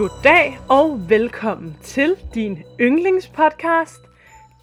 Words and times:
Goddag 0.00 0.58
og 0.68 1.00
velkommen 1.08 1.76
til 1.82 2.16
din 2.34 2.62
yndlingspodcast, 2.80 4.00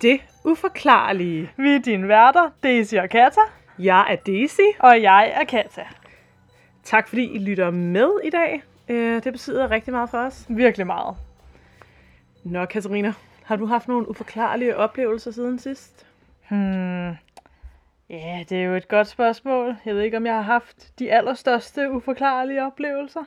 Det 0.01 0.19
Uforklarlige. 0.45 1.51
Vi 1.57 1.69
er 1.75 1.79
dine 1.79 2.07
værter, 2.07 2.49
Daisy 2.63 2.95
og 2.95 3.09
Kata, 3.09 3.39
Jeg 3.79 4.05
er 4.09 4.15
Daisy. 4.15 4.59
og 4.79 5.01
jeg 5.01 5.31
er 5.35 5.43
Kata. 5.43 5.83
Tak 6.83 7.07
fordi 7.07 7.23
I 7.35 7.37
lytter 7.37 7.71
med 7.71 8.09
i 8.23 8.29
dag. 8.29 8.63
Øh, 8.89 9.23
Det 9.23 9.33
betyder 9.33 9.71
rigtig 9.71 9.93
meget 9.93 10.09
for 10.09 10.17
os. 10.17 10.45
Virkelig 10.49 10.87
meget. 10.87 11.15
Nå, 12.43 12.65
Katarina, 12.65 13.13
har 13.43 13.55
du 13.55 13.65
haft 13.65 13.87
nogle 13.87 14.09
uforklarlige 14.09 14.77
oplevelser 14.77 15.31
siden 15.31 15.59
sidst? 15.59 16.05
Hmm. 16.49 17.09
Ja, 18.09 18.43
det 18.49 18.51
er 18.51 18.63
jo 18.63 18.75
et 18.75 18.87
godt 18.87 19.07
spørgsmål. 19.07 19.75
Jeg 19.85 19.95
ved 19.95 20.01
ikke, 20.01 20.17
om 20.17 20.25
jeg 20.25 20.35
har 20.35 20.41
haft 20.41 20.99
de 20.99 21.11
allerstørste 21.11 21.91
uforklarlige 21.91 22.65
oplevelser. 22.65 23.23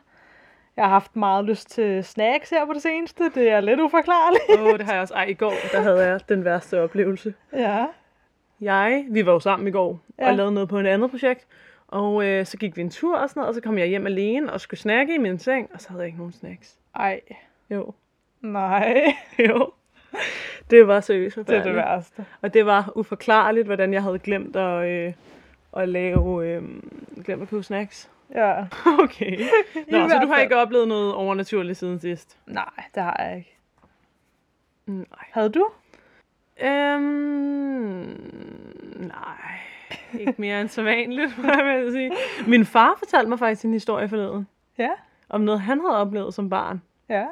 Jeg 0.81 0.89
har 0.89 0.93
haft 0.93 1.17
meget 1.17 1.45
lyst 1.45 1.71
til 1.71 2.05
snacks 2.05 2.51
her 2.51 2.67
på 2.67 2.73
det 2.73 2.83
seneste. 2.83 3.25
Det 3.35 3.49
er 3.49 3.61
lidt 3.61 3.81
uforklarligt. 3.81 4.43
Åh, 4.59 4.65
oh, 4.65 4.79
det 4.79 4.87
har 4.87 4.93
jeg 4.93 5.03
også. 5.03 5.15
Ej, 5.15 5.25
i 5.25 5.35
går, 5.35 5.53
der 5.73 5.81
havde 5.81 6.07
jeg 6.07 6.21
den 6.29 6.45
værste 6.45 6.81
oplevelse. 6.81 7.35
Ja. 7.53 7.87
Jeg, 8.61 9.05
vi 9.11 9.27
var 9.27 9.33
jo 9.33 9.41
sammen 9.41 9.69
i 9.69 9.71
går 9.71 10.01
ja. 10.19 10.29
Og 10.29 10.37
lavede 10.37 10.53
noget 10.53 10.69
på 10.69 10.79
et 10.79 10.87
andet 10.87 11.11
projekt. 11.11 11.47
Og 11.89 12.25
øh, 12.25 12.47
så 12.47 12.57
gik 12.57 12.77
vi 12.77 12.81
en 12.81 12.91
tur 12.91 13.17
og 13.17 13.29
sådan 13.29 13.41
noget, 13.41 13.49
og 13.49 13.55
så 13.55 13.61
kom 13.61 13.79
jeg 13.79 13.87
hjem 13.87 14.07
alene 14.07 14.53
og 14.53 14.61
skulle 14.61 14.81
snakke 14.81 15.15
i 15.15 15.19
min 15.19 15.39
seng, 15.39 15.71
og 15.75 15.81
så 15.81 15.89
havde 15.89 16.01
jeg 16.01 16.07
ikke 16.07 16.19
nogen 16.19 16.33
snacks. 16.33 16.79
Ej. 16.97 17.21
Jo, 17.71 17.95
Nej. 18.41 19.15
jo. 19.49 19.73
Det 20.71 20.87
var 20.89 21.01
seriøst 21.01 21.37
Det 21.37 21.51
er 21.51 21.63
det 21.63 21.75
værste. 21.75 22.25
Og 22.43 22.55
det 22.55 22.67
var 22.67 22.93
uforklarligt, 22.95 23.67
hvordan 23.67 23.93
jeg 23.95 24.03
havde 24.03 24.19
glemt 24.19 24.57
at, 24.57 24.89
øh, 24.89 25.13
at 25.77 25.89
lave, 25.89 26.47
øh, 26.49 26.63
glemt 27.25 27.43
at 27.43 27.49
købe 27.49 27.63
snacks. 27.63 28.11
Ja. 28.35 28.65
Okay. 29.05 29.39
Nå, 29.89 30.09
så 30.09 30.19
du 30.23 30.27
har 30.27 30.39
ikke 30.39 30.57
oplevet 30.57 30.89
noget 30.89 31.15
overnaturligt 31.15 31.79
siden 31.79 31.99
sidst? 31.99 32.39
Nej, 32.47 32.85
det 32.95 33.03
har 33.03 33.17
jeg 33.23 33.37
ikke. 33.37 33.57
Nej. 34.87 35.27
Havde 35.33 35.49
du? 35.49 35.69
Øhm, 36.63 38.33
nej. 38.97 39.61
Ikke 40.21 40.35
mere 40.39 40.61
end 40.61 40.69
så 40.69 40.83
vanligt, 40.83 41.39
må 41.39 41.49
jeg 41.49 41.83
vil 41.85 41.93
sige. 41.93 42.13
Min 42.47 42.65
far 42.65 42.95
fortalte 42.99 43.29
mig 43.29 43.39
faktisk 43.39 43.65
en 43.65 43.73
historie 43.73 44.09
forleden. 44.09 44.47
Ja. 44.79 44.91
Om 45.29 45.41
noget, 45.41 45.61
han 45.61 45.81
havde 45.81 45.97
oplevet 45.97 46.35
som 46.35 46.51
barn. 46.51 46.83
Ja. 47.09 47.27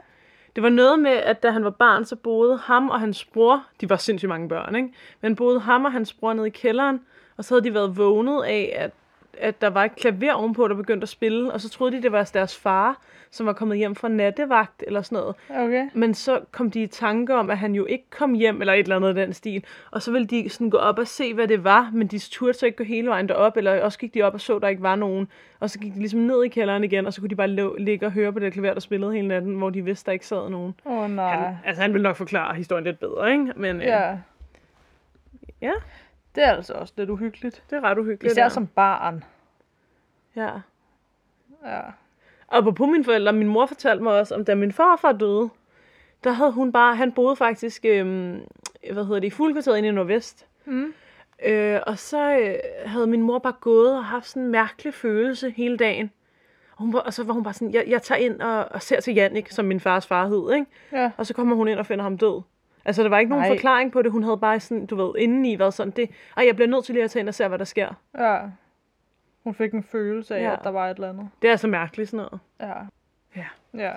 Det 0.57 0.63
var 0.63 0.69
noget 0.69 0.99
med, 0.99 1.11
at 1.11 1.43
da 1.43 1.51
han 1.51 1.65
var 1.65 1.71
barn, 1.71 2.05
så 2.05 2.17
boede 2.17 2.59
ham 2.59 2.89
og 2.91 3.01
hans 3.01 3.25
bror, 3.25 3.65
de 3.81 3.91
var 3.91 3.97
sindssygt 3.97 4.29
mange 4.29 4.49
børn, 4.49 4.75
ikke? 4.75 4.89
Men 5.21 5.37
boede 5.37 5.61
ham 5.61 5.85
og 5.85 5.93
hans 5.93 6.13
bror 6.13 6.33
nede 6.33 6.47
i 6.47 6.51
kælderen, 6.51 7.01
og 7.37 7.45
så 7.45 7.55
havde 7.55 7.65
de 7.65 7.75
været 7.75 7.97
vågnet 7.97 8.45
af, 8.45 8.73
at, 8.77 8.91
at 9.41 9.61
der 9.61 9.71
var 9.71 9.85
et 9.85 9.97
klaver 9.97 10.33
ovenpå, 10.33 10.69
der 10.69 10.75
begyndte 10.75 11.05
at 11.05 11.09
spille, 11.09 11.53
og 11.53 11.61
så 11.61 11.69
troede 11.69 11.97
de, 11.97 12.03
det 12.03 12.13
var 12.13 12.31
deres 12.35 12.57
far, 12.57 13.01
som 13.31 13.47
var 13.47 13.53
kommet 13.53 13.79
hjem 13.79 13.95
fra 13.95 14.09
nattevagt 14.09 14.85
eller 14.87 15.03
sådan 15.03 15.17
noget. 15.17 15.37
Okay. 15.51 15.89
Men 15.95 16.15
så 16.15 16.41
kom 16.53 16.71
de 16.71 16.83
i 16.83 16.87
tanke 16.87 17.35
om, 17.35 17.51
at 17.51 17.59
han 17.59 17.75
jo 17.75 17.85
ikke 17.85 18.05
kom 18.11 18.35
hjem, 18.35 18.61
eller 18.61 18.73
et 18.73 18.79
eller 18.79 18.97
andet 18.97 19.17
i 19.17 19.21
den 19.21 19.33
stil. 19.33 19.65
Og 19.91 20.03
så 20.03 20.13
ville 20.13 20.27
de 20.27 20.49
sådan 20.49 20.71
gå 20.71 20.77
op 20.77 20.99
og 20.99 21.07
se, 21.07 21.35
hvad 21.35 21.49
det 21.49 21.65
var, 21.65 21.91
men 21.93 22.07
de 22.07 22.19
turde 22.19 22.55
så 22.55 22.67
ikke 22.67 22.79
gå 22.79 22.85
hele 22.85 23.09
vejen 23.09 23.29
derop, 23.29 23.57
eller 23.57 23.83
også 23.83 23.99
gik 23.99 24.15
de 24.15 24.23
op 24.23 24.35
og 24.35 24.41
så, 24.41 24.57
at 24.57 24.63
der 24.63 24.69
ikke 24.69 24.83
var 24.83 24.97
nogen. 24.97 25.29
Og 25.61 25.71
så 25.71 25.79
gik 25.79 25.95
de 25.95 25.99
ligesom 25.99 26.21
ned 26.21 26.45
i 26.45 26.49
kælderen 26.49 26.85
igen, 26.85 27.07
og 27.07 27.13
så 27.13 27.21
kunne 27.21 27.31
de 27.31 27.37
bare 27.37 27.79
ligge 27.79 28.07
og 28.07 28.13
høre 28.13 28.33
på 28.33 28.39
det 28.39 28.53
klaver, 28.53 28.73
der 28.73 28.81
spillede 28.81 29.13
hele 29.13 29.29
natten, 29.29 29.55
hvor 29.55 29.71
de 29.71 29.85
vidste, 29.85 30.07
der 30.07 30.13
ikke 30.13 30.27
sad 30.27 30.51
nogen. 30.51 30.75
Åh 30.87 30.99
oh, 30.99 31.11
nej. 31.11 31.37
Han, 31.37 31.55
altså, 31.65 31.83
han 31.83 31.93
ville 31.93 32.03
nok 32.03 32.17
forklare 32.17 32.55
historien 32.55 32.85
lidt 32.85 33.01
bedre, 33.01 33.33
ikke? 33.33 33.53
Men 33.57 33.77
øh, 33.77 33.87
Ja. 35.61 35.73
Ja, 36.39 36.43
Det 36.47 36.53
er 36.53 36.57
altså 36.57 36.73
også 36.75 36.95
lidt 36.97 37.11
uhyggeligt. 37.11 37.63
det 37.71 37.77
er 37.77 37.81
ret 37.81 37.99
uhyggeligt. 37.99 38.33
Især 38.33 38.43
der. 38.43 38.49
som 38.49 38.67
barn. 38.67 39.25
Ja. 40.37 40.51
Ja. 41.67 41.81
Og 42.47 42.75
på 42.75 42.87
mine 42.87 43.05
forældre, 43.05 43.33
min 43.33 43.49
mor 43.49 43.67
fortalte 43.67 44.03
mig 44.03 44.13
også, 44.13 44.35
om 44.35 44.45
da 44.45 44.55
min 44.55 44.73
farfar 44.73 45.13
døde, 45.13 45.49
der 46.25 46.31
havde 46.31 46.53
hun 46.53 46.73
bare, 46.73 46.97
han 46.97 47.13
boede 47.13 47.37
faktisk, 47.37 47.85
øhm, 47.85 48.41
hvad 48.93 49.05
hedder 49.05 49.21
det, 49.21 49.27
i 49.27 49.31
fuglekvarteret 49.31 49.79
inde 49.79 49.89
i 49.89 49.93
Nordvest. 49.93 50.47
Mm. 50.65 50.93
Øh, 51.47 51.81
og 51.87 51.99
så 51.99 52.39
øh, 52.39 52.55
havde 52.91 53.07
min 53.07 53.23
mor 53.23 53.39
bare 53.39 53.53
gået 53.61 53.97
og 53.97 54.05
haft 54.05 54.27
sådan 54.29 54.43
en 54.43 54.49
mærkelig 54.51 54.95
følelse 54.95 55.51
hele 55.51 55.77
dagen. 55.77 56.11
Og, 56.73 56.79
hun 56.79 56.93
var, 56.93 56.99
og 56.99 57.15
så 57.15 57.25
var 57.25 57.33
hun 57.35 57.43
bare 57.43 57.55
sådan, 57.55 57.75
jeg, 57.75 57.85
jeg 57.89 58.03
tager 58.03 58.19
ind 58.19 58.41
og, 58.41 58.65
og 58.71 58.83
ser 58.83 59.01
til 59.01 59.15
Jannik, 59.15 59.51
som 59.51 59.65
min 59.65 59.81
fars 59.81 60.07
far 60.07 60.27
hed, 60.27 60.53
ikke? 60.55 60.67
Ja. 60.93 61.11
Og 61.17 61.27
så 61.27 61.35
kommer 61.35 61.57
hun 61.57 61.69
ind 61.69 61.79
og 61.79 61.87
finder 61.87 62.03
ham 62.03 62.19
død. 62.19 62.43
Altså, 62.89 63.03
der 63.03 63.09
var 63.09 63.19
ikke 63.19 63.31
nogen 63.31 63.45
Nej. 63.45 63.57
forklaring 63.57 63.93
på 63.93 64.03
det. 64.03 64.13
Hun 64.13 64.23
havde 64.23 64.39
bare 64.39 64.61
sådan, 64.61 64.87
du 64.87 64.97
ved, 64.97 65.15
indeni 65.19 65.59
været 65.59 65.75
sådan, 65.75 65.91
det, 65.91 66.11
ej, 66.37 66.47
jeg 66.47 66.55
bliver 66.57 66.69
nødt 66.69 66.85
til 66.85 66.95
lige 66.95 67.05
at 67.05 67.11
tage 67.11 67.21
ind 67.21 67.29
og 67.29 67.35
se, 67.35 67.49
hvad 67.49 67.59
der 67.59 67.65
sker. 67.65 67.95
Ja. 68.19 68.39
Hun 69.45 69.55
fik 69.55 69.73
en 69.75 69.83
følelse 69.83 70.37
af, 70.37 70.43
Ja. 70.43 70.53
at 70.53 70.59
der 70.65 70.71
var 70.71 70.91
et 70.91 70.95
eller 70.95 71.09
andet. 71.09 71.29
Det 71.43 71.49
er 71.49 71.53
altså 71.53 71.69
mærkeligt 71.69 72.11
sådan 72.11 72.27
noget. 72.27 72.41
Ja. 72.61 72.75
Ja. 73.37 73.47
Ja. 73.85 73.93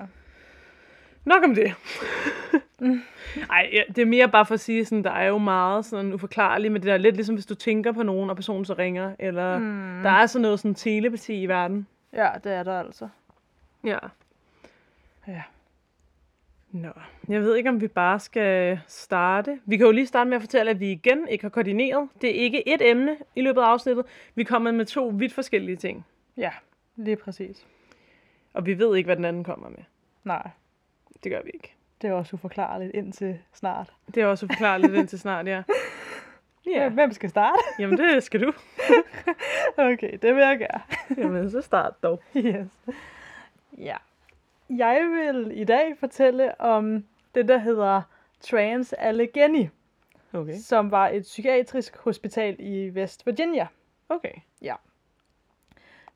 Nok 1.25 1.43
om 1.43 1.55
det. 1.55 1.73
Ej, 3.49 3.69
ja, 3.73 3.81
det 3.87 4.01
er 4.01 4.05
mere 4.05 4.29
bare 4.29 4.45
for 4.45 4.53
at 4.53 4.59
sige, 4.59 4.85
sådan, 4.85 5.03
der 5.03 5.11
er 5.11 5.27
jo 5.27 5.37
meget 5.37 5.85
sådan 5.85 6.13
uforklarligt, 6.13 6.73
men 6.73 6.83
det 6.83 6.91
er 6.91 6.97
lidt 6.97 7.15
ligesom, 7.15 7.35
hvis 7.35 7.45
du 7.45 7.55
tænker 7.55 7.91
på 7.91 8.03
nogen, 8.03 8.29
og 8.29 8.35
personen 8.35 8.65
så 8.65 8.73
ringer, 8.73 9.15
eller 9.19 9.59
mm. 9.59 9.99
der 10.03 10.09
er 10.09 10.25
sådan 10.25 10.41
noget 10.41 10.59
sådan 10.59 10.75
telepati 10.75 11.41
i 11.41 11.45
verden. 11.45 11.87
Ja, 12.13 12.29
det 12.43 12.51
er 12.53 12.63
der 12.63 12.79
altså. 12.79 13.09
Ja. 13.83 13.97
Ja. 15.27 15.41
Nå, 16.71 16.89
jeg 17.29 17.41
ved 17.41 17.55
ikke, 17.55 17.69
om 17.69 17.81
vi 17.81 17.87
bare 17.87 18.19
skal 18.19 18.79
starte. 18.87 19.59
Vi 19.65 19.77
kan 19.77 19.85
jo 19.85 19.91
lige 19.91 20.07
starte 20.07 20.29
med 20.29 20.35
at 20.35 20.41
fortælle, 20.41 20.71
at 20.71 20.79
vi 20.79 20.91
igen 20.91 21.27
ikke 21.27 21.43
har 21.43 21.49
koordineret. 21.49 22.09
Det 22.21 22.29
er 22.29 22.33
ikke 22.43 22.67
et 22.73 22.89
emne 22.89 23.17
i 23.35 23.41
løbet 23.41 23.61
af 23.61 23.65
afsnittet. 23.65 24.05
Vi 24.35 24.43
kommer 24.43 24.71
med 24.71 24.85
to 24.85 25.07
vidt 25.07 25.33
forskellige 25.33 25.75
ting. 25.75 26.05
Ja, 26.37 26.51
lige 26.95 27.15
præcis. 27.15 27.65
Og 28.53 28.65
vi 28.65 28.79
ved 28.79 28.95
ikke, 28.95 29.07
hvad 29.07 29.15
den 29.15 29.25
anden 29.25 29.43
kommer 29.43 29.69
med. 29.69 29.83
Nej, 30.23 30.49
Det 31.23 31.31
gør 31.31 31.41
vi 31.43 31.49
ikke. 31.53 31.73
det 32.01 32.09
er 32.09 32.13
også 32.13 32.35
uforklarligt 32.35 32.91
indtil 32.95 33.39
snart. 33.53 33.93
Det 34.15 34.23
er 34.23 34.27
også 34.27 34.47
forklarligt 34.47 34.93
indtil 34.93 35.19
snart, 35.19 35.47
ja. 35.55 35.63
Ja. 36.65 36.89
Hvem 36.89 37.11
skal 37.11 37.29
starte? 37.29 37.57
jamen 37.79 37.97
det 37.97 38.23
skal 38.23 38.41
du. 38.41 38.53
Okay, 39.77 40.11
det 40.21 40.35
vil 40.35 40.41
jeg 40.41 40.59
gerne. 40.59 40.83
Jamen, 41.23 41.51
så 41.51 41.61
start 41.61 42.03
dog. 42.03 42.21
Yes. 42.37 42.67
Ja. 43.77 43.95
Jeg 44.77 45.01
vil 45.01 45.61
i 45.61 45.63
dag 45.63 45.97
fortælle 45.99 46.61
om 46.61 47.05
det, 47.35 47.47
der 47.47 47.57
hedder 47.57 48.01
Trans 48.39 48.93
Allegheny, 48.93 49.67
Okay. 50.33 50.57
som 50.57 50.91
var 50.91 51.09
et 51.09 51.21
psykiatrisk 51.21 51.97
hospital 51.97 52.55
i 52.59 52.89
West 52.89 53.27
Virginia. 53.27 53.67
Okay. 54.09 54.33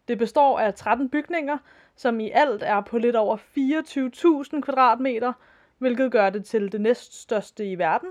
Det 0.07 0.17
består 0.17 0.59
af 0.59 0.73
13 0.73 1.09
bygninger, 1.09 1.57
som 1.95 2.19
i 2.19 2.31
alt 2.31 2.63
er 2.63 2.81
på 2.81 2.97
lidt 2.97 3.15
over 3.15 3.37
24.000 3.37 4.61
kvadratmeter, 4.61 5.33
hvilket 5.77 6.11
gør 6.11 6.29
det 6.29 6.45
til 6.45 6.71
det 6.71 6.81
næststørste 6.81 7.71
i 7.71 7.77
verden. 7.77 8.09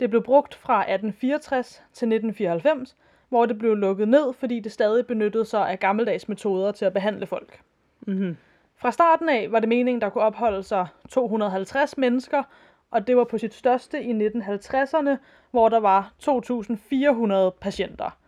Det 0.00 0.10
blev 0.10 0.22
brugt 0.22 0.54
fra 0.54 0.80
1864 0.80 1.68
til 1.92 2.06
1994, 2.06 2.96
hvor 3.28 3.46
det 3.46 3.58
blev 3.58 3.74
lukket 3.76 4.08
ned, 4.08 4.32
fordi 4.32 4.60
det 4.60 4.72
stadig 4.72 5.06
benyttede 5.06 5.44
sig 5.44 5.70
af 5.70 5.78
gammeldags 5.78 6.28
metoder 6.28 6.72
til 6.72 6.84
at 6.84 6.92
behandle 6.92 7.26
folk. 7.26 7.60
Mm-hmm. 8.00 8.36
Fra 8.82 8.90
starten 8.92 9.28
af 9.28 9.52
var 9.52 9.60
det 9.60 9.68
meningen, 9.68 10.00
der 10.00 10.08
kunne 10.08 10.24
opholde 10.24 10.62
sig 10.62 10.86
250 11.08 11.98
mennesker, 11.98 12.42
og 12.90 13.06
det 13.06 13.16
var 13.16 13.24
på 13.24 13.38
sit 13.38 13.54
største 13.54 14.02
i 14.02 14.12
1950'erne, 14.28 15.16
hvor 15.50 15.68
der 15.68 15.80
var 15.80 16.12
2.400 16.22 17.58
patienter. 17.60 18.18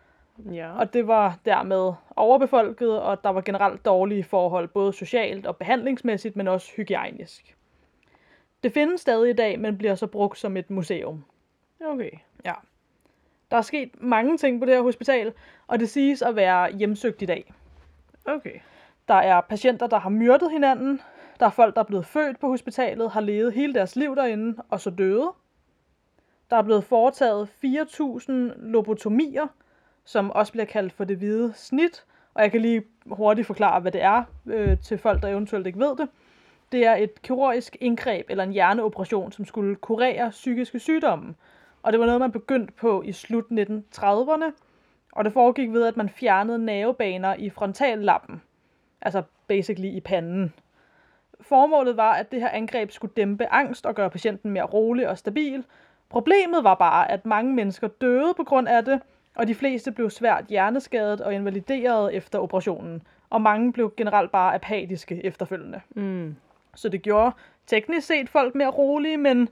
Ja. 0.53 0.79
Og 0.79 0.93
det 0.93 1.07
var 1.07 1.39
dermed 1.45 1.93
overbefolket, 2.17 3.01
og 3.01 3.25
der 3.25 3.31
var 3.31 3.41
generelt 3.41 3.85
dårlige 3.85 4.25
forhold, 4.25 4.69
både 4.69 4.93
socialt 4.93 5.47
og 5.47 5.57
behandlingsmæssigt, 5.57 6.37
men 6.37 6.49
også 6.49 6.73
hygiejnisk. 6.77 7.57
Det 8.63 8.73
findes 8.73 9.01
stadig 9.01 9.31
i 9.31 9.37
dag, 9.37 9.61
men 9.61 9.79
bliver 9.79 9.95
så 9.95 10.07
brugt 10.07 10.39
som 10.39 10.57
et 10.57 10.71
museum. 10.71 11.25
Okay. 11.87 12.11
Ja. 12.45 12.55
Der 13.51 13.57
er 13.57 13.63
sket 13.63 13.91
mange 14.03 14.37
ting 14.37 14.61
på 14.61 14.67
det 14.67 14.75
her 14.75 14.83
hospital, 14.83 15.33
og 15.67 15.81
det 15.81 15.89
siges 15.89 16.23
at 16.23 16.37
være 16.37 16.77
hjemsøgt 16.77 17.23
i 17.23 17.27
dag. 17.27 17.53
Okay. 18.27 18.61
Der 19.09 19.15
er 19.15 19.41
patienter, 19.41 19.87
der 19.87 19.99
har 19.99 20.11
myrdet 20.11 20.51
hinanden. 20.51 21.01
Der 21.41 21.47
er 21.47 21.51
folk, 21.51 21.75
der 21.75 21.81
er 21.81 21.87
blevet 21.87 22.07
født 22.07 22.41
på 22.41 22.49
hospitalet, 22.49 23.11
har 23.11 23.21
levet 23.21 23.53
hele 23.53 23.75
deres 23.75 23.97
liv 23.97 24.17
derinde, 24.17 24.63
og 24.69 24.81
så 24.81 24.91
døde. 24.91 25.33
Der 26.51 26.57
er 26.57 26.63
blevet 26.63 26.85
foretaget 26.85 27.49
4.000 27.65 28.33
lobotomier, 28.57 29.47
som 30.05 30.31
også 30.31 30.53
bliver 30.53 30.65
kaldt 30.65 30.93
for 30.93 31.05
det 31.05 31.17
hvide 31.17 31.53
snit. 31.57 32.05
Og 32.35 32.43
jeg 32.43 32.51
kan 32.51 32.61
lige 32.61 32.83
hurtigt 33.07 33.47
forklare, 33.47 33.81
hvad 33.81 33.93
det 33.93 34.03
er 34.03 34.25
øh, 34.47 34.79
til 34.81 34.99
folk, 34.99 35.23
der 35.23 35.29
eventuelt 35.29 35.67
ikke 35.67 35.79
ved 35.79 35.97
det. 35.97 36.09
Det 36.73 36.87
er 36.87 36.95
et 36.95 37.23
kirurgisk 37.23 37.77
indgreb 37.81 38.27
eller 38.29 38.45
en 38.45 38.53
hjerneoperation, 38.53 39.33
som 39.33 39.45
skulle 39.45 39.77
kurere 39.77 40.31
psykiske 40.31 40.79
sygdomme. 40.79 41.35
Og 41.83 41.93
det 41.93 42.01
var 42.01 42.07
noget, 42.07 42.21
man 42.21 42.33
begyndte 42.33 42.73
på 42.73 43.03
i 43.03 43.13
slut 43.13 43.45
1930'erne. 43.45 44.53
Og 45.13 45.25
det 45.25 45.33
foregik 45.33 45.73
ved, 45.73 45.87
at 45.87 45.97
man 45.97 46.09
fjernede 46.09 46.59
nervebaner 46.59 47.35
i 47.35 47.51
frontallappen. 47.51 48.43
Altså 49.05 49.23
basically 49.47 49.89
i 49.89 50.01
panden. 50.01 50.53
Formålet 51.41 51.97
var, 51.97 52.13
at 52.13 52.33
det 52.33 52.41
her 52.41 52.49
angreb 52.49 52.91
skulle 52.91 53.13
dæmpe 53.17 53.47
angst 53.47 53.87
og 53.87 53.95
gøre 53.95 54.11
patienten 54.11 54.51
mere 54.51 54.65
rolig 54.65 55.09
og 55.09 55.19
stabil. 55.19 55.65
Problemet 56.09 56.65
var 56.65 56.75
bare, 56.75 57.11
at 57.11 57.27
mange 57.27 57.55
mennesker 57.55 57.89
døde 57.89 58.35
på 58.37 58.45
grund 58.45 58.69
af 58.69 58.85
det, 58.85 59.01
og 59.35 59.49
de 59.49 59.55
fleste 59.55 59.93
blev 59.93 60.11
svært 60.11 60.45
hjerneskadet 60.49 61.21
og 61.21 61.35
invalideret 61.35 62.15
efter 62.15 62.39
operationen. 62.39 63.03
Og 63.31 63.41
mange 63.41 63.73
blev 63.73 63.95
generelt 63.97 64.31
bare 64.31 64.55
apatiske 64.55 65.25
efterfølgende. 65.25 65.81
Mm. 65.91 66.37
Så 66.75 66.89
det 66.89 67.03
gjorde 67.03 67.33
teknisk 67.67 68.07
set 68.07 68.29
folk 68.29 68.55
mere 68.55 68.71
rolige, 68.71 69.17
men 69.17 69.49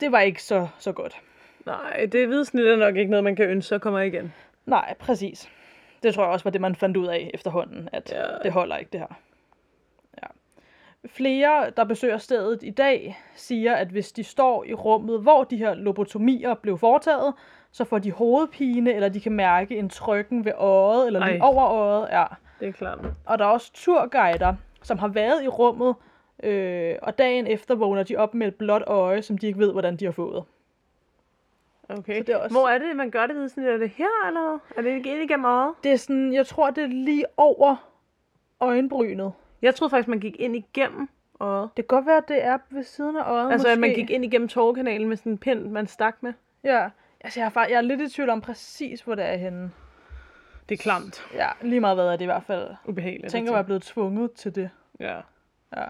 det 0.00 0.12
var 0.12 0.20
ikke 0.20 0.42
så, 0.42 0.68
så 0.78 0.92
godt. 0.92 1.22
Nej, 1.66 2.08
det 2.12 2.26
hvidsnit 2.26 2.66
er 2.66 2.76
nok 2.76 2.96
ikke 2.96 3.10
noget, 3.10 3.24
man 3.24 3.36
kan 3.36 3.48
ønske, 3.48 3.68
så 3.68 3.78
kommer 3.78 4.00
igen. 4.00 4.32
Nej, 4.66 4.94
præcis. 4.98 5.50
Det 6.04 6.14
tror 6.14 6.22
jeg 6.22 6.32
også 6.32 6.44
var 6.44 6.50
det, 6.50 6.60
man 6.60 6.74
fandt 6.76 6.96
ud 6.96 7.06
af 7.06 7.30
efterhånden, 7.34 7.88
at 7.92 8.12
Ja. 8.12 8.38
det 8.42 8.52
holder 8.52 8.76
ikke 8.76 8.90
det 8.92 9.00
her. 9.00 9.18
Ja. 10.22 10.26
Flere, 11.06 11.70
der 11.76 11.84
besøger 11.84 12.18
stedet 12.18 12.62
i 12.62 12.70
dag, 12.70 13.18
siger, 13.36 13.74
at 13.74 13.88
hvis 13.88 14.12
de 14.12 14.24
står 14.24 14.64
i 14.64 14.74
rummet, 14.74 15.20
hvor 15.20 15.44
de 15.44 15.56
her 15.56 15.74
lobotomier 15.74 16.54
blev 16.54 16.78
foretaget, 16.78 17.34
så 17.72 17.84
får 17.84 17.98
de 17.98 18.12
hovedpine, 18.12 18.92
eller 18.94 19.08
de 19.08 19.20
kan 19.20 19.32
mærke 19.32 19.78
en 19.78 19.88
trykken 19.88 20.44
ved 20.44 20.52
øjet, 20.56 21.06
eller 21.06 21.20
lige 21.26 21.38
Ej. 21.38 21.46
over 21.48 21.64
øjet. 21.68 22.08
Ja. 22.12 22.24
Det 22.60 22.68
er 22.68 22.72
klart. 22.72 22.98
Og 23.26 23.38
der 23.38 23.44
er 23.44 23.48
også 23.48 23.70
turguider, 23.74 24.54
som 24.82 24.98
har 24.98 25.08
været 25.08 25.44
i 25.44 25.48
rummet, 25.48 25.94
øh, 26.42 26.94
og 27.02 27.18
dagen 27.18 27.46
efter 27.46 27.74
vågner 27.74 28.02
de 28.02 28.16
op 28.16 28.34
med 28.34 28.46
et 28.48 28.54
blåt 28.54 28.82
øje, 28.86 29.22
som 29.22 29.38
de 29.38 29.46
ikke 29.46 29.58
ved, 29.58 29.72
hvordan 29.72 29.96
de 29.96 30.04
har 30.04 30.12
fået. 30.12 30.44
Okay. 31.88 32.16
Så 32.18 32.22
det 32.22 32.28
er 32.28 32.36
også- 32.36 32.54
Hvor 32.54 32.68
er 32.68 32.78
det, 32.78 32.96
man 32.96 33.10
gør 33.10 33.26
det 33.26 33.36
hvidsnit? 33.36 33.66
Er 33.66 33.76
det 33.76 33.90
her, 33.90 34.26
eller? 34.26 34.58
Er 34.76 34.82
det 34.82 34.90
ikke 34.90 35.12
ind 35.12 35.22
igennem 35.22 35.44
øjet? 35.44 35.74
Det 35.84 35.92
er 35.92 35.96
sådan, 35.96 36.32
jeg 36.32 36.46
tror, 36.46 36.70
det 36.70 36.84
er 36.84 36.88
lige 36.88 37.24
over 37.36 37.90
øjenbrynet. 38.60 39.32
Jeg 39.62 39.74
troede 39.74 39.90
faktisk, 39.90 40.08
man 40.08 40.20
gik 40.20 40.36
ind 40.40 40.56
igennem 40.56 41.08
øjet. 41.40 41.70
Det 41.76 41.88
kan 41.88 41.96
godt 41.96 42.06
være, 42.06 42.16
at 42.16 42.28
det 42.28 42.44
er 42.44 42.58
ved 42.70 42.82
siden 42.82 43.16
af 43.16 43.22
øjet, 43.30 43.52
Altså, 43.52 43.68
at 43.68 43.78
man 43.78 43.90
måske. 43.90 44.00
gik 44.00 44.10
ind 44.10 44.24
igennem 44.24 44.48
tårkanalen 44.48 45.08
med 45.08 45.16
sådan 45.16 45.32
en 45.32 45.38
pind, 45.38 45.70
man 45.70 45.86
stak 45.86 46.16
med. 46.20 46.32
Ja. 46.64 46.88
Altså, 47.20 47.40
jeg 47.40 47.46
er, 47.46 47.50
faktisk, 47.50 47.70
jeg 47.72 47.76
er 47.76 47.82
lidt 47.82 48.00
i 48.00 48.08
tvivl 48.08 48.30
om 48.30 48.40
præcis, 48.40 49.00
hvor 49.00 49.14
det 49.14 49.24
er 49.24 49.36
henne. 49.36 49.70
Det 50.68 50.78
er 50.78 50.82
klamt. 50.82 51.26
Ja, 51.34 51.48
lige 51.62 51.80
meget 51.80 51.96
hvad 51.96 52.06
er 52.06 52.10
det 52.12 52.20
i 52.20 52.24
hvert 52.24 52.42
fald. 52.46 52.68
Ubehageligt. 52.86 53.22
Jeg 53.22 53.30
tænker, 53.30 53.50
at 53.52 53.54
jeg 53.54 53.60
er 53.60 53.64
blevet 53.64 53.82
tvunget 53.82 54.32
til 54.32 54.54
det. 54.54 54.70
Ja. 55.00 55.16
Ja. 55.76 55.84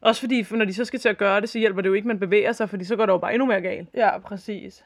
Også 0.00 0.20
fordi, 0.20 0.44
for 0.44 0.56
når 0.56 0.64
de 0.64 0.74
så 0.74 0.84
skal 0.84 1.00
til 1.00 1.08
at 1.08 1.18
gøre 1.18 1.40
det, 1.40 1.48
så 1.48 1.58
hjælper 1.58 1.80
det 1.82 1.88
jo 1.88 1.94
ikke, 1.94 2.04
at 2.04 2.08
man 2.08 2.18
bevæger 2.20 2.52
sig, 2.52 2.70
fordi 2.70 2.84
så 2.84 2.96
går 2.96 3.06
det 3.06 3.12
jo 3.12 3.18
bare 3.18 3.34
endnu 3.34 3.46
mere 3.46 3.60
galt. 3.60 3.88
Ja, 3.94 4.18
præcis. 4.18 4.84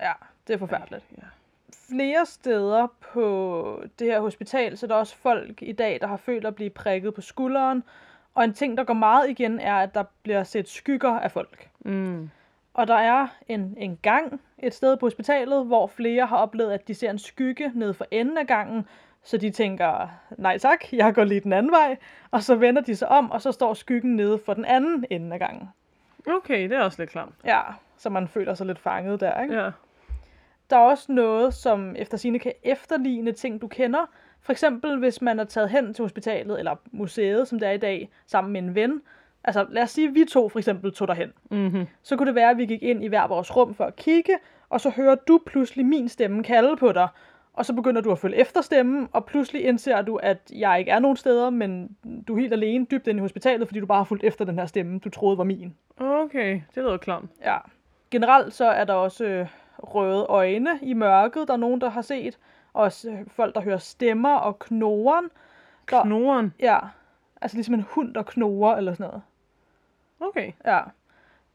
Ja, 0.00 0.12
det 0.46 0.54
er 0.54 0.58
forfærdeligt. 0.58 1.04
Ja. 1.18 1.22
Flere 1.90 2.26
steder 2.26 2.86
på 3.00 3.82
det 3.98 4.06
her 4.06 4.20
hospital, 4.20 4.78
så 4.78 4.86
er 4.86 4.88
der 4.88 4.94
også 4.94 5.16
folk 5.16 5.62
i 5.62 5.72
dag, 5.72 5.98
der 6.00 6.06
har 6.06 6.16
følt 6.16 6.46
at 6.46 6.54
blive 6.54 6.70
prikket 6.70 7.14
på 7.14 7.20
skulderen. 7.20 7.84
Og 8.34 8.44
en 8.44 8.54
ting, 8.54 8.76
der 8.76 8.84
går 8.84 8.94
meget 8.94 9.30
igen, 9.30 9.60
er, 9.60 9.74
at 9.74 9.94
der 9.94 10.04
bliver 10.22 10.44
set 10.44 10.68
skygger 10.68 11.10
af 11.10 11.30
folk. 11.30 11.68
Mm. 11.80 12.30
Og 12.74 12.86
der 12.86 12.94
er 12.94 13.26
en, 13.48 13.74
en 13.78 13.98
gang 14.02 14.40
et 14.58 14.74
sted 14.74 14.96
på 14.96 15.06
hospitalet, 15.06 15.66
hvor 15.66 15.86
flere 15.86 16.26
har 16.26 16.36
oplevet, 16.36 16.72
at 16.72 16.88
de 16.88 16.94
ser 16.94 17.10
en 17.10 17.18
skygge 17.18 17.72
ned 17.74 17.94
for 17.94 18.06
enden 18.10 18.38
af 18.38 18.46
gangen, 18.46 18.86
så 19.22 19.36
de 19.36 19.50
tænker, 19.50 20.08
nej 20.36 20.58
tak, 20.58 20.92
jeg 20.92 21.14
går 21.14 21.24
lige 21.24 21.40
den 21.40 21.52
anden 21.52 21.72
vej, 21.72 21.96
og 22.30 22.42
så 22.42 22.54
vender 22.54 22.82
de 22.82 22.96
sig 22.96 23.08
om, 23.08 23.30
og 23.30 23.42
så 23.42 23.52
står 23.52 23.74
skyggen 23.74 24.16
nede 24.16 24.38
for 24.46 24.54
den 24.54 24.64
anden 24.64 25.04
ende 25.10 25.32
af 25.32 25.38
gangen. 25.38 25.68
Okay, 26.26 26.62
det 26.62 26.72
er 26.72 26.80
også 26.80 27.02
lidt 27.02 27.10
klamt. 27.10 27.34
Ja, 27.44 27.60
så 27.96 28.10
man 28.10 28.28
føler 28.28 28.54
sig 28.54 28.66
lidt 28.66 28.78
fanget 28.78 29.20
der, 29.20 29.42
ikke? 29.42 29.54
Ja. 29.54 29.70
Der 30.70 30.76
er 30.76 30.80
også 30.80 31.12
noget, 31.12 31.54
som 31.54 31.96
efter 31.98 32.16
sine 32.16 32.38
kan 32.38 32.52
efterligne 32.62 33.32
ting, 33.32 33.60
du 33.60 33.68
kender. 33.68 34.10
For 34.40 34.52
eksempel, 34.52 34.98
hvis 34.98 35.22
man 35.22 35.40
er 35.40 35.44
taget 35.44 35.70
hen 35.70 35.94
til 35.94 36.02
hospitalet, 36.02 36.58
eller 36.58 36.76
museet, 36.92 37.48
som 37.48 37.58
det 37.58 37.68
er 37.68 37.72
i 37.72 37.78
dag, 37.78 38.10
sammen 38.26 38.52
med 38.52 38.62
en 38.62 38.74
ven. 38.74 39.02
Altså, 39.44 39.66
lad 39.70 39.82
os 39.82 39.90
sige, 39.90 40.08
at 40.08 40.14
vi 40.14 40.24
to 40.24 40.48
for 40.48 40.58
eksempel 40.58 40.92
tog 40.92 41.08
derhen. 41.08 41.32
Mm-hmm. 41.50 41.86
Så 42.02 42.16
kunne 42.16 42.26
det 42.26 42.34
være, 42.34 42.50
at 42.50 42.58
vi 42.58 42.66
gik 42.66 42.82
ind 42.82 43.04
i 43.04 43.06
hver 43.06 43.26
vores 43.26 43.56
rum 43.56 43.74
for 43.74 43.84
at 43.84 43.96
kigge, 43.96 44.32
og 44.68 44.80
så 44.80 44.90
hører 44.90 45.14
du 45.14 45.40
pludselig 45.46 45.86
min 45.86 46.08
stemme 46.08 46.42
kalde 46.42 46.76
på 46.76 46.92
dig. 46.92 47.08
Og 47.52 47.66
så 47.66 47.74
begynder 47.74 48.00
du 48.00 48.12
at 48.12 48.18
følge 48.18 48.36
efter 48.36 48.60
stemmen, 48.60 49.08
og 49.12 49.24
pludselig 49.24 49.64
indser 49.64 50.02
du, 50.02 50.16
at 50.16 50.38
jeg 50.52 50.78
ikke 50.78 50.90
er 50.90 50.98
nogen 50.98 51.16
steder, 51.16 51.50
men 51.50 51.96
du 52.28 52.34
er 52.34 52.40
helt 52.40 52.52
alene 52.52 52.86
dybt 52.90 53.06
inde 53.06 53.18
i 53.18 53.20
hospitalet, 53.20 53.68
fordi 53.68 53.80
du 53.80 53.86
bare 53.86 53.98
har 53.98 54.04
fulgt 54.04 54.24
efter 54.24 54.44
den 54.44 54.58
her 54.58 54.66
stemme, 54.66 54.98
du 54.98 55.10
troede 55.10 55.38
var 55.38 55.44
min. 55.44 55.74
Okay, 56.00 56.60
det 56.74 56.82
lyder 56.82 56.96
klamt. 56.96 57.30
Ja. 57.44 57.56
Generelt 58.10 58.54
så 58.54 58.64
er 58.64 58.84
der 58.84 58.94
også 58.94 59.24
øh, 59.24 59.46
røde 59.78 60.26
øjne 60.28 60.78
i 60.82 60.94
mørket, 60.94 61.48
der 61.48 61.54
er 61.54 61.58
nogen, 61.58 61.80
der 61.80 61.90
har 61.90 62.02
set. 62.02 62.38
Også 62.72 63.10
øh, 63.10 63.18
folk, 63.28 63.54
der 63.54 63.60
hører 63.60 63.78
stemmer 63.78 64.34
og 64.34 64.58
knoren. 64.58 65.24
Der, 65.90 66.02
Knoren. 66.02 66.54
ja, 66.60 66.78
altså 67.40 67.56
ligesom 67.56 67.74
en 67.74 67.84
hund, 67.90 68.14
der 68.14 68.22
knorer 68.22 68.76
eller 68.76 68.94
sådan 68.94 69.06
noget. 69.06 69.22
Okay. 70.20 70.52
Ja. 70.66 70.80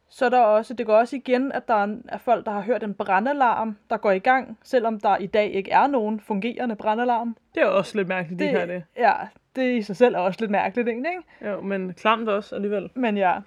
Så 0.10 0.26
er 0.26 0.30
der 0.30 0.40
også, 0.42 0.74
det 0.74 0.86
går 0.86 0.96
også 0.98 1.16
igen, 1.16 1.52
at 1.52 1.68
der 1.68 1.74
er, 1.74 1.96
er 2.08 2.18
folk, 2.18 2.46
der 2.46 2.52
har 2.52 2.62
hørt 2.62 2.84
en 2.84 2.94
brandalarm, 2.94 3.78
der 3.90 3.98
går 3.98 4.12
i 4.12 4.20
gang, 4.20 4.58
selvom 4.64 5.00
der 5.00 5.18
i 5.18 5.28
dag 5.28 5.52
ikke 5.52 5.72
er 5.72 5.88
nogen 5.88 6.20
fungerende 6.20 6.76
brandalarm. 6.76 7.38
Det 7.56 7.64
er 7.64 7.68
også 7.68 7.98
lidt 7.98 8.08
mærkeligt, 8.08 8.40
de 8.40 8.48
her 8.48 8.66
det. 8.66 8.84
Ja, 8.98 9.14
det 9.56 9.78
i 9.78 9.82
sig 9.82 9.96
selv 9.96 10.16
er 10.16 10.20
også 10.20 10.38
lidt 10.40 10.52
mærkeligt, 10.52 10.88
ikke? 10.88 11.14
Jo, 11.42 11.62
men 11.62 11.94
klamt 11.94 12.30
også 12.30 12.56
alligevel. 12.56 12.90
Men 12.96 13.18
ja. 13.18 13.40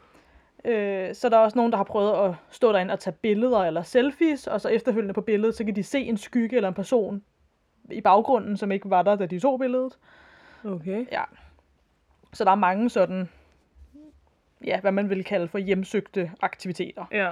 Øh, 0.65 1.15
så 1.15 1.29
der 1.29 1.37
er 1.37 1.41
også 1.41 1.59
nogen, 1.59 1.73
der 1.73 1.77
har 1.77 1.85
prøvet 1.85 2.29
at 2.29 2.35
stå 2.51 2.73
derinde 2.73 2.93
og 2.93 3.01
tage 3.01 3.17
billeder 3.23 3.59
eller 3.59 3.83
selfies, 3.83 4.47
og 4.47 4.61
så 4.61 4.69
efterfølgende 4.69 5.15
på 5.15 5.21
billedet, 5.21 5.55
så 5.55 5.65
kan 5.65 5.77
de 5.77 5.83
se 5.83 6.01
en 6.01 6.17
skygge 6.17 6.57
eller 6.57 6.69
en 6.69 6.75
person 6.75 7.23
i 7.91 8.01
baggrunden, 8.01 8.57
som 8.57 8.73
ikke 8.73 8.91
var 8.91 9.03
der, 9.03 9.17
da 9.17 9.27
de 9.27 9.41
tog 9.41 9.59
billedet. 9.59 9.99
Okay. 10.65 11.07
Ja. 11.13 11.23
Så 12.33 12.45
der 12.45 12.51
er 12.51 12.55
mange 12.55 12.91
sådan, 12.91 13.29
ja, 14.65 14.81
hvad 14.81 14.93
man 14.93 15.11
vil 15.11 15.25
kalde 15.25 15.49
for 15.49 15.59
hjemsøgte 15.59 16.33
aktiviteter. 16.43 17.05
Ja. 17.13 17.31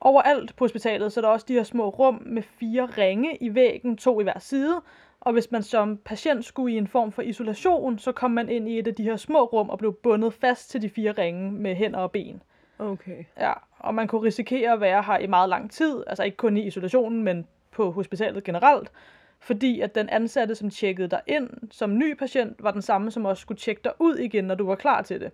Overalt 0.00 0.56
på 0.56 0.64
hospitalet, 0.64 1.12
så 1.12 1.20
er 1.20 1.22
der 1.22 1.28
også 1.28 1.46
de 1.48 1.52
her 1.52 1.62
små 1.62 1.88
rum 1.88 2.22
med 2.26 2.42
fire 2.42 2.86
ringe 2.86 3.36
i 3.40 3.54
væggen, 3.54 3.96
to 3.96 4.20
i 4.20 4.22
hver 4.22 4.38
side. 4.38 4.82
Og 5.28 5.32
hvis 5.32 5.50
man 5.50 5.62
som 5.62 5.96
patient 5.96 6.44
skulle 6.44 6.74
i 6.74 6.78
en 6.78 6.86
form 6.86 7.12
for 7.12 7.22
isolation, 7.22 7.98
så 7.98 8.12
kom 8.12 8.30
man 8.30 8.48
ind 8.48 8.68
i 8.68 8.78
et 8.78 8.86
af 8.86 8.94
de 8.94 9.02
her 9.02 9.16
små 9.16 9.44
rum 9.44 9.70
og 9.70 9.78
blev 9.78 9.94
bundet 9.94 10.34
fast 10.34 10.70
til 10.70 10.82
de 10.82 10.90
fire 10.90 11.12
ringe 11.12 11.52
med 11.52 11.74
hænder 11.74 11.98
og 11.98 12.12
ben. 12.12 12.42
Okay. 12.78 13.24
Ja, 13.38 13.52
og 13.78 13.94
man 13.94 14.08
kunne 14.08 14.22
risikere 14.22 14.72
at 14.72 14.80
være 14.80 15.02
her 15.02 15.18
i 15.18 15.26
meget 15.26 15.48
lang 15.48 15.70
tid, 15.70 16.04
altså 16.06 16.22
ikke 16.22 16.36
kun 16.36 16.56
i 16.56 16.66
isolationen, 16.66 17.22
men 17.22 17.46
på 17.70 17.90
hospitalet 17.90 18.44
generelt, 18.44 18.92
fordi 19.38 19.80
at 19.80 19.94
den 19.94 20.08
ansatte, 20.08 20.54
som 20.54 20.70
tjekkede 20.70 21.08
dig 21.08 21.20
ind 21.26 21.50
som 21.70 21.98
ny 21.98 22.14
patient, 22.14 22.62
var 22.62 22.70
den 22.70 22.82
samme, 22.82 23.10
som 23.10 23.24
også 23.24 23.40
skulle 23.40 23.58
tjekke 23.58 23.80
dig 23.84 23.92
ud 23.98 24.16
igen, 24.16 24.44
når 24.44 24.54
du 24.54 24.66
var 24.66 24.74
klar 24.74 25.02
til 25.02 25.20
det. 25.20 25.32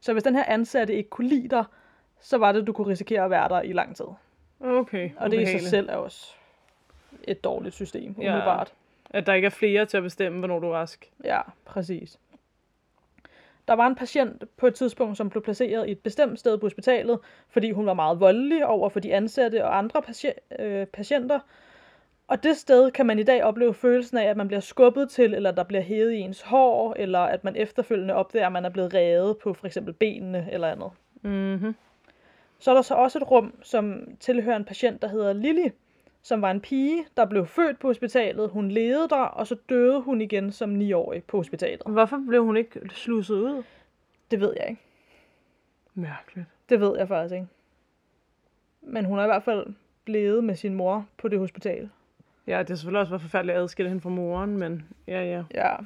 Så 0.00 0.12
hvis 0.12 0.22
den 0.22 0.34
her 0.34 0.44
ansatte 0.44 0.94
ikke 0.94 1.10
kunne 1.10 1.28
lide 1.28 1.48
dig, 1.48 1.64
så 2.20 2.38
var 2.38 2.52
det, 2.52 2.66
du 2.66 2.72
kunne 2.72 2.88
risikere 2.88 3.24
at 3.24 3.30
være 3.30 3.48
der 3.48 3.60
i 3.60 3.72
lang 3.72 3.96
tid. 3.96 4.06
Okay. 4.60 5.10
Og 5.16 5.30
det 5.30 5.40
i 5.42 5.46
sig 5.46 5.60
selv 5.60 5.88
er 5.88 5.96
også 5.96 6.34
et 7.24 7.44
dårligt 7.44 7.74
system, 7.74 8.14
Ja. 8.18 8.54
At 9.10 9.26
der 9.26 9.34
ikke 9.34 9.46
er 9.46 9.50
flere 9.50 9.86
til 9.86 9.96
at 9.96 10.02
bestemme, 10.02 10.38
hvornår 10.38 10.58
du 10.58 10.66
er 10.66 10.76
rask. 10.76 11.12
Ja, 11.24 11.40
præcis. 11.64 12.18
Der 13.68 13.74
var 13.74 13.86
en 13.86 13.94
patient 13.94 14.44
på 14.56 14.66
et 14.66 14.74
tidspunkt, 14.74 15.16
som 15.16 15.30
blev 15.30 15.42
placeret 15.42 15.88
i 15.88 15.92
et 15.92 15.98
bestemt 15.98 16.38
sted 16.38 16.58
på 16.58 16.66
hospitalet, 16.66 17.18
fordi 17.48 17.70
hun 17.70 17.86
var 17.86 17.94
meget 17.94 18.20
voldelig 18.20 18.66
over 18.66 18.88
for 18.88 19.00
de 19.00 19.14
ansatte 19.14 19.64
og 19.64 19.78
andre 19.78 20.02
pati- 20.02 20.62
øh, 20.62 20.86
patienter. 20.86 21.40
Og 22.28 22.42
det 22.42 22.56
sted 22.56 22.90
kan 22.90 23.06
man 23.06 23.18
i 23.18 23.22
dag 23.22 23.44
opleve 23.44 23.74
følelsen 23.74 24.18
af, 24.18 24.24
at 24.24 24.36
man 24.36 24.48
bliver 24.48 24.60
skubbet 24.60 25.10
til, 25.10 25.34
eller 25.34 25.50
der 25.50 25.62
bliver 25.62 25.82
hævet 25.82 26.12
i 26.12 26.18
ens 26.18 26.40
hår, 26.42 26.94
eller 26.98 27.18
at 27.18 27.44
man 27.44 27.56
efterfølgende 27.56 28.14
opdager, 28.14 28.46
at 28.46 28.52
man 28.52 28.64
er 28.64 28.68
blevet 28.68 28.94
revet 28.94 29.38
på 29.38 29.54
for 29.54 29.66
eksempel 29.66 29.94
benene 29.94 30.48
eller 30.52 30.68
andet. 30.68 30.90
Mhm. 31.22 31.74
Så 32.58 32.70
er 32.70 32.74
der 32.74 32.82
så 32.82 32.94
også 32.94 33.18
et 33.18 33.30
rum, 33.30 33.54
som 33.62 34.08
tilhører 34.20 34.56
en 34.56 34.64
patient, 34.64 35.02
der 35.02 35.08
hedder 35.08 35.32
Lily, 35.32 35.68
som 36.28 36.42
var 36.42 36.50
en 36.50 36.60
pige, 36.60 37.06
der 37.16 37.24
blev 37.24 37.46
født 37.46 37.78
på 37.78 37.86
hospitalet. 37.86 38.50
Hun 38.50 38.70
levede 38.70 39.08
der, 39.08 39.16
og 39.16 39.46
så 39.46 39.56
døde 39.68 40.00
hun 40.00 40.20
igen 40.20 40.52
som 40.52 40.80
9-årig 40.80 41.24
på 41.24 41.36
hospitalet. 41.36 41.82
Hvorfor 41.86 42.22
blev 42.28 42.44
hun 42.44 42.56
ikke 42.56 42.80
slusset 42.90 43.34
ud? 43.34 43.62
Det 44.30 44.40
ved 44.40 44.54
jeg 44.56 44.68
ikke. 44.68 44.82
Mærkeligt. 45.94 46.46
Det 46.68 46.80
ved 46.80 46.98
jeg 46.98 47.08
faktisk 47.08 47.34
ikke. 47.34 47.46
Men 48.82 49.04
hun 49.04 49.18
er 49.18 49.22
i 49.22 49.26
hvert 49.26 49.42
fald 49.42 49.66
blevet 50.04 50.44
med 50.44 50.54
sin 50.54 50.74
mor 50.74 51.06
på 51.16 51.28
det 51.28 51.38
hospital. 51.38 51.90
Ja, 52.46 52.58
det 52.58 52.68
har 52.68 52.76
selvfølgelig 52.76 53.00
også 53.00 53.10
været 53.10 53.22
forfærdeligt 53.22 53.56
at 53.56 53.62
adskille 53.62 53.88
hende 53.88 54.02
fra 54.02 54.10
moren, 54.10 54.56
men 54.56 54.86
ja, 55.06 55.22
ja. 55.22 55.44
Ja, 55.54 55.76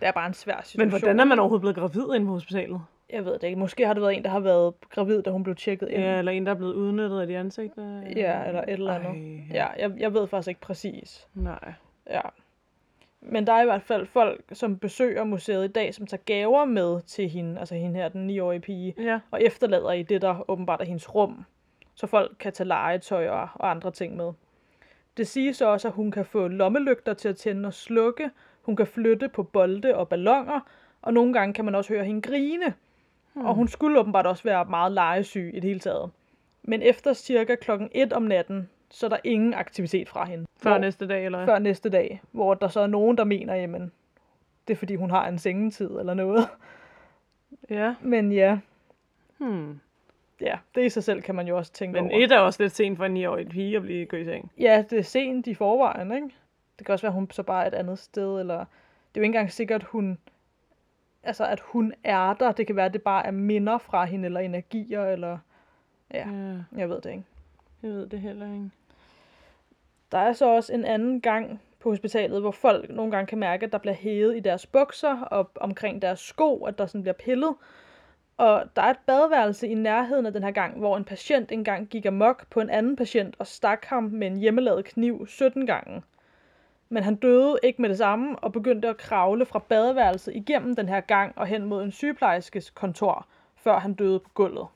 det 0.00 0.08
er 0.08 0.12
bare 0.12 0.26
en 0.26 0.34
svær 0.34 0.60
situation. 0.62 0.78
Men 0.78 0.88
hvordan 0.88 1.20
er 1.20 1.24
man 1.24 1.38
overhovedet 1.38 1.60
blevet 1.60 1.76
gravid 1.76 2.14
inde 2.14 2.26
på 2.26 2.32
hospitalet? 2.32 2.80
Jeg 3.12 3.24
ved 3.24 3.32
det 3.32 3.44
ikke. 3.44 3.58
Måske 3.58 3.86
har 3.86 3.94
det 3.94 4.02
været 4.02 4.16
en, 4.16 4.24
der 4.24 4.30
har 4.30 4.40
været 4.40 4.74
gravid, 4.90 5.22
da 5.22 5.30
hun 5.30 5.42
blev 5.42 5.56
tjekket 5.56 5.88
ind. 5.88 6.02
Ja, 6.02 6.18
eller 6.18 6.32
en, 6.32 6.46
der 6.46 6.52
er 6.52 6.56
blevet 6.56 6.74
udnyttet 6.74 7.20
af 7.20 7.26
de 7.26 7.36
ansigter? 7.38 8.02
Ja, 8.16 8.44
eller 8.46 8.62
et 8.62 8.70
eller 8.72 8.94
andet. 8.94 9.10
Ej, 9.10 9.56
Ja, 9.56 9.66
jeg, 9.78 9.92
jeg 9.98 10.14
ved 10.14 10.26
faktisk 10.26 10.48
ikke 10.48 10.60
præcis. 10.60 11.28
Nej. 11.34 11.72
Ja. 12.10 12.20
Men 13.20 13.46
der 13.46 13.52
er 13.52 13.62
i 13.62 13.64
hvert 13.64 13.82
fald 13.82 14.06
folk, 14.06 14.44
som 14.52 14.78
besøger 14.78 15.24
museet 15.24 15.64
i 15.64 15.72
dag, 15.72 15.94
som 15.94 16.06
tager 16.06 16.22
gaver 16.26 16.64
med 16.64 17.00
til 17.06 17.28
hende, 17.28 17.60
altså 17.60 17.74
hende 17.74 17.96
her, 18.00 18.08
den 18.08 18.30
9-årige 18.30 18.60
pige, 18.60 18.94
Ja. 18.98 19.20
og 19.30 19.42
efterlader 19.42 19.92
i 19.92 20.02
det, 20.02 20.22
der 20.22 20.50
åbenbart 20.50 20.80
er 20.80 20.84
hendes 20.84 21.14
rum, 21.14 21.44
så 21.94 22.06
folk 22.06 22.36
kan 22.40 22.52
tage 22.52 22.66
legetøj 22.68 23.28
og, 23.28 23.48
og 23.54 23.70
andre 23.70 23.90
ting 23.90 24.16
med. 24.16 24.32
Det 25.16 25.26
siges 25.26 25.56
så 25.56 25.66
også, 25.66 25.88
at 25.88 25.94
hun 25.94 26.10
kan 26.10 26.24
få 26.24 26.48
lommelygter 26.48 27.14
til 27.14 27.28
at 27.28 27.36
tænde 27.36 27.66
og 27.66 27.74
slukke, 27.74 28.30
hun 28.62 28.76
kan 28.76 28.86
flytte 28.86 29.28
på 29.28 29.42
bolde 29.42 29.94
og 29.96 30.08
ballonger, 30.08 30.60
og 31.02 31.14
nogle 31.14 31.32
gange 31.32 31.54
kan 31.54 31.64
man 31.64 31.74
også 31.74 31.92
høre 31.92 32.04
hende 32.04 32.22
grine. 32.22 32.74
Hmm. 33.34 33.44
Og 33.46 33.54
hun 33.54 33.68
skulle 33.68 34.00
åbenbart 34.00 34.26
også 34.26 34.42
være 34.44 34.64
meget 34.64 34.92
legesyg 34.92 35.50
i 35.54 35.60
det 35.60 35.64
hele 35.68 35.80
taget. 35.80 36.10
Men 36.62 36.82
efter 36.82 37.12
cirka 37.12 37.54
klokken 37.54 37.88
1 37.92 38.12
om 38.12 38.22
natten, 38.22 38.68
så 38.90 39.06
er 39.06 39.10
der 39.10 39.16
ingen 39.24 39.54
aktivitet 39.54 40.08
fra 40.08 40.24
hende. 40.24 40.46
Før 40.56 40.70
Hvor- 40.70 40.78
næste 40.78 41.06
dag, 41.08 41.24
eller 41.24 41.44
før 41.46 41.58
næste 41.58 41.90
dag, 41.90 42.20
hvor 42.32 42.54
der 42.54 42.68
så 42.68 42.80
er 42.80 42.86
nogen, 42.86 43.18
der 43.18 43.24
mener, 43.24 43.54
jamen, 43.54 43.92
det 44.68 44.74
er 44.74 44.78
fordi 44.78 44.94
hun 44.94 45.10
har 45.10 45.28
en 45.28 45.38
sengetid 45.38 45.90
eller 45.98 46.14
noget. 46.14 46.48
Ja. 47.70 47.94
Men 48.00 48.32
ja, 48.32 48.58
Hmm. 49.38 49.80
ja, 50.40 50.58
det 50.74 50.84
i 50.84 50.88
sig 50.88 51.04
selv 51.04 51.22
kan 51.22 51.34
man 51.34 51.48
jo 51.48 51.56
også 51.56 51.72
tænke 51.72 51.92
Men 52.02 52.10
over. 52.12 52.24
et 52.24 52.32
er 52.32 52.38
også 52.38 52.62
lidt 52.62 52.72
sent 52.72 52.98
for 52.98 53.04
en 53.04 53.16
9-årig 53.16 53.48
pige 53.48 53.76
at 53.76 53.82
blive 53.82 54.06
gået 54.06 54.20
i 54.20 54.24
seng. 54.24 54.52
Ja, 54.58 54.84
det 54.90 54.98
er 54.98 55.02
sent 55.02 55.46
i 55.46 55.54
forvejen, 55.54 56.12
ikke? 56.12 56.28
Det 56.78 56.86
kan 56.86 56.92
også 56.92 57.02
være, 57.02 57.10
at 57.10 57.14
hun 57.14 57.30
så 57.30 57.42
bare 57.42 57.62
er 57.64 57.68
et 57.68 57.74
andet 57.74 57.98
sted, 57.98 58.40
eller... 58.40 58.56
Det 58.58 58.64
er 58.64 58.66
jo 59.16 59.22
ikke 59.22 59.24
engang 59.26 59.52
sikkert, 59.52 59.82
hun... 59.82 60.18
Altså, 61.24 61.46
at 61.46 61.60
hun 61.60 61.92
er 62.04 62.34
der. 62.34 62.52
Det 62.52 62.66
kan 62.66 62.76
være, 62.76 62.86
at 62.86 62.92
det 62.92 63.02
bare 63.02 63.26
er 63.26 63.30
minder 63.30 63.78
fra 63.78 64.04
hende, 64.04 64.26
eller 64.26 64.40
energier, 64.40 65.04
eller... 65.04 65.38
Ja, 66.14 66.28
Ja, 66.28 66.56
jeg 66.76 66.88
ved 66.88 67.00
det 67.00 67.10
ikke. 67.10 67.24
jeg 67.82 67.90
ved 67.90 68.06
det 68.06 68.20
heller 68.20 68.46
ikke. 68.46 68.70
Der 70.12 70.18
er 70.18 70.32
så 70.32 70.46
også 70.46 70.72
en 70.72 70.84
anden 70.84 71.20
gang 71.20 71.60
på 71.80 71.90
hospitalet, 71.90 72.40
hvor 72.40 72.50
folk 72.50 72.90
nogle 72.90 73.12
gange 73.12 73.26
kan 73.26 73.38
mærke, 73.38 73.66
at 73.66 73.72
der 73.72 73.78
bliver 73.78 73.94
hævet 73.94 74.36
i 74.36 74.40
deres 74.40 74.66
bukser 74.66 75.20
og 75.20 75.50
omkring 75.56 76.02
deres 76.02 76.20
sko, 76.20 76.64
at 76.64 76.78
der 76.78 76.86
sådan 76.86 77.02
bliver 77.02 77.14
pillet. 77.14 77.54
Og 78.36 78.64
der 78.76 78.82
er 78.82 78.90
et 78.90 78.98
badeværelse 79.06 79.68
i 79.68 79.74
nærheden 79.74 80.26
af 80.26 80.32
den 80.32 80.42
her 80.42 80.50
gang, 80.50 80.78
hvor 80.78 80.96
en 80.96 81.04
patient 81.04 81.52
engang 81.52 81.88
gik 81.88 82.06
amok 82.06 82.46
på 82.50 82.60
en 82.60 82.70
anden 82.70 82.96
patient 82.96 83.36
og 83.38 83.46
stak 83.46 83.84
ham 83.84 84.02
med 84.02 84.26
en 84.26 84.36
hjemmelavet 84.36 84.84
kniv 84.84 85.26
17 85.26 85.66
gange. 85.66 86.02
Men 86.94 87.02
han 87.02 87.14
døde 87.14 87.58
ikke 87.62 87.82
med 87.82 87.88
det 87.88 87.98
samme 87.98 88.38
og 88.38 88.52
begyndte 88.52 88.88
at 88.88 88.96
kravle 88.96 89.46
fra 89.46 89.58
badeværelset 89.58 90.36
igennem 90.36 90.76
den 90.76 90.88
her 90.88 91.00
gang 91.00 91.32
og 91.36 91.46
hen 91.46 91.64
mod 91.64 91.82
en 91.82 91.92
sygeplejerskes 91.92 92.70
kontor, 92.70 93.26
før 93.56 93.78
han 93.78 93.94
døde 93.94 94.18
på 94.18 94.30
gulvet. 94.34 94.66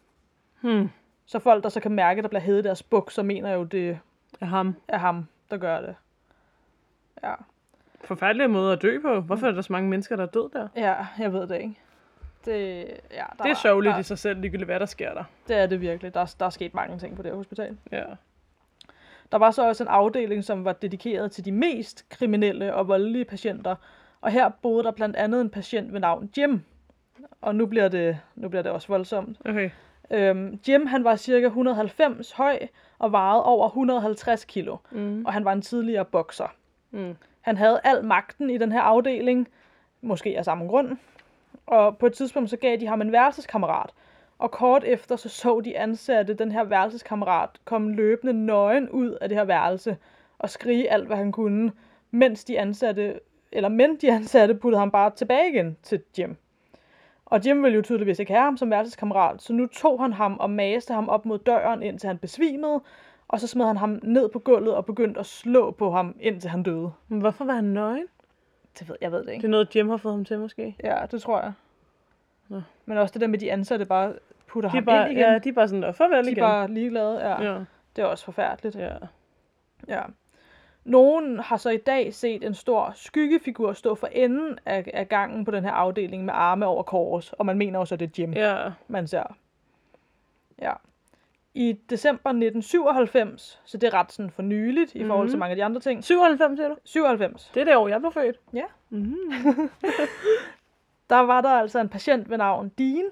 Hmm. 0.61 0.91
Så 1.27 1.39
folk, 1.39 1.63
der 1.63 1.69
så 1.69 1.81
kan 1.81 1.93
mærke, 1.93 2.19
at 2.19 2.23
der 2.23 2.29
bliver 2.29 2.41
hævet 2.41 2.65
deres 2.65 2.83
bukser, 2.83 3.23
mener 3.23 3.53
jo, 3.53 3.65
det 3.65 3.99
Af 4.41 4.49
ham. 4.49 4.77
er 4.89 4.99
ham, 4.99 5.27
der 5.51 5.57
gør 5.57 5.81
det. 5.81 5.95
Ja. 7.23 7.35
Forfærdelig 8.05 8.51
måde 8.51 8.73
at 8.73 8.83
dø 8.83 9.01
på. 9.01 9.21
Hvorfor 9.21 9.47
er 9.47 9.53
der 9.53 9.63
så 9.63 9.73
mange 9.73 9.89
mennesker, 9.91 10.17
der 10.17 10.23
er 10.23 10.31
død 10.31 10.51
der? 10.53 10.69
Ja, 10.77 10.95
jeg 11.19 11.33
ved 11.33 11.47
det 11.47 11.61
ikke. 11.61 11.79
Det, 12.45 12.87
ja, 13.11 13.25
der, 13.39 13.43
Det 13.45 13.51
er 13.51 13.55
sørgeligt 13.55 13.93
der, 13.95 14.01
i 14.01 14.03
sig 14.03 14.19
selv, 14.19 14.41
ligegyldigt 14.41 14.67
hvad 14.69 14.81
der 14.81 14.87
sker 14.87 15.15
der. 15.15 15.25
Det 15.49 15.57
er 15.57 15.67
det 15.67 15.81
virkelig. 15.81 16.15
Der, 16.15 16.35
der 16.41 16.47
er 16.47 16.51
sket 16.51 16.75
mange 16.75 16.99
ting 16.99 17.17
på 17.17 17.23
det 17.23 17.31
her 17.31 17.37
hospital. 17.37 17.77
Ja. 17.93 18.05
Der 19.33 19.39
var 19.39 19.51
så 19.51 19.69
også 19.69 19.85
en 19.85 19.89
afdeling, 19.89 20.45
som 20.45 20.65
var 20.65 20.73
dedikeret 20.73 21.33
til 21.33 21.45
de 21.45 21.53
mest 21.53 22.09
kriminelle 22.09 22.75
og 22.75 22.89
voldelige 22.89 23.25
patienter. 23.25 23.75
Og 24.21 24.31
her 24.31 24.49
boede 24.49 24.85
der 24.85 24.91
blandt 24.91 25.17
andet 25.17 25.41
en 25.41 25.51
patient 25.51 25.93
ved 25.93 26.01
navn 26.01 26.31
Jim. 26.39 26.63
Og 27.41 27.55
nu 27.55 27.67
bliver 27.67 27.89
det, 27.89 28.19
nu 28.35 28.49
bliver 28.49 28.63
det 28.63 28.73
også 28.73 28.89
voldsomt. 28.89 29.39
Okay. 29.45 29.71
Øhm, 30.11 30.61
Jim 30.69 30.87
han 30.87 31.05
var 31.05 31.17
cirka 31.17 31.47
190 31.47 32.33
høj 32.33 32.59
og 32.99 33.13
vejede 33.13 33.45
over 33.45 33.67
150 33.67 34.45
kilo. 34.45 34.77
Mm. 34.91 35.25
Og 35.27 35.33
han 35.33 35.45
var 35.45 35.53
en 35.53 35.63
tidligere 35.63 36.05
bokser. 36.05 36.55
Mm. 36.91 37.17
Han 37.41 37.57
havde 37.57 37.81
al 37.85 38.05
magten 38.05 38.51
i 38.51 38.59
den 38.59 38.73
her 38.73 38.81
afdeling, 38.81 39.49
måske 40.01 40.39
af 40.39 40.45
samme 40.45 40.67
grund. 40.67 40.97
Og 41.67 41.99
på 41.99 42.07
et 42.07 42.13
tidspunkt 42.13 42.51
så 42.51 42.57
gav 42.57 42.77
de 42.77 42.87
ham 42.87 43.01
en 43.01 43.13
værelseskammerat. 43.13 43.91
Og 44.39 44.51
kort 44.51 44.85
efter 44.85 45.17
så 45.17 45.29
så 45.29 45.61
de 45.61 45.79
ansatte 45.79 46.35
den 46.35 46.53
her 46.53 46.65
værelseskammerat 46.65 47.51
komme 47.65 47.95
løbende 47.95 48.33
nøgen 48.33 48.91
ud 48.91 49.11
af 49.11 49.29
det 49.29 49.39
her 49.39 49.45
værelse 49.45 49.97
og 50.39 50.51
skrige 50.51 50.91
alt, 50.91 51.07
hvad 51.07 51.17
han 51.17 51.33
kunne, 51.33 51.73
mens 52.11 52.45
de 52.45 52.59
ansatte, 52.59 53.21
eller 53.53 53.69
men 53.69 53.97
de 53.97 54.13
ansatte 54.13 54.55
puttede 54.55 54.79
ham 54.79 54.91
bare 54.91 55.11
tilbage 55.11 55.51
igen 55.53 55.77
til 55.83 56.03
Jim. 56.19 56.37
Og 57.27 57.47
Jim 57.47 57.63
ville 57.63 57.77
jo 57.77 57.83
tydeligvis 57.83 58.19
ikke 58.19 58.33
have 58.33 58.45
ham 58.45 58.57
som 58.57 58.71
værelseskammerat, 58.71 59.43
så 59.43 59.53
nu 59.53 59.67
tog 59.67 60.03
han 60.03 60.13
ham 60.13 60.37
og 60.41 60.51
maste 60.51 60.95
ham 60.95 61.09
op 61.09 61.27
mod 61.27 61.39
døren, 61.39 61.83
indtil 61.83 62.07
han 62.07 62.19
besvimede, 62.19 62.81
og 63.29 63.41
så 63.41 63.47
smed 63.47 63.67
han 63.67 63.77
ham 63.77 64.01
ned 64.03 64.29
på 64.29 64.39
gulvet 64.39 64.75
og 64.75 64.87
begyndte 64.87 65.21
at 65.21 65.27
slå 65.27 65.71
på 65.71 65.91
ham, 65.91 66.17
indtil 66.21 66.51
han 66.51 66.63
døde. 66.63 66.93
Men 67.09 67.21
hvorfor 67.21 67.45
var 67.45 67.55
han 67.55 67.65
nøgen? 67.65 68.07
Det 68.79 68.89
ved 68.89 68.97
jeg 69.01 69.13
ved 69.13 69.19
det 69.19 69.27
Det 69.27 69.33
ikke. 69.33 69.47
er 69.47 69.51
noget, 69.51 69.77
Jim 69.77 69.89
har 69.89 69.97
fået 69.97 70.15
ham 70.15 70.25
til, 70.25 70.39
måske. 70.39 70.77
Ja, 70.85 70.97
det 71.11 71.23
tror 71.23 71.41
jeg. 71.41 71.53
Men 72.85 72.99
også 72.99 73.13
det 73.13 73.21
der 73.21 73.27
med, 73.27 73.39
de 73.39 73.53
ansatte 73.53 73.85
bare 73.85 74.13
putter 74.47 74.71
De 74.71 74.77
er 74.77 74.81
ham 74.81 74.85
bare, 74.85 75.11
ind 75.11 75.19
igen. 75.19 75.33
ja, 75.33 75.39
de 75.39 75.49
er 75.49 75.53
bare 75.53 75.69
sådan, 75.69 75.81
"Nå, 75.81 75.93
farvel 75.93 76.25
de 76.25 76.29
er 76.29 76.33
igen. 76.33 76.43
bare 76.43 76.69
ligeglade. 76.71 77.21
Ja. 77.29 77.43
ja. 77.53 77.59
Det 77.97 78.03
er 78.03 78.07
også 78.07 78.25
forfærdeligt. 78.25 78.77
ja. 78.77 78.95
Ja. 79.89 80.03
Nogen 80.85 81.39
har 81.39 81.57
så 81.57 81.71
i 81.71 81.77
dag 81.77 82.15
set 82.15 82.45
en 82.45 82.55
stor 82.55 82.93
skyggefigur 82.97 83.73
stå 83.73 83.95
for 83.95 84.07
enden 84.13 84.59
af, 84.67 84.91
af 84.95 85.09
gangen 85.09 85.45
på 85.45 85.51
den 85.51 85.65
her 85.65 85.71
afdeling 85.71 86.25
med 86.25 86.35
arme 86.37 86.67
over 86.67 86.83
kors, 86.83 87.33
og 87.33 87.47
man 87.47 87.59
mener 87.59 87.79
også, 87.79 87.95
at 87.95 88.01
det 88.01 88.07
er 88.07 88.23
Jim, 88.23 88.33
ja. 88.33 88.71
Man 88.89 89.07
ser. 89.07 89.37
Ja. 90.63 90.73
I 91.55 91.73
december 91.91 92.31
1997, 92.31 93.61
så 93.65 93.77
det 93.79 93.87
er 93.87 93.95
ret 93.95 94.13
sådan 94.13 94.31
for 94.31 94.43
nyligt 94.43 94.95
i 94.95 95.05
forhold 95.05 95.29
til 95.29 95.37
Mhm. 95.37 95.41
mange 95.41 95.51
af 95.51 95.57
de 95.57 95.65
andre 95.65 95.81
ting, 95.81 96.05
97, 96.05 96.59
siger 96.59 96.69
du? 96.69 96.77
97, 96.85 97.51
Det 97.55 97.61
er 97.61 97.65
det 97.65 97.77
år, 97.77 97.89
jeg 97.89 98.01
blev 98.01 98.13
født. 98.13 98.37
Ja. 98.53 98.65
Mm. 98.91 99.15
der 101.11 101.19
var 101.19 101.41
der 101.41 101.49
altså 101.49 101.81
en 101.81 101.89
patient 101.89 102.31
ved 102.31 102.39
navn 102.39 102.73
Dean, 102.79 103.05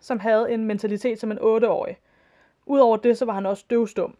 som 0.00 0.18
havde 0.18 0.52
en 0.52 0.64
mentalitet 0.64 1.20
som 1.20 1.32
en 1.32 1.38
8-årig. 1.38 1.96
Udover 2.66 2.96
det, 2.96 3.18
så 3.18 3.24
var 3.24 3.32
han 3.32 3.46
også 3.46 3.64
døvstum. 3.70 4.16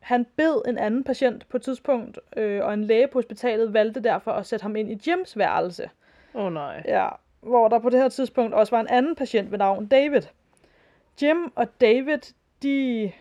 Han 0.00 0.26
bed 0.36 0.62
en 0.68 0.78
anden 0.78 1.04
patient 1.04 1.48
på 1.48 1.56
et 1.56 1.62
tidspunkt, 1.62 2.18
øh, 2.36 2.64
og 2.64 2.74
en 2.74 2.84
læge 2.84 3.06
på 3.06 3.18
hospitalet 3.18 3.72
valgte 3.72 4.00
derfor 4.00 4.32
at 4.32 4.46
sætte 4.46 4.62
ham 4.62 4.76
ind 4.76 4.90
i 4.90 5.10
Jims 5.10 5.38
værelse. 5.38 5.90
Åh 6.34 6.44
oh, 6.44 6.52
nej. 6.52 6.82
Ja, 6.84 7.08
hvor 7.40 7.68
der 7.68 7.78
på 7.78 7.90
det 7.90 8.00
her 8.00 8.08
tidspunkt 8.08 8.54
også 8.54 8.76
var 8.76 8.80
en 8.80 8.88
anden 8.88 9.14
patient 9.14 9.50
ved 9.50 9.58
navn 9.58 9.86
David. 9.86 10.22
Jim 11.22 11.52
og 11.54 11.80
David, 11.80 12.18
de 12.62 13.12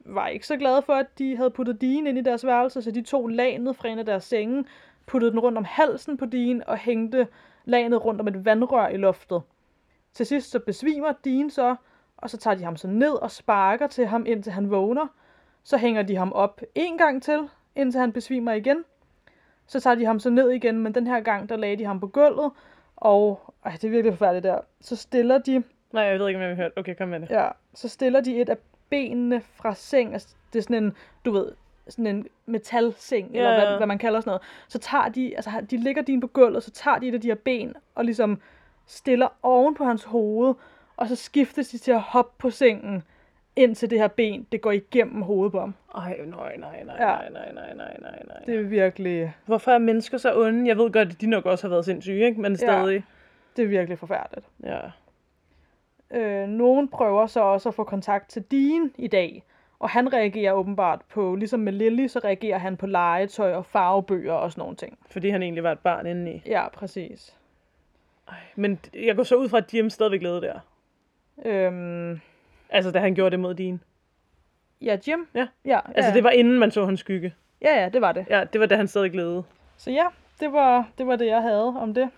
var 0.00 0.28
ikke 0.28 0.46
så 0.46 0.56
glade 0.56 0.82
for, 0.82 0.92
at 0.92 1.06
de 1.18 1.36
havde 1.36 1.50
puttet 1.50 1.80
Dean 1.80 2.06
ind 2.06 2.18
i 2.18 2.22
deres 2.22 2.46
værelse, 2.46 2.82
så 2.82 2.90
de 2.90 3.02
tog 3.02 3.28
lanet 3.28 3.76
fra 3.76 3.88
en 3.88 3.98
af 3.98 4.06
deres 4.06 4.24
senge, 4.24 4.64
puttede 5.06 5.30
den 5.30 5.40
rundt 5.40 5.58
om 5.58 5.64
halsen 5.64 6.16
på 6.16 6.26
Dean 6.26 6.62
og 6.66 6.78
hængte 6.78 7.26
lanet 7.64 8.04
rundt 8.04 8.20
om 8.20 8.28
et 8.28 8.44
vandrør 8.44 8.88
i 8.88 8.96
loftet. 8.96 9.42
Til 10.14 10.26
sidst 10.26 10.50
så 10.50 10.58
besvimer 10.58 11.12
Dean 11.24 11.50
så, 11.50 11.76
og 12.16 12.30
så 12.30 12.36
tager 12.36 12.54
de 12.54 12.64
ham 12.64 12.76
så 12.76 12.88
ned 12.88 13.12
og 13.12 13.30
sparker 13.30 13.86
til 13.86 14.06
ham, 14.06 14.24
indtil 14.26 14.52
han 14.52 14.70
vågner. 14.70 15.06
Så 15.62 15.76
hænger 15.76 16.02
de 16.02 16.16
ham 16.16 16.32
op 16.32 16.60
en 16.74 16.98
gang 16.98 17.22
til, 17.22 17.48
indtil 17.76 18.00
han 18.00 18.12
besvimer 18.12 18.52
igen. 18.52 18.84
Så 19.66 19.80
tager 19.80 19.94
de 19.94 20.04
ham 20.04 20.18
så 20.20 20.30
ned 20.30 20.50
igen, 20.50 20.78
men 20.78 20.94
den 20.94 21.06
her 21.06 21.20
gang, 21.20 21.48
der 21.48 21.56
lagde 21.56 21.76
de 21.76 21.84
ham 21.84 22.00
på 22.00 22.06
gulvet, 22.06 22.50
og 22.96 23.40
ej, 23.64 23.72
det 23.72 23.84
er 23.84 23.90
virkelig 23.90 24.12
forfærdeligt 24.12 24.44
der. 24.44 24.60
Så 24.80 24.96
stiller 24.96 25.38
de, 25.38 25.62
Nej, 25.92 26.02
jeg 26.02 26.18
ved 26.18 26.28
ikke, 26.28 26.40
jeg 26.40 26.48
har 26.48 26.54
hørt. 26.56 26.72
Okay, 26.76 26.94
kom 26.94 27.08
med 27.08 27.20
det. 27.20 27.30
ja, 27.30 27.48
så 27.74 27.88
stiller 27.88 28.20
de 28.20 28.40
et 28.40 28.48
af 28.48 28.56
benene 28.90 29.40
fra 29.40 29.74
seng. 29.74 30.12
Altså, 30.12 30.34
det 30.52 30.58
er 30.58 30.62
sådan 30.62 30.84
en, 30.84 30.96
du 31.24 31.30
ved, 31.30 31.52
sådan 31.90 32.06
en 32.06 32.26
metalseng, 32.46 33.30
Ja, 33.32 33.38
eller 33.38 33.50
ja. 33.52 33.66
hvad, 33.68 33.76
hvad, 33.76 33.86
man 33.86 33.98
kalder 33.98 34.20
sådan 34.20 34.28
noget. 34.30 34.42
Så 34.68 34.78
tager 34.78 35.08
de, 35.08 35.36
altså 35.36 35.50
de 35.70 35.76
ligger 35.76 36.02
din 36.02 36.20
på 36.20 36.26
gulvet, 36.26 36.62
så 36.62 36.70
tager 36.70 36.98
de 36.98 37.08
et 37.08 37.14
af 37.14 37.20
de 37.20 37.28
her 37.28 37.34
ben, 37.34 37.74
og 37.94 38.04
ligesom 38.04 38.40
stiller 38.86 39.28
oven 39.42 39.74
på 39.74 39.84
hans 39.84 40.04
hoved, 40.04 40.54
og 40.96 41.08
så 41.08 41.16
skiftes 41.16 41.68
de 41.68 41.78
til 41.78 41.92
at 41.92 42.00
hoppe 42.00 42.32
på 42.38 42.50
sengen, 42.50 43.02
indtil 43.56 43.90
det 43.90 43.98
her 43.98 44.08
ben, 44.08 44.46
det 44.52 44.60
går 44.60 44.70
igennem 44.70 45.22
hovedet 45.22 45.52
på 45.52 45.60
ham. 45.60 45.74
Ej, 45.94 46.16
nej, 46.26 46.56
nej, 46.56 46.82
nej, 46.84 46.96
Ja. 47.00 47.06
nej, 47.06 47.28
nej, 47.30 47.52
nej, 47.52 47.74
nej, 47.74 47.96
nej, 48.00 48.22
nej. 48.28 48.42
Det 48.46 48.54
er 48.54 48.62
virkelig, 48.62 49.34
Hvorfor 49.46 49.70
er 49.70 49.78
mennesker 49.78 50.18
så 50.18 50.40
onde? 50.40 50.68
Jeg 50.68 50.76
ved 50.78 50.90
godt, 50.92 51.08
at 51.08 51.20
de 51.20 51.26
nok 51.26 51.46
også 51.46 51.64
har 51.64 51.70
været 51.70 51.84
sindssyge, 51.84 52.24
ikke? 52.26 52.40
Men 52.40 52.56
stadig. 52.56 53.04
det 53.56 53.62
er 53.64 53.68
virkelig 53.68 53.98
forfærdeligt. 53.98 54.46
Ja. 54.64 54.80
Øh, 56.10 56.48
nogen 56.48 56.88
prøver 56.88 57.26
så 57.26 57.40
også 57.40 57.68
at 57.68 57.74
få 57.74 57.84
kontakt 57.84 58.28
til 58.30 58.42
Dean 58.50 58.90
i 58.98 59.06
dag, 59.08 59.42
og 59.80 59.90
han 59.90 60.12
reagerer 60.12 60.52
åbenbart 60.52 61.00
på, 61.12 61.34
ligesom 61.34 61.60
med 61.60 61.72
Lily, 61.72 62.06
så 62.06 62.18
reagerer 62.24 62.58
han 62.58 62.76
på 62.76 62.86
legetøj 62.86 63.54
og 63.54 63.66
farvebøger 63.66 64.32
og 64.32 64.52
sådan 64.52 64.62
nogle 64.62 64.76
ting. 64.76 64.98
Fordi 65.10 65.28
han 65.28 65.42
egentlig 65.42 65.62
var 65.64 65.72
et 65.72 65.78
barn 65.78 66.06
indeni. 66.06 66.42
Ja, 66.46 66.68
præcis. 66.68 67.36
Ej, 68.28 68.34
men 68.56 68.78
jeg 68.94 69.16
går 69.16 69.22
så 69.22 69.36
ud 69.36 69.48
fra, 69.48 69.58
at 69.58 69.74
Jim 69.74 69.90
stadigvæk 69.90 70.22
levede 70.22 70.40
der. 70.42 70.58
Øhm, 71.44 72.20
Altså, 72.72 72.90
da 72.90 72.98
han 72.98 73.14
gjorde 73.14 73.30
det 73.30 73.40
mod 73.40 73.54
din. 73.54 73.80
ja, 74.82 74.98
Jim? 75.08 75.28
Ja. 75.34 75.46
Ja, 75.64 75.80
Altså, 75.94 76.08
ja. 76.10 76.14
det 76.14 76.24
var 76.24 76.30
inden 76.30 76.58
man 76.58 76.70
så 76.70 76.84
hans 76.84 77.00
skygge. 77.00 77.34
ja, 77.62 77.82
ja, 77.82 77.88
det 77.88 78.00
var 78.00 78.12
det. 78.12 78.26
Ja, 78.30 78.44
det 78.52 78.60
var 78.60 78.66
da 78.66 78.76
han 78.76 78.88
stadig 78.88 79.14
levede. 79.14 79.42
Så 79.76 79.90
ja, 79.90 80.06
det 80.40 80.52
var 80.52 80.88
det, 80.98 81.06
var 81.06 81.16
det 81.16 81.26
jeg 81.26 81.42
havde 81.42 81.66
om 81.80 81.94
det. 81.94 82.10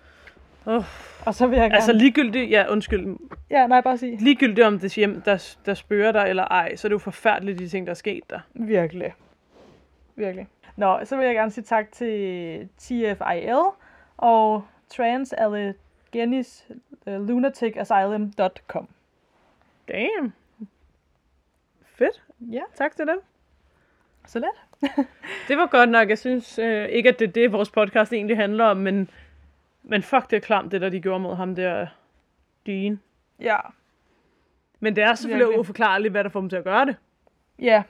Oh. 0.66 0.84
Og 1.26 1.34
så 1.34 1.46
vil 1.46 1.56
jeg 1.56 1.64
gerne... 1.64 1.74
Altså 1.74 1.92
ligegyldigt, 1.92 2.50
ja 2.50 2.66
undskyld, 2.72 3.16
Ja, 3.50 3.66
nej, 3.66 3.80
bare 3.80 3.98
sige. 3.98 4.16
ligegyldigt 4.24 4.66
om 4.66 4.78
det 4.78 4.94
hjem, 4.94 5.20
der, 5.22 5.54
der 5.66 5.74
spørger 5.74 6.12
dig 6.12 6.24
eller 6.28 6.44
ej, 6.44 6.76
så 6.76 6.86
er 6.86 6.88
det 6.88 6.92
jo 6.94 6.98
forfærdeligt, 6.98 7.58
de 7.58 7.68
ting, 7.68 7.86
der 7.86 7.90
er 7.90 7.94
sket 7.94 8.30
der. 8.30 8.40
Virkelig. 8.54 9.14
Virkelig. 10.16 10.46
Nå, 10.76 10.98
så 11.04 11.16
vil 11.16 11.26
jeg 11.26 11.34
gerne 11.34 11.50
sige 11.50 11.64
tak 11.64 11.92
til 11.92 12.68
TFIL 12.78 13.56
og 14.16 14.64
Transalleghenies 14.96 16.66
uh, 17.06 17.26
lunaticasylum.com. 17.28 18.88
Damn. 19.88 20.32
Fedt. 21.86 22.22
Ja, 22.40 22.60
Tak 22.76 22.96
til 22.96 23.06
dem. 23.06 23.20
så 24.26 24.38
let. 24.38 24.88
Det 25.48 25.56
var 25.56 25.66
godt 25.66 25.90
nok. 25.90 26.08
Jeg 26.08 26.18
synes 26.18 26.58
øh, 26.58 26.88
ikke, 26.88 27.08
at 27.08 27.18
det 27.18 27.28
er 27.28 27.32
det, 27.32 27.52
vores 27.52 27.70
podcast 27.70 28.12
egentlig 28.12 28.36
handler 28.36 28.64
om, 28.64 28.76
men, 28.76 29.10
men 29.82 30.02
fuck, 30.02 30.30
det 30.30 30.36
er 30.36 30.40
klamt, 30.40 30.72
det 30.72 30.80
der, 30.80 30.88
de 30.88 31.00
gjorde 31.00 31.20
mod 31.20 31.34
ham 31.36 31.54
der, 31.54 31.86
Dean. 32.66 33.00
Ja. 33.40 33.56
Men 34.80 34.96
det 34.96 35.04
er 35.04 35.14
selvfølgelig 35.14 35.46
Virkelig. 35.46 35.60
uforklarligt, 35.60 36.12
hvad 36.12 36.24
der 36.24 36.30
får 36.30 36.40
dem 36.40 36.48
til 36.48 36.56
at 36.56 36.64
gøre 36.64 36.86
det. 36.86 36.96
Ja, 37.58 37.82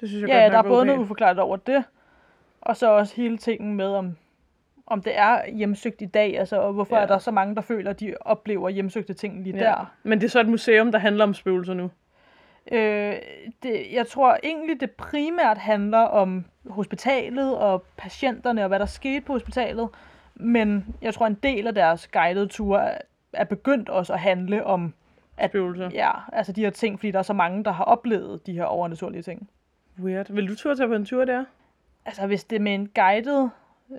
Det 0.00 0.08
synes 0.08 0.22
jeg 0.22 0.28
ja 0.28 0.42
godt 0.42 0.52
der 0.52 0.58
er 0.58 0.62
både 0.62 0.86
noget 0.86 1.00
uforklaret 1.00 1.38
over 1.38 1.56
det, 1.56 1.84
og 2.60 2.76
så 2.76 2.90
også 2.90 3.16
hele 3.16 3.38
tingen 3.38 3.74
med, 3.74 3.86
om, 3.86 4.16
om 4.86 5.02
det 5.02 5.18
er 5.18 5.50
hjemsøgt 5.50 6.02
i 6.02 6.06
dag, 6.06 6.38
altså, 6.38 6.56
og 6.60 6.72
hvorfor 6.72 6.96
ja. 6.96 7.02
er 7.02 7.06
der 7.06 7.18
så 7.18 7.30
mange, 7.30 7.54
der 7.54 7.60
føler, 7.60 7.90
at 7.90 8.00
de 8.00 8.14
oplever 8.20 8.68
hjemsøgte 8.68 9.14
ting 9.14 9.42
lige 9.42 9.56
Ja. 9.56 9.64
der. 9.64 9.92
Men 10.02 10.18
det 10.20 10.24
er 10.26 10.30
så 10.30 10.40
et 10.40 10.48
museum, 10.48 10.92
der 10.92 10.98
handler 10.98 11.24
om 11.24 11.34
spøgelser 11.34 11.74
nu. 11.74 11.90
Øh, 12.72 13.14
det, 13.62 13.86
jeg 13.92 14.06
tror 14.06 14.38
egentlig, 14.42 14.80
det 14.80 14.90
primært 14.90 15.58
handler 15.58 15.98
om 15.98 16.44
hospitalet 16.70 17.56
og 17.58 17.84
patienterne 17.96 18.62
og 18.62 18.68
hvad 18.68 18.78
der 18.78 18.86
skete 18.86 19.20
på 19.20 19.32
hospitalet. 19.32 19.88
Men 20.40 20.96
jeg 21.02 21.14
tror, 21.14 21.26
en 21.26 21.34
del 21.34 21.66
af 21.66 21.74
deres 21.74 22.08
guidede 22.08 22.46
ture 22.46 22.90
er, 23.32 23.44
begyndt 23.44 23.88
også 23.88 24.12
at 24.12 24.18
handle 24.20 24.64
om 24.66 24.94
At- 25.36 25.50
Spøgelser. 25.50 25.90
ja, 25.92 26.10
altså 26.32 26.52
de 26.52 26.60
her 26.60 26.70
ting, 26.70 26.98
fordi 26.98 27.10
der 27.10 27.18
er 27.18 27.22
så 27.22 27.32
mange, 27.32 27.64
der 27.64 27.70
har 27.72 27.84
oplevet 27.84 28.46
de 28.46 28.52
her 28.52 28.64
overnaturlige 28.64 29.22
ting. 29.22 29.48
Weird. 30.00 30.32
Vil 30.32 30.48
du 30.48 30.54
turde 30.54 30.76
tage 30.76 30.88
på 30.88 30.94
en 30.94 31.04
tur 31.04 31.24
der? 31.24 31.44
Altså 32.06 32.26
hvis 32.26 32.44
det 32.44 32.56
er 32.56 32.60
med 32.60 32.74
en 32.74 32.88
guided, 32.94 33.48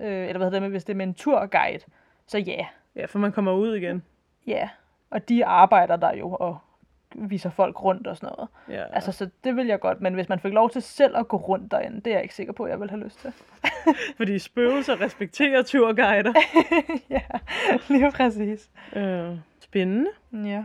eller 0.28 0.36
hvad 0.38 0.46
hedder 0.46 0.60
det, 0.60 0.70
hvis 0.70 0.84
det 0.84 0.92
er 0.92 0.96
med 0.96 1.06
en 1.06 1.14
turguide, 1.14 1.80
så 2.26 2.38
ja, 2.38 2.66
Ja, 2.96 3.04
for 3.04 3.18
man 3.18 3.32
kommer 3.32 3.52
ud 3.52 3.74
igen. 3.76 4.02
ja. 4.46 4.68
Og 5.10 5.28
de 5.28 5.46
arbejder 5.46 5.96
der 5.96 6.14
jo 6.14 6.30
og 6.40 6.58
viser 7.14 7.50
folk 7.50 7.84
rundt 7.84 8.06
og 8.06 8.16
sådan 8.16 8.34
noget. 8.36 8.48
Ja. 8.80 8.94
Altså, 8.94 9.12
så 9.12 9.28
det 9.44 9.56
vil 9.56 9.66
jeg 9.66 9.80
godt, 9.80 10.00
men 10.00 10.14
hvis 10.14 10.28
man 10.28 10.38
fik 10.40 10.52
lov 10.52 10.70
til 10.70 10.82
selv 10.82 11.16
at 11.16 11.28
gå 11.28 11.36
rundt 11.36 11.70
derinde, 11.70 11.96
det 11.96 12.06
er 12.06 12.14
jeg 12.14 12.22
ikke 12.22 12.34
sikker 12.34 12.52
på, 12.52 12.64
at 12.64 12.70
jeg 12.70 12.80
vil 12.80 12.90
have 12.90 13.02
lyst 13.04 13.20
til. 13.20 13.32
Fordi 14.16 14.38
spøgelser 14.38 15.00
respekterer 15.00 15.62
turguider. 15.62 16.32
ja, 17.10 17.20
lige 17.88 18.12
præcis. 18.12 18.70
øh, 18.96 19.36
spændende. 19.60 20.10
Ja. 20.32 20.64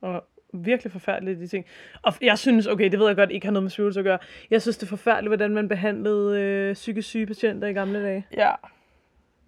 Og 0.00 0.24
virkelig 0.54 0.92
forfærdeligt, 0.92 1.40
de 1.40 1.46
ting. 1.46 1.66
Og 2.02 2.12
jeg 2.20 2.38
synes, 2.38 2.66
okay, 2.66 2.90
det 2.90 2.98
ved 2.98 3.06
jeg 3.06 3.16
godt, 3.16 3.30
ikke 3.30 3.46
har 3.46 3.52
noget 3.52 3.62
med 3.64 3.70
spøgelser 3.70 4.00
at 4.00 4.04
gøre. 4.04 4.18
Jeg 4.50 4.62
synes, 4.62 4.76
det 4.78 4.86
er 4.86 4.90
forfærdeligt, 4.90 5.28
hvordan 5.30 5.50
man 5.54 5.68
behandlede 5.68 6.40
øh, 6.40 6.74
psykisk 6.74 7.08
syge 7.08 7.26
patienter 7.26 7.68
i 7.68 7.72
gamle 7.72 8.02
dage. 8.02 8.26
Ja, 8.36 8.50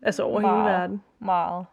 Altså 0.02 0.23
over 0.23 0.40
hele 0.40 0.52
Meget. 0.52 0.80
verden. 0.80 1.02
meget. 1.18 1.66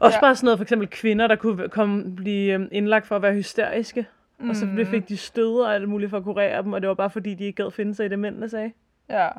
Også 0.00 0.16
Ja. 0.16 0.20
bare 0.20 0.34
sådan 0.36 0.44
noget, 0.46 0.58
for 0.58 0.62
eksempel 0.62 0.88
kvinder, 0.88 1.26
der 1.26 1.36
kunne 1.36 1.68
komme, 1.68 2.16
blive 2.16 2.52
øhm, 2.54 2.68
indlagt 2.72 3.06
for 3.06 3.16
at 3.16 3.22
være 3.22 3.34
hysteriske. 3.34 4.06
Mm. 4.38 4.50
Og 4.50 4.56
så 4.56 4.66
blev- 4.66 4.86
fik 4.86 5.08
de 5.08 5.16
stød 5.16 5.60
og 5.60 5.74
alt 5.74 5.88
muligt 5.88 6.10
for 6.10 6.16
at 6.16 6.24
kurere 6.24 6.62
dem, 6.62 6.72
og 6.72 6.80
det 6.80 6.88
var 6.88 6.94
bare 6.94 7.10
fordi, 7.10 7.34
de 7.34 7.44
ikke 7.44 7.62
gad 7.62 7.70
finde 7.70 7.94
sig 7.94 8.06
i 8.06 8.08
det, 8.08 8.18
mændene 8.18 8.48
sagde. 8.48 8.72
Ja. 9.08 9.24
Ja. 9.24 9.30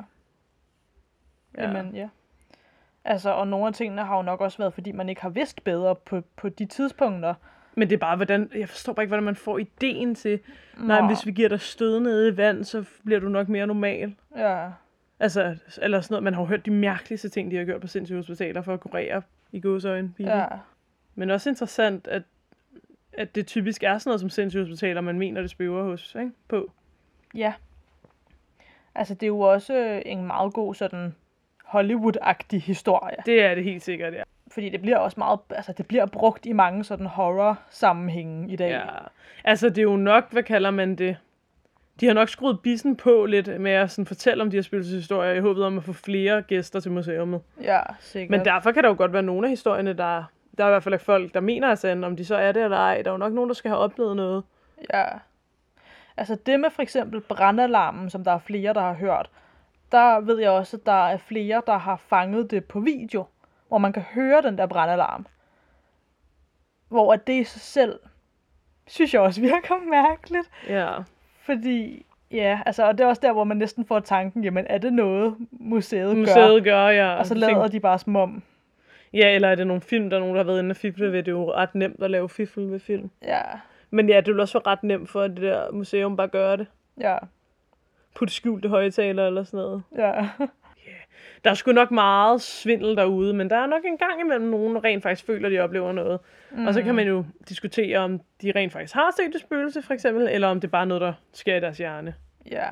Jamen, 1.58 1.94
ja. 1.94 2.08
Altså, 3.04 3.30
og 3.30 3.48
nogle 3.48 3.66
af 3.66 3.74
tingene 3.74 4.02
har 4.04 4.16
jo 4.16 4.22
nok 4.22 4.40
også 4.40 4.58
været, 4.58 4.74
fordi 4.74 4.92
man 4.92 5.08
ikke 5.08 5.22
har 5.22 5.28
vidst 5.28 5.64
bedre 5.64 5.94
på, 5.96 6.20
på 6.36 6.48
de 6.48 6.66
tidspunkter. 6.66 7.34
Men 7.74 7.88
det 7.90 7.94
er 7.94 7.98
bare, 8.00 8.16
hvordan, 8.16 8.50
jeg 8.54 8.68
forstår 8.68 8.92
bare 8.92 9.02
ikke, 9.04 9.08
hvordan 9.08 9.24
man 9.24 9.36
får 9.36 9.58
ideen 9.58 10.14
til, 10.14 10.40
nej, 10.78 11.00
men 11.00 11.08
hvis 11.10 11.26
vi 11.26 11.30
giver 11.32 11.48
dig 11.48 11.60
stød 11.60 12.00
nede 12.00 12.28
i 12.28 12.36
vand, 12.36 12.64
så 12.64 12.84
bliver 13.04 13.20
du 13.20 13.28
nok 13.28 13.48
mere 13.48 13.66
normal. 13.66 14.14
Ja, 14.36 14.68
Altså, 15.20 15.56
eller 15.82 16.00
sådan 16.00 16.12
noget, 16.12 16.22
man 16.24 16.34
har 16.34 16.40
jo 16.42 16.46
hørt 16.46 16.66
de 16.66 16.70
mærkeligste 16.70 17.28
ting, 17.28 17.50
de 17.50 17.56
har 17.56 17.64
gjort 17.64 17.80
på 17.80 17.86
sindssyge 17.86 18.18
hospitaler 18.18 18.62
for 18.62 18.74
at 18.74 18.80
kurere 18.80 19.22
i 19.52 19.60
gåsøjne. 19.60 20.14
ja. 20.18 20.46
Men 21.14 21.30
også 21.30 21.48
interessant, 21.50 22.06
at, 22.06 22.22
at 23.12 23.34
det 23.34 23.46
typisk 23.46 23.82
er 23.82 23.98
sådan 23.98 24.10
noget 24.10 24.20
som 24.20 24.30
sindssyge 24.30 24.64
hospitaler, 24.64 25.00
man 25.00 25.18
mener, 25.18 25.40
det 25.40 25.50
spøger 25.50 25.82
hos, 25.82 26.14
ikke? 26.14 26.30
På. 26.48 26.70
Ja. 27.34 27.52
Altså, 28.94 29.14
det 29.14 29.22
er 29.22 29.28
jo 29.28 29.40
også 29.40 30.02
en 30.06 30.26
meget 30.26 30.52
god 30.52 30.74
sådan 30.74 31.14
Hollywood-agtig 31.64 32.60
historie. 32.60 33.16
Det 33.26 33.42
er 33.42 33.54
det 33.54 33.64
helt 33.64 33.82
sikkert, 33.82 34.14
ja. 34.14 34.22
Fordi 34.50 34.68
det 34.68 34.82
bliver 34.82 34.98
også 34.98 35.20
meget, 35.20 35.40
altså 35.50 35.72
det 35.72 35.86
bliver 35.86 36.06
brugt 36.06 36.46
i 36.46 36.52
mange 36.52 36.84
sådan 36.84 37.06
horror-sammenhænge 37.06 38.52
i 38.52 38.56
dag. 38.56 38.70
ja. 38.70 38.88
Altså, 39.44 39.68
det 39.68 39.78
er 39.78 39.82
jo 39.82 39.96
nok, 39.96 40.32
hvad 40.32 40.42
kalder 40.42 40.70
man 40.70 40.96
det? 40.96 41.16
De 42.00 42.06
har 42.06 42.14
nok 42.14 42.28
skruet 42.28 42.60
bissen 42.60 42.96
på 42.96 43.26
lidt 43.26 43.60
med 43.60 43.70
at 43.70 43.90
sådan 43.90 44.06
fortælle 44.06 44.42
om 44.42 44.50
de 44.50 44.56
her 44.56 44.62
spøgelseshistorier, 44.62 45.32
i 45.32 45.40
håbet 45.40 45.64
om 45.64 45.78
at 45.78 45.84
få 45.84 45.92
flere 45.92 46.42
gæster 46.42 46.80
til 46.80 46.90
museet. 46.90 47.40
ja 47.60 47.80
sikkert. 48.00 48.30
Men 48.30 48.44
derfor 48.44 48.72
kan 48.72 48.82
der 48.82 48.88
jo 48.88 48.94
godt 48.98 49.12
være 49.12 49.22
nogle 49.22 49.46
af 49.46 49.50
historierne, 49.50 49.92
der... 49.92 50.24
Der 50.58 50.64
er 50.64 50.68
i 50.68 50.70
hvert 50.70 50.82
fald 50.82 50.98
folk, 50.98 51.34
der 51.34 51.40
mener 51.40 51.68
er 51.68 51.74
sande, 51.74 52.06
om 52.06 52.16
de 52.16 52.24
så 52.24 52.36
er 52.36 52.52
det 52.52 52.62
eller 52.62 52.76
ej. 52.76 53.02
Der 53.02 53.10
er 53.10 53.14
jo 53.14 53.18
nok 53.18 53.32
nogen, 53.32 53.50
der 53.50 53.54
skal 53.54 53.68
have 53.68 53.78
oplevet 53.78 54.16
noget. 54.16 54.44
Ja. 54.94 55.04
Altså 56.16 56.36
det 56.46 56.60
med 56.60 56.70
for 56.70 56.82
eksempel 56.82 57.20
brandalarmen, 57.20 58.10
som 58.10 58.24
der 58.24 58.32
er 58.32 58.38
flere, 58.38 58.74
der 58.74 58.80
har 58.80 58.92
hørt, 58.92 59.30
der 59.92 60.20
ved 60.20 60.38
jeg 60.40 60.50
også, 60.50 60.76
at 60.76 60.86
der 60.86 61.06
er 61.06 61.16
flere, 61.16 61.62
der 61.66 61.78
har 61.78 61.96
fanget 61.96 62.50
det 62.50 62.64
på 62.64 62.80
video, 62.80 63.24
hvor 63.68 63.78
man 63.78 63.92
kan 63.92 64.02
høre 64.02 64.42
den 64.42 64.58
der 64.58 64.66
brandalarm. 64.66 65.26
Hvor 66.88 67.12
at 67.12 67.26
det 67.26 67.40
i 67.40 67.44
sig 67.44 67.60
selv, 67.60 68.00
synes 68.86 69.14
jeg 69.14 69.20
også 69.20 69.40
virker 69.40 69.90
mærkeligt. 69.90 70.50
Ja. 70.68 70.90
Fordi, 71.42 72.06
ja, 72.30 72.60
altså, 72.66 72.86
og 72.88 72.98
det 72.98 73.04
er 73.04 73.08
også 73.08 73.20
der, 73.22 73.32
hvor 73.32 73.44
man 73.44 73.56
næsten 73.56 73.84
får 73.86 74.00
tanken, 74.00 74.44
jamen 74.44 74.66
er 74.68 74.78
det 74.78 74.92
noget, 74.92 75.34
museet, 75.50 76.16
Museet 76.16 76.64
gør? 76.64 76.70
gør, 76.84 76.88
ja. 76.88 77.14
Og 77.14 77.26
så 77.26 77.34
Tænk- 77.34 77.40
lader 77.40 77.68
de 77.68 77.80
bare 77.80 77.98
som 77.98 78.16
om, 78.16 78.42
Ja, 79.14 79.34
eller 79.34 79.48
er 79.48 79.54
det 79.54 79.66
nogle 79.66 79.82
film, 79.82 80.10
der 80.10 80.16
er 80.16 80.20
nogen, 80.20 80.34
der 80.34 80.42
har 80.42 80.46
været 80.46 80.58
inde 80.62 80.72
og 80.72 80.76
fifle 80.76 81.12
ved? 81.12 81.18
Det 81.18 81.28
er 81.28 81.32
jo 81.32 81.52
ret 81.52 81.74
nemt 81.74 82.02
at 82.02 82.10
lave 82.10 82.28
fifle 82.28 82.70
ved 82.70 82.80
film. 82.80 83.10
ja, 83.22 83.40
Men 83.90 84.08
ja, 84.08 84.16
det 84.16 84.26
vil 84.26 84.40
også 84.40 84.58
være 84.64 84.72
ret 84.72 84.82
nemt 84.82 85.08
for 85.10 85.22
det 85.22 85.36
der 85.36 85.70
museum 85.72 86.16
bare 86.16 86.28
gøre 86.28 86.56
det. 86.56 86.66
ja, 87.00 87.18
Putte 88.14 88.34
skjulte 88.34 88.68
højtaler 88.68 89.26
eller 89.26 89.44
sådan 89.44 89.58
noget. 89.64 89.82
ja, 89.98 90.28
Der 91.44 91.50
er 91.50 91.54
sgu 91.54 91.72
nok 91.72 91.90
meget 91.90 92.40
svindel 92.42 92.96
derude, 92.96 93.34
men 93.34 93.50
der 93.50 93.56
er 93.56 93.66
nok 93.66 93.84
en 93.84 93.98
gang 93.98 94.20
imellem 94.20 94.46
nogen, 94.48 94.74
der 94.74 94.84
rent 94.84 95.02
faktisk 95.02 95.26
føler, 95.26 95.46
at 95.48 95.52
de 95.52 95.58
oplever 95.60 95.92
noget. 95.92 96.20
Mm. 96.50 96.66
Og 96.66 96.74
så 96.74 96.82
kan 96.82 96.94
man 96.94 97.06
jo 97.06 97.24
diskutere, 97.48 97.98
om 97.98 98.20
de 98.42 98.52
rent 98.56 98.72
faktisk 98.72 98.94
har 98.94 99.10
set 99.16 99.34
et 99.34 99.40
spøgelse, 99.40 99.82
for 99.82 99.94
eksempel, 99.94 100.28
eller 100.28 100.48
om 100.48 100.60
det 100.60 100.70
bare 100.70 100.82
er 100.82 100.86
noget, 100.86 101.00
der 101.00 101.12
sker 101.32 101.56
i 101.56 101.60
deres 101.60 101.78
hjerne. 101.78 102.14
ja. 102.50 102.70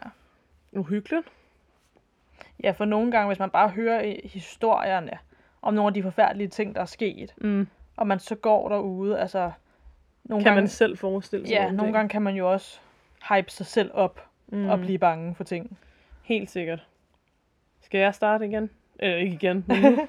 Uhyggeligt. 0.73 1.27
Ja, 2.63 2.71
for 2.71 2.85
nogle 2.85 3.11
gange, 3.13 3.27
hvis 3.27 3.39
man 3.39 3.51
bare 3.51 3.69
hører 3.69 4.15
historierne 4.25 5.19
om 5.63 5.75
nogle 5.75 5.89
af 5.89 5.95
de 5.95 6.03
forfærdelige 6.03 6.49
ting, 6.49 6.75
der 6.75 6.81
er 6.81 6.85
sket, 6.85 7.35
Mm. 7.37 7.67
og 7.97 8.07
man 8.07 8.19
så 8.19 8.35
går 8.35 8.69
derude, 8.69 9.19
altså... 9.21 9.51
Nogle 10.25 10.45
Kan 10.45 10.51
gange, 10.51 10.61
man 10.63 10.69
selv 10.69 10.97
forestille 10.99 11.47
sig 11.47 11.55
Ja, 11.55 11.65
nogle 11.65 11.79
ting. 11.83 11.93
gange 11.93 12.09
kan 12.09 12.23
man 12.23 12.35
jo 12.35 12.53
også 12.53 12.81
hype 13.35 13.51
sig 13.51 13.67
selv 13.67 13.91
op 13.95 14.25
mm. 14.49 14.69
og 14.69 14.79
blive 14.81 14.99
bange 14.99 15.35
for 15.35 15.45
ting. 15.45 15.79
Helt 16.23 16.51
sikkert. 16.51 16.87
Skal 17.91 18.01
jeg 18.01 18.15
starte 18.15 18.47
igen? 18.47 18.71
Øh, 19.03 19.19
ikke 19.19 19.35
igen, 19.35 19.65
men 19.69 19.83
nu. 19.83 20.09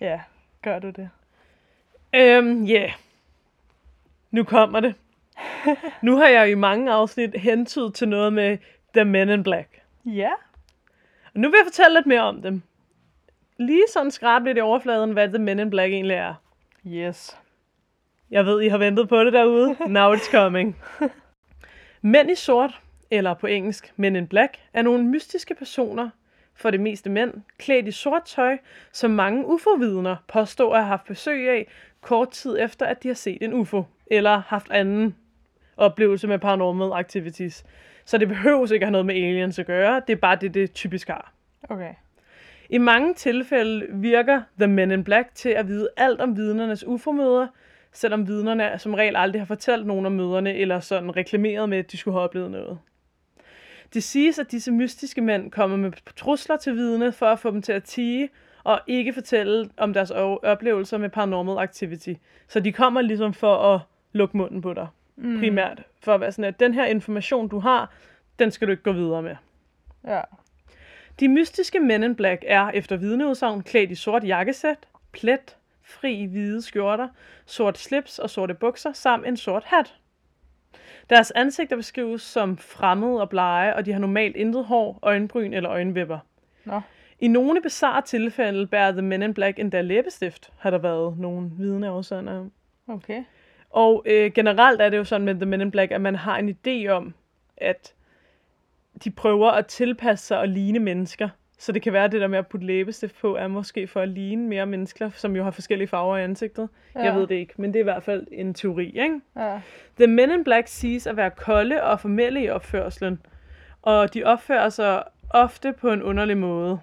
Ja, 0.00 0.20
gør 0.62 0.78
du 0.78 0.90
det? 0.90 1.10
Øhm, 2.14 2.64
ja. 2.64 2.80
Yeah. 2.80 2.92
Nu 4.30 4.44
kommer 4.44 4.80
det. 4.80 4.94
nu 6.02 6.16
har 6.16 6.28
jeg 6.28 6.50
i 6.50 6.54
mange 6.54 6.92
afsnit 6.92 7.34
hentydet 7.34 7.94
til 7.94 8.08
noget 8.08 8.32
med 8.32 8.58
The 8.94 9.04
Men 9.04 9.28
in 9.28 9.42
Black. 9.42 9.82
Ja. 10.04 10.30
Og 11.34 11.40
nu 11.40 11.50
vil 11.50 11.58
jeg 11.58 11.66
fortælle 11.66 11.94
lidt 11.94 12.06
mere 12.06 12.20
om 12.20 12.42
dem. 12.42 12.62
Lige 13.56 13.84
sådan 13.92 14.10
skrab 14.10 14.44
lidt 14.44 14.58
i 14.58 14.60
overfladen, 14.60 15.12
hvad 15.12 15.28
The 15.28 15.38
Men 15.38 15.58
in 15.58 15.70
Black 15.70 15.92
egentlig 15.92 16.16
er. 16.16 16.34
Yes. 16.86 17.38
Jeg 18.30 18.46
ved, 18.46 18.62
I 18.62 18.68
har 18.68 18.78
ventet 18.78 19.08
på 19.08 19.24
det 19.24 19.32
derude. 19.32 19.76
Now 19.88 20.14
it's 20.14 20.30
coming. 20.30 20.76
Mænd 22.02 22.30
i 22.30 22.34
sort, 22.34 22.80
eller 23.10 23.34
på 23.34 23.46
engelsk 23.46 23.92
Men 23.96 24.16
in 24.16 24.26
Black, 24.26 24.58
er 24.72 24.82
nogle 24.82 25.04
mystiske 25.04 25.54
personer, 25.54 26.10
for 26.54 26.70
det 26.70 26.80
meste 26.80 27.10
mænd, 27.10 27.34
klædt 27.58 27.88
i 27.88 27.90
sort 27.90 28.24
tøj, 28.24 28.58
som 28.92 29.10
mange 29.10 29.46
UFO-vidner 29.46 30.16
påstår 30.28 30.74
at 30.74 30.80
have 30.80 30.88
haft 30.88 31.06
besøg 31.06 31.48
af 31.48 31.66
kort 32.00 32.30
tid 32.30 32.56
efter, 32.60 32.86
at 32.86 33.02
de 33.02 33.08
har 33.08 33.14
set 33.14 33.42
en 33.42 33.54
UFO, 33.54 33.84
eller 34.06 34.42
haft 34.46 34.70
anden 34.70 35.16
oplevelse 35.76 36.28
med 36.28 36.38
paranormal 36.38 36.98
activities. 37.00 37.64
Så 38.04 38.18
det 38.18 38.28
behøves 38.28 38.70
ikke 38.70 38.84
at 38.84 38.86
have 38.86 38.92
noget 38.92 39.06
med 39.06 39.14
aliens 39.14 39.58
at 39.58 39.66
gøre, 39.66 40.02
det 40.06 40.12
er 40.12 40.16
bare 40.16 40.36
det, 40.36 40.54
det 40.54 40.72
typisk 40.72 41.08
har. 41.08 41.32
Okay. 41.68 41.94
I 42.70 42.78
mange 42.78 43.14
tilfælde 43.14 43.86
virker 43.90 44.42
The 44.58 44.66
Men 44.66 44.90
in 44.90 45.04
Black 45.04 45.34
til 45.34 45.48
at 45.48 45.68
vide 45.68 45.88
alt 45.96 46.20
om 46.20 46.36
vidnernes 46.36 46.86
UFO-møder, 46.86 47.46
selvom 47.92 48.28
vidnerne 48.28 48.78
som 48.78 48.94
regel 48.94 49.16
aldrig 49.16 49.40
har 49.40 49.46
fortalt 49.46 49.86
nogen 49.86 50.06
om 50.06 50.12
møderne, 50.12 50.54
eller 50.54 50.80
sådan 50.80 51.16
reklameret 51.16 51.68
med, 51.68 51.78
at 51.78 51.92
de 51.92 51.96
skulle 51.96 52.14
have 52.14 52.24
oplevet 52.24 52.50
noget. 52.50 52.78
Det 53.94 54.02
siges, 54.02 54.38
at 54.38 54.50
disse 54.50 54.72
mystiske 54.72 55.20
mænd 55.20 55.50
kommer 55.50 55.76
med 55.76 55.92
trusler 56.16 56.56
til 56.56 56.74
vidne 56.74 57.12
for 57.12 57.26
at 57.26 57.38
få 57.38 57.50
dem 57.50 57.62
til 57.62 57.72
at 57.72 57.84
tige, 57.84 58.28
og 58.64 58.80
ikke 58.86 59.12
fortælle 59.12 59.70
om 59.76 59.92
deres 59.92 60.10
oplevelser 60.42 60.98
med 60.98 61.10
paranormal 61.10 61.62
activity. 61.62 62.12
Så 62.48 62.60
de 62.60 62.72
kommer 62.72 63.00
ligesom 63.00 63.34
for 63.34 63.74
at 63.74 63.80
lukke 64.12 64.36
munden 64.36 64.60
på 64.60 64.74
dig, 64.74 64.86
mm. 65.16 65.38
primært. 65.38 65.82
For 66.02 66.14
at 66.14 66.20
være 66.20 66.32
sådan, 66.32 66.44
at 66.44 66.60
den 66.60 66.74
her 66.74 66.84
information, 66.84 67.48
du 67.48 67.58
har, 67.58 67.92
den 68.38 68.50
skal 68.50 68.68
du 68.68 68.70
ikke 68.70 68.82
gå 68.82 68.92
videre 68.92 69.22
med. 69.22 69.36
Ja. 70.06 70.20
De 71.20 71.28
mystiske 71.28 71.80
Men 71.80 72.02
in 72.02 72.14
Black 72.14 72.44
er 72.46 72.68
efter 72.68 72.96
vidneudsagn 72.96 73.62
klædt 73.62 73.90
i 73.90 73.94
sort 73.94 74.24
jakkesæt, 74.24 74.78
plet, 75.12 75.56
fri 75.84 76.24
hvide 76.24 76.62
skjorter, 76.62 77.08
sort 77.46 77.78
slips 77.78 78.18
og 78.18 78.30
sorte 78.30 78.54
bukser 78.54 78.92
samt 78.92 79.26
en 79.26 79.36
sort 79.36 79.64
hat. 79.66 79.94
Deres 81.10 81.30
ansigter 81.30 81.76
beskrives 81.76 82.22
som 82.22 82.58
fremmede 82.58 83.20
og 83.20 83.28
blege, 83.28 83.76
og 83.76 83.86
de 83.86 83.92
har 83.92 83.98
normalt 83.98 84.36
intet 84.36 84.64
hår, 84.64 84.98
øjenbryn 85.02 85.52
eller 85.52 85.70
øjenvipper. 85.70 86.18
Nå. 86.64 86.80
I 87.20 87.28
nogle 87.28 87.62
bizarre 87.62 88.02
tilfælde 88.02 88.66
bærer 88.66 88.92
The 88.92 89.02
Men 89.02 89.22
in 89.22 89.34
Black 89.34 89.58
endda 89.58 89.80
læbestift, 89.80 90.52
har 90.58 90.70
der 90.70 90.78
været 90.78 91.18
nogle 91.18 91.50
vidne 91.58 91.88
afsender 91.88 92.38
om. 92.38 92.52
Okay. 92.88 93.24
Og 93.70 94.02
øh, 94.06 94.32
generelt 94.32 94.80
er 94.80 94.88
det 94.88 94.96
jo 94.96 95.04
sådan 95.04 95.24
med 95.24 95.34
The 95.34 95.46
Men 95.46 95.60
in 95.60 95.70
Black, 95.70 95.92
at 95.92 96.00
man 96.00 96.14
har 96.14 96.38
en 96.38 96.56
idé 96.56 96.88
om, 96.88 97.14
at 97.56 97.94
de 99.04 99.10
prøver 99.10 99.50
at 99.50 99.66
tilpasse 99.66 100.26
sig 100.26 100.38
og 100.38 100.48
ligne 100.48 100.78
mennesker, 100.78 101.28
Så 101.62 101.72
det 101.72 101.82
kan 101.82 101.92
være, 101.92 102.04
at 102.04 102.12
det 102.12 102.20
der 102.20 102.26
med 102.26 102.38
at 102.38 102.46
putte 102.46 102.66
læbestift 102.66 103.20
på, 103.20 103.36
er 103.36 103.48
måske 103.48 103.86
for 103.86 104.00
at 104.00 104.08
ligne 104.08 104.48
mere 104.48 104.66
mennesker, 104.66 105.10
som 105.10 105.36
jo 105.36 105.44
har 105.44 105.50
forskellige 105.50 105.88
farver 105.88 106.16
i 106.16 106.22
ansigtet. 106.22 106.68
Ja. 106.94 107.00
Jeg 107.00 107.14
ved 107.14 107.26
det 107.26 107.34
ikke, 107.34 107.54
men 107.56 107.72
det 107.72 107.78
er 107.78 107.80
i 107.80 107.84
hvert 107.84 108.02
fald 108.02 108.26
en 108.32 108.54
teori, 108.54 108.86
ikke? 108.86 109.20
Ja. 109.36 109.60
The 109.96 110.06
Men 110.06 110.30
in 110.30 110.44
Black 110.44 110.68
siges 110.68 111.06
at 111.06 111.16
være 111.16 111.30
kolde 111.30 111.82
og 111.82 112.00
formelle 112.00 112.44
i 112.44 112.48
opførselen, 112.48 113.20
og 113.82 114.14
de 114.14 114.24
opfører 114.24 114.68
sig 114.68 115.02
ofte 115.30 115.72
på 115.72 115.92
en 115.92 116.02
underlig 116.02 116.36
måde. 116.36 116.78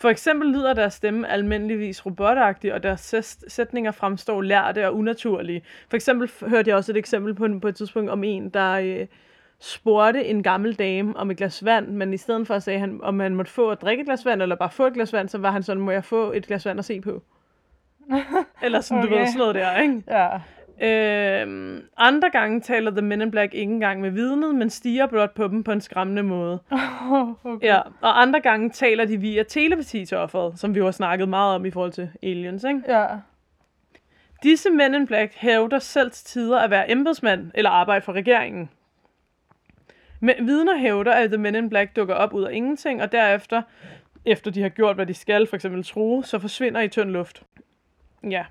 For 0.00 0.08
eksempel 0.08 0.48
lyder 0.48 0.72
deres 0.72 0.94
stemme 0.94 1.28
almindeligvis 1.28 2.06
robotagtigt, 2.06 2.74
og 2.74 2.82
deres 2.82 3.00
sæt- 3.00 3.44
sætninger 3.48 3.90
fremstår 3.90 4.42
lærte 4.42 4.86
og 4.86 4.96
unaturlige. 4.96 5.62
For 5.88 5.96
eksempel 5.96 6.30
hørte 6.46 6.68
jeg 6.70 6.76
også 6.76 6.92
et 6.92 6.96
eksempel 6.96 7.34
på, 7.34 7.48
på 7.62 7.68
et 7.68 7.76
tidspunkt 7.76 8.10
om 8.10 8.24
en, 8.24 8.48
der 8.48 8.72
øh, 8.72 9.06
spurgte 9.60 10.24
en 10.24 10.42
gammel 10.42 10.74
dame 10.74 11.16
om 11.16 11.30
et 11.30 11.36
glas 11.36 11.64
vand, 11.64 11.88
men 11.88 12.14
i 12.14 12.16
stedet 12.16 12.46
for 12.46 12.54
at 12.54 12.62
sige, 12.62 12.78
han, 12.78 13.00
om 13.02 13.20
han 13.20 13.34
måtte 13.34 13.52
få 13.52 13.70
at 13.70 13.82
drikke 13.82 14.00
et 14.00 14.06
glas 14.06 14.24
vand, 14.24 14.42
eller 14.42 14.56
bare 14.56 14.70
få 14.70 14.86
et 14.86 14.94
glas 14.94 15.12
vand, 15.12 15.28
så 15.28 15.38
var 15.38 15.50
han 15.50 15.62
sådan, 15.62 15.82
må 15.82 15.90
jeg 15.90 16.04
få 16.04 16.32
et 16.32 16.46
glas 16.46 16.66
vand 16.66 16.78
at 16.78 16.84
se 16.84 17.00
på? 17.00 17.22
eller 18.62 18.80
sådan, 18.80 19.02
okay. 19.02 19.12
du 19.12 19.18
ved, 19.18 19.26
sådan 19.26 19.38
noget 19.38 19.54
der, 19.54 19.80
ikke? 19.80 20.02
Ja. 20.08 20.28
Øhm, 20.80 21.82
andre 21.96 22.30
gange 22.30 22.60
taler 22.60 22.90
The 22.90 23.02
Men 23.02 23.20
in 23.20 23.30
Black 23.30 23.54
ikke 23.54 23.72
engang 23.72 24.00
med 24.00 24.10
vidnet, 24.10 24.54
men 24.54 24.70
stiger 24.70 25.06
blot 25.06 25.34
på 25.34 25.48
dem 25.48 25.64
på 25.64 25.72
en 25.72 25.80
skræmmende 25.80 26.22
måde. 26.22 26.58
okay. 27.44 27.66
Ja, 27.66 27.80
og 28.00 28.22
andre 28.22 28.40
gange 28.40 28.70
taler 28.70 29.04
de 29.04 29.16
via 29.16 29.42
telepati 29.42 30.06
til 30.06 30.16
offeret, 30.16 30.58
som 30.58 30.74
vi 30.74 30.78
jo 30.78 30.84
har 30.84 30.92
snakket 30.92 31.28
meget 31.28 31.54
om 31.54 31.64
i 31.64 31.70
forhold 31.70 31.92
til 31.92 32.10
aliens, 32.22 32.64
ikke? 32.64 32.82
Ja. 32.88 33.06
Disse 34.42 34.70
Men 34.70 34.94
in 34.94 35.06
Black 35.06 35.34
hævder 35.36 35.78
selv 35.78 36.10
til 36.10 36.24
tider 36.24 36.58
at 36.58 36.70
være 36.70 36.90
embedsmand 36.90 37.50
eller 37.54 37.70
arbejde 37.70 38.04
for 38.04 38.12
regeringen. 38.12 38.70
Men 40.20 40.34
vidner 40.46 40.78
hævder, 40.78 41.12
at 41.12 41.30
The 41.30 41.38
Men 41.38 41.54
in 41.54 41.68
Black 41.68 41.96
dukker 41.96 42.14
op 42.14 42.32
ud 42.32 42.42
af 42.42 42.52
ingenting, 42.52 43.02
og 43.02 43.12
derefter, 43.12 43.62
efter 44.24 44.50
de 44.50 44.62
har 44.62 44.68
gjort, 44.68 44.96
hvad 44.96 45.06
de 45.06 45.14
skal, 45.14 45.46
for 45.46 45.56
eksempel 45.56 45.84
true, 45.84 46.24
så 46.24 46.38
forsvinder 46.38 46.80
i 46.80 46.88
tynd 46.88 47.10
luft. 47.10 47.42
Ja. 48.30 48.44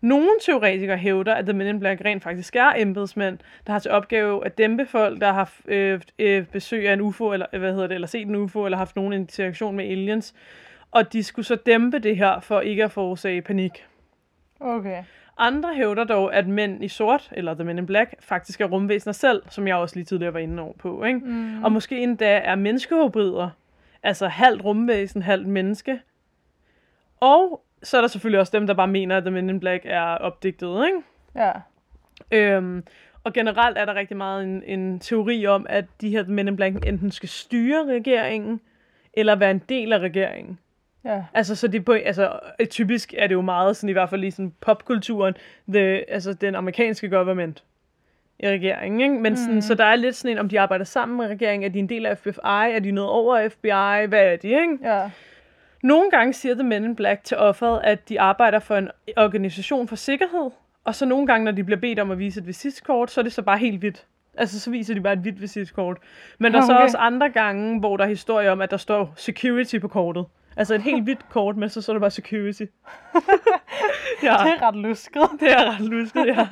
Nogle 0.00 0.30
teoretikere 0.42 0.96
hævder, 0.96 1.34
at 1.34 1.44
The 1.44 1.52
Men 1.52 1.66
in 1.66 1.80
Black 1.80 2.04
rent 2.04 2.22
faktisk 2.22 2.56
er 2.56 2.72
embedsmænd, 2.76 3.38
der 3.66 3.72
har 3.72 3.78
til 3.78 3.90
opgave 3.90 4.46
at 4.46 4.58
dæmpe 4.58 4.86
folk, 4.86 5.20
der 5.20 5.32
har 5.32 5.52
øh, 5.66 6.00
øh, 6.18 6.46
besøg 6.46 6.88
af 6.88 6.92
en 6.92 7.00
UFO, 7.00 7.32
eller 7.32 7.46
øh, 7.52 7.60
hvad 7.60 7.72
hedder 7.72 7.86
det, 7.86 7.94
eller 7.94 8.08
set 8.08 8.26
en 8.26 8.34
UFO, 8.34 8.64
eller 8.64 8.78
haft 8.78 8.96
nogen 8.96 9.12
interaktion 9.12 9.76
med 9.76 9.84
aliens. 9.84 10.34
Og 10.90 11.12
de 11.12 11.22
skulle 11.22 11.46
så 11.46 11.54
dæmpe 11.54 11.98
det 11.98 12.16
her, 12.16 12.40
for 12.40 12.60
ikke 12.60 12.84
at 12.84 12.92
forårsage 12.92 13.42
panik. 13.42 13.86
Okay. 14.60 15.04
Andre 15.42 15.74
hævder 15.74 16.04
dog, 16.04 16.34
at 16.34 16.48
mænd 16.48 16.84
i 16.84 16.88
sort, 16.88 17.28
eller 17.32 17.54
The 17.54 17.64
Men 17.64 17.78
in 17.78 17.86
Black, 17.86 18.14
faktisk 18.20 18.60
er 18.60 18.64
rumvæsener 18.64 19.12
selv, 19.12 19.42
som 19.50 19.68
jeg 19.68 19.76
også 19.76 19.96
lige 19.96 20.04
tidligere 20.04 20.34
var 20.34 20.40
inde 20.40 20.62
over 20.62 20.72
på. 20.72 21.04
Ikke? 21.04 21.18
Mm. 21.18 21.64
Og 21.64 21.72
måske 21.72 22.02
endda 22.02 22.38
er 22.38 22.54
menneskehybrider, 22.54 23.50
altså 24.02 24.28
halvt 24.28 24.64
rumvæsen, 24.64 25.22
halvt 25.22 25.48
menneske. 25.48 26.00
Og 27.20 27.64
så 27.82 27.96
er 27.96 28.00
der 28.00 28.08
selvfølgelig 28.08 28.40
også 28.40 28.58
dem, 28.58 28.66
der 28.66 28.74
bare 28.74 28.88
mener, 28.88 29.16
at 29.16 29.22
The 29.22 29.30
Men 29.30 29.50
in 29.50 29.60
Black 29.60 29.82
er 29.86 30.02
opdigtet. 30.02 30.86
Ikke? 30.86 30.98
Ja. 31.34 31.52
Øhm, 32.30 32.84
og 33.24 33.32
generelt 33.32 33.78
er 33.78 33.84
der 33.84 33.94
rigtig 33.94 34.16
meget 34.16 34.44
en, 34.44 34.62
en 34.62 35.00
teori 35.00 35.46
om, 35.46 35.66
at 35.68 35.84
de 36.00 36.10
her 36.10 36.24
Men 36.24 36.48
in 36.48 36.56
Black 36.56 36.86
enten 36.86 37.10
skal 37.10 37.28
styre 37.28 37.86
regeringen, 37.86 38.60
eller 39.14 39.34
være 39.34 39.50
en 39.50 39.62
del 39.68 39.92
af 39.92 39.98
regeringen. 39.98 40.58
Ja. 41.04 41.22
Altså, 41.34 41.54
så 41.54 41.68
det 41.68 41.84
på, 41.84 41.92
altså, 41.92 42.38
øh, 42.60 42.66
typisk 42.66 43.14
er 43.18 43.26
det 43.26 43.34
jo 43.34 43.40
meget 43.40 43.76
sådan, 43.76 43.88
i 43.88 43.92
hvert 43.92 44.10
fald 44.10 44.24
i 44.24 44.30
sådan 44.30 44.52
popkulturen, 44.60 45.34
the, 45.68 46.10
altså 46.10 46.32
den 46.32 46.54
amerikanske 46.54 47.08
government 47.08 47.64
i 48.38 48.48
regeringen, 48.48 49.00
ikke? 49.00 49.14
Men 49.14 49.36
sådan, 49.36 49.54
Mm. 49.54 49.60
så 49.60 49.74
der 49.74 49.84
er 49.84 49.96
lidt 49.96 50.16
sådan 50.16 50.30
en, 50.36 50.38
om 50.38 50.48
de 50.48 50.60
arbejder 50.60 50.84
sammen 50.84 51.16
med 51.16 51.26
regeringen, 51.26 51.68
er 51.70 51.72
de 51.72 51.78
en 51.78 51.88
del 51.88 52.06
af 52.06 52.18
FBI, 52.18 52.40
er 52.44 52.78
de 52.82 52.90
noget 52.90 53.10
over 53.10 53.48
FBI, 53.48 54.06
hvad 54.08 54.32
er 54.32 54.36
de, 54.36 54.48
ikke? 54.48 54.78
Ja. 54.82 55.10
Nogle 55.82 56.10
gange 56.10 56.32
siger 56.32 56.54
The 56.54 56.62
Men 56.62 56.84
in 56.84 56.96
Black 56.96 57.24
til 57.24 57.36
offeret, 57.36 57.80
at 57.84 58.08
de 58.08 58.20
arbejder 58.20 58.58
for 58.58 58.76
en 58.76 58.90
organisation 59.16 59.88
for 59.88 59.96
sikkerhed, 59.96 60.50
og 60.84 60.94
så 60.94 61.06
nogle 61.06 61.26
gange, 61.26 61.44
når 61.44 61.52
de 61.52 61.64
bliver 61.64 61.80
bedt 61.80 61.98
om 61.98 62.10
at 62.10 62.18
vise 62.18 62.40
et 62.40 62.46
visitkort, 62.46 63.10
så 63.10 63.20
er 63.20 63.22
det 63.22 63.32
så 63.32 63.42
bare 63.42 63.58
helt 63.58 63.78
hvidt. 63.78 64.06
Altså, 64.36 64.60
så 64.60 64.70
viser 64.70 64.94
de 64.94 65.00
bare 65.00 65.12
et 65.12 65.18
hvidt 65.18 65.40
visitkort. 65.40 65.96
Men 66.38 66.52
der 66.52 66.58
er 66.58 66.66
så 66.66 66.72
også 66.78 66.98
andre 66.98 67.30
gange, 67.30 67.78
hvor 67.80 67.96
der 67.96 68.04
er 68.04 68.08
historie 68.08 68.50
om, 68.50 68.60
at 68.60 68.70
der 68.70 68.76
står 68.76 69.12
security 69.16 69.78
på 69.78 69.88
kortet. 69.88 70.24
Altså 70.56 70.74
et 70.74 70.82
helt 70.82 71.02
hvidt 71.02 71.28
kort, 71.28 71.56
men 71.56 71.68
så 71.68 71.82
står 71.82 71.92
der 71.92 72.00
bare 72.00 72.10
security. 72.10 72.62
ja, 74.22 74.32
Det 74.32 74.52
er 74.52 74.62
ret 74.68 74.76
lusket. 74.76 75.22
det 75.40 75.52
er 75.52 75.70
ret 75.74 75.80
lustigt, 75.80 76.26
ja. 76.26 76.48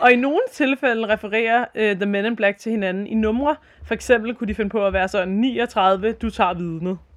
Og 0.00 0.12
i 0.12 0.16
nogle 0.16 0.40
tilfælde 0.52 1.08
refererer 1.08 1.64
uh, 1.74 1.80
The 1.80 2.06
Men 2.06 2.24
in 2.24 2.36
Black 2.36 2.58
til 2.58 2.72
hinanden 2.72 3.06
i 3.06 3.14
numre. 3.14 3.56
For 3.84 3.94
eksempel 3.94 4.34
kunne 4.34 4.48
de 4.48 4.54
finde 4.54 4.70
på 4.70 4.86
at 4.86 4.92
være 4.92 5.08
sådan 5.08 5.28
39, 5.34 6.12
du 6.12 6.30
tager 6.30 6.54
vidnet. 6.54 6.98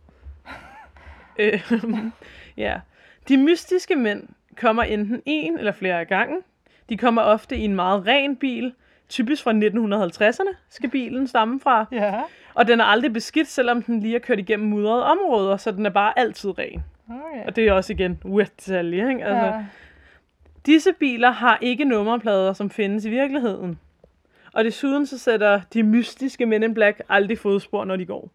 Øh, 1.39 1.71
ja. 2.57 2.79
De 3.27 3.38
mystiske 3.38 3.95
mænd 3.95 4.23
kommer 4.55 4.83
enten 4.83 5.21
en 5.25 5.57
eller 5.57 5.71
flere 5.71 5.99
af 5.99 6.07
gangen. 6.07 6.41
De 6.89 6.97
kommer 6.97 7.21
ofte 7.21 7.55
i 7.57 7.63
en 7.63 7.75
meget 7.75 8.07
ren 8.07 8.36
bil. 8.36 8.73
Typisk 9.10 9.43
fra 9.43 9.52
1950'erne 9.52 10.56
skal 10.70 10.89
bilen 10.89 11.28
stamme 11.28 11.60
fra. 11.60 11.86
Ja. 11.91 12.22
Og 12.54 12.67
den 12.67 12.80
er 12.80 12.84
aldrig 12.84 13.13
beskidt, 13.13 13.48
selvom 13.48 13.82
den 13.82 14.00
lige 14.00 14.15
er 14.15 14.20
kørt 14.20 14.39
igennem 14.39 14.70
mudrede 14.70 15.06
områder, 15.06 15.58
så 15.58 15.72
den 15.72 15.86
er 15.86 15.89
bare 15.89 16.20
altid 16.20 16.58
ren. 16.60 16.84
Okay. 17.10 17.46
Og 17.46 17.56
det 17.56 17.67
er 17.67 17.74
også 17.74 17.93
igen 17.93 18.22
weird 18.26 18.50
detalje, 18.58 19.10
ikke? 19.10 19.26
Altså, 19.26 19.46
ja. 19.46 19.65
Disse 20.65 20.93
biler 20.93 21.32
har 21.32 21.58
ikke 21.62 21.86
nummerplader, 21.86 22.54
som 22.54 22.70
findes 22.70 23.06
i 23.06 23.10
virkeligheden. 23.10 23.80
Og 24.54 24.63
desuden 24.63 25.06
så 25.06 25.17
sætter 25.17 25.62
de 25.74 25.84
mystiske 25.84 26.46
Men 26.46 26.63
in 26.63 26.74
Black 26.74 27.02
aldrig 27.10 27.38
fodspor, 27.38 27.86
når 27.86 27.96
de 27.96 28.06
går. 28.06 28.32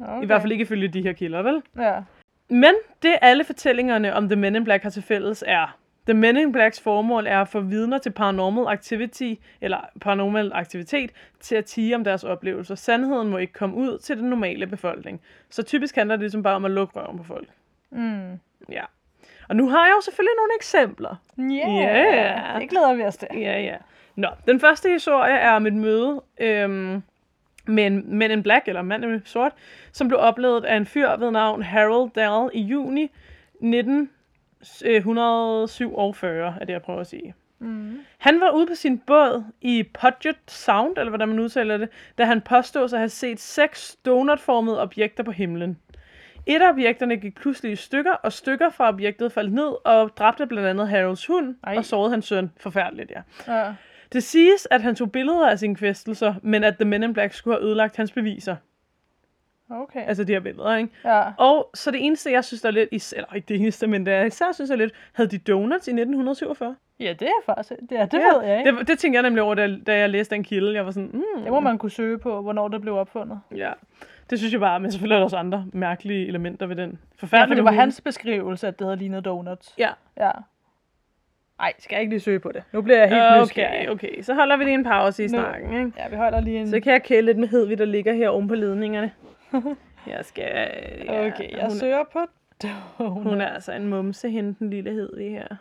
Okay. 0.00 0.22
I 0.22 0.26
hvert 0.26 0.40
fald 0.40 0.52
ikke 0.52 0.62
ifølge 0.62 0.88
de 0.88 1.02
her 1.02 1.12
kilder, 1.12 1.42
vel? 1.42 1.62
Ja. 1.78 2.00
Men 2.48 2.74
det 3.02 3.14
alle 3.22 3.44
fortællingerne 3.44 4.14
om 4.14 4.28
The 4.28 4.36
Men 4.36 4.56
in 4.56 4.64
Black 4.64 4.82
har 4.82 4.90
til 4.90 5.02
fælles 5.02 5.44
er, 5.46 5.78
The 6.06 6.14
Men 6.14 6.36
in 6.36 6.52
Blacks 6.52 6.80
formål 6.80 7.26
er 7.26 7.40
at 7.40 7.48
få 7.48 7.60
vidner 7.60 7.98
til 7.98 8.10
paranormal 8.10 8.72
activity, 8.72 9.34
eller 9.60 9.78
paranormal 10.00 10.50
aktivitet, 10.54 11.10
til 11.40 11.54
at 11.54 11.64
tige 11.64 11.94
om 11.94 12.04
deres 12.04 12.24
oplevelser. 12.24 12.74
Sandheden 12.74 13.28
må 13.28 13.38
ikke 13.38 13.52
komme 13.52 13.76
ud 13.76 13.98
til 13.98 14.16
den 14.16 14.30
normale 14.30 14.66
befolkning. 14.66 15.20
Så 15.50 15.62
typisk 15.62 15.94
handler 15.94 16.16
det 16.16 16.20
ligesom 16.20 16.42
bare 16.42 16.54
om 16.54 16.64
at 16.64 16.70
lukke 16.70 17.00
røven 17.00 17.18
på 17.18 17.24
folk. 17.24 17.48
Mm. 17.90 18.32
Ja. 18.68 18.84
Og 19.48 19.56
nu 19.56 19.68
har 19.68 19.86
jeg 19.86 19.94
jo 19.96 20.00
selvfølgelig 20.00 20.34
nogle 20.36 20.52
eksempler. 20.58 21.16
Yeah. 21.40 21.74
Ja. 21.74 22.58
Det 22.60 22.70
glæder 22.70 22.94
vi 22.94 23.02
os 23.02 23.16
til. 23.16 23.28
Ja, 23.34 23.60
ja. 23.60 23.76
Nå, 24.16 24.28
den 24.46 24.60
første 24.60 24.90
historie 24.90 25.34
er 25.34 25.52
om 25.52 25.66
et 25.66 25.74
møde 25.74 26.22
øhm, 26.40 27.02
med 27.66 27.86
en 27.86 28.16
Men 28.18 28.30
in 28.30 28.42
Black, 28.42 28.68
eller 28.68 28.82
mand 28.82 29.04
i 29.04 29.20
sort, 29.24 29.52
som 29.92 30.08
blev 30.08 30.20
oplevet 30.20 30.64
af 30.64 30.76
en 30.76 30.86
fyr 30.86 31.16
ved 31.16 31.30
navn 31.30 31.62
Harold 31.62 32.10
Dahl 32.14 32.50
i 32.52 32.60
juni 32.60 33.10
1947, 34.64 36.56
er 36.60 36.64
det, 36.64 36.72
jeg 36.72 36.82
prøver 36.82 37.00
at 37.00 37.06
sige. 37.06 37.34
Mm. 37.58 37.98
Han 38.18 38.40
var 38.40 38.50
ude 38.50 38.66
på 38.66 38.74
sin 38.74 38.98
båd 38.98 39.44
i 39.60 39.82
Puget 39.82 40.36
Sound, 40.48 40.98
eller 40.98 41.10
hvordan 41.10 41.28
man 41.28 41.38
udtaler 41.38 41.76
det, 41.76 41.88
da 42.18 42.24
han 42.24 42.40
påstod 42.40 42.88
sig 42.88 42.96
at 42.96 43.00
have 43.00 43.08
set 43.08 43.40
seks 43.40 43.96
donutformede 44.04 44.80
objekter 44.80 45.22
på 45.22 45.30
himlen. 45.30 45.78
Et 46.46 46.62
af 46.62 46.70
objekterne 46.70 47.16
gik 47.16 47.34
pludselig 47.34 47.72
i 47.72 47.76
stykker, 47.76 48.12
og 48.12 48.32
stykker 48.32 48.70
fra 48.70 48.88
objektet 48.88 49.32
faldt 49.32 49.52
ned 49.52 49.72
og 49.84 50.10
dræbte 50.16 50.46
blandt 50.46 50.68
andet 50.68 50.88
Harolds 50.88 51.26
hund 51.26 51.54
Ej. 51.64 51.76
og 51.76 51.84
sårede 51.84 52.10
hans 52.10 52.26
søn. 52.26 52.50
Forfærdeligt, 52.60 53.10
ja. 53.10 53.22
Ja. 53.54 53.74
Det 54.12 54.22
siges, 54.22 54.68
at 54.70 54.82
han 54.82 54.94
tog 54.94 55.12
billeder 55.12 55.48
af 55.48 55.58
sine 55.58 55.76
kvæstelser, 55.76 56.34
men 56.42 56.64
at 56.64 56.74
The 56.74 56.84
Men 56.84 57.02
in 57.02 57.14
Black 57.14 57.34
skulle 57.34 57.56
have 57.56 57.66
ødelagt 57.66 57.96
hans 57.96 58.12
beviser. 58.12 58.56
Okay. 59.70 60.00
Altså 60.06 60.24
de 60.24 60.32
her 60.32 60.40
billeder, 60.40 60.76
ikke? 60.76 60.90
Ja. 61.04 61.22
Og 61.38 61.70
så 61.74 61.90
det 61.90 62.04
eneste, 62.06 62.32
jeg 62.32 62.44
synes, 62.44 62.60
der 62.62 62.68
er 62.68 62.72
lidt... 62.72 62.88
Is- 62.92 63.12
eller 63.16 63.34
ikke 63.34 63.46
det 63.48 63.56
eneste, 63.60 63.86
men 63.86 64.06
det 64.06 64.12
jeg 64.12 64.26
især 64.26 64.52
synes 64.52 64.70
er 64.70 64.76
lidt... 64.76 64.92
Havde 65.12 65.30
de 65.30 65.38
donuts 65.38 65.88
i 65.88 65.90
1947? 65.90 66.76
Ja, 67.00 67.12
det 67.18 67.22
er 67.28 67.42
faktisk... 67.46 67.80
Det, 67.80 67.92
ja, 67.96 68.04
det 68.04 68.14
ja, 68.18 68.18
ved 68.38 68.42
jeg 68.44 68.58
ikke. 68.58 68.78
Det, 68.78 68.88
det 68.88 68.98
tænkte 68.98 69.16
jeg 69.16 69.22
nemlig 69.22 69.42
over, 69.42 69.54
da, 69.54 69.76
da 69.86 69.98
jeg 69.98 70.10
læste 70.10 70.34
den 70.34 70.44
kilde. 70.44 70.74
Jeg 70.74 70.84
var 70.84 70.90
sådan, 70.90 71.10
mm, 71.12 71.42
Det 71.42 71.52
må 71.52 71.60
man 71.60 71.78
kunne 71.78 71.90
søge 71.90 72.18
på, 72.18 72.42
hvornår 72.42 72.68
det 72.68 72.80
blev 72.80 72.94
opfundet. 72.96 73.40
Ja, 73.56 73.72
det 74.30 74.38
synes 74.38 74.52
jeg 74.52 74.60
bare, 74.60 74.80
men 74.80 74.90
selvfølgelig 74.92 75.14
er 75.14 75.18
der 75.18 75.24
også 75.24 75.36
andre 75.36 75.66
mærkelige 75.72 76.26
elementer 76.26 76.66
ved 76.66 76.76
den. 76.76 76.90
Ja, 76.90 76.96
for 76.96 77.26
Forfærdelige 77.26 77.56
det 77.56 77.64
var 77.64 77.72
hans 77.72 78.00
beskrivelse, 78.00 78.68
at 78.68 78.78
det 78.78 78.86
havde 78.86 78.96
lignet 78.96 79.24
donuts. 79.24 79.74
Ja, 79.78 79.90
Ja. 80.20 80.30
Ej, 81.60 81.72
skal 81.78 81.94
jeg 81.96 82.00
ikke 82.00 82.12
lige 82.12 82.20
søge 82.20 82.38
på 82.40 82.52
det? 82.52 82.62
Nu 82.72 82.82
bliver 82.82 82.98
jeg 82.98 83.08
helt 83.08 83.20
okay, 83.22 83.40
nysgerrig. 83.42 83.90
okay. 83.90 84.22
Så 84.22 84.34
holder 84.34 84.56
vi 84.56 84.64
lige 84.64 84.74
en 84.74 84.84
pause 84.84 85.24
i 85.24 85.26
Nu- 85.26 85.30
snakken, 85.30 85.72
ikke? 85.86 85.92
Ja, 85.98 86.08
vi 86.08 86.16
holder 86.16 86.40
lige 86.40 86.58
en... 86.60 86.68
Så 86.68 86.80
kan 86.80 86.92
jeg 86.92 87.02
kæle 87.02 87.26
lidt 87.26 87.38
med 87.38 87.48
Hedvig, 87.48 87.78
der 87.78 87.84
ligger 87.84 88.12
her 88.12 88.28
oven 88.28 88.48
på 88.48 88.54
ledningerne. 88.54 89.10
Jeg 90.06 90.24
skal... 90.24 90.44
Ja, 91.04 91.26
Okay, 91.26 91.50
jeg 91.50 91.66
hun, 91.66 91.70
søger 91.70 92.04
på 92.12 92.18
donut. 92.62 93.22
hun 93.30 93.40
er 93.40 93.46
altså 93.46 93.72
en 93.72 93.88
mumse, 93.88 94.30
hende 94.30 94.56
den 94.58 94.70
lille 94.70 94.90
Hedvig 94.90 95.30
her. 95.30 95.56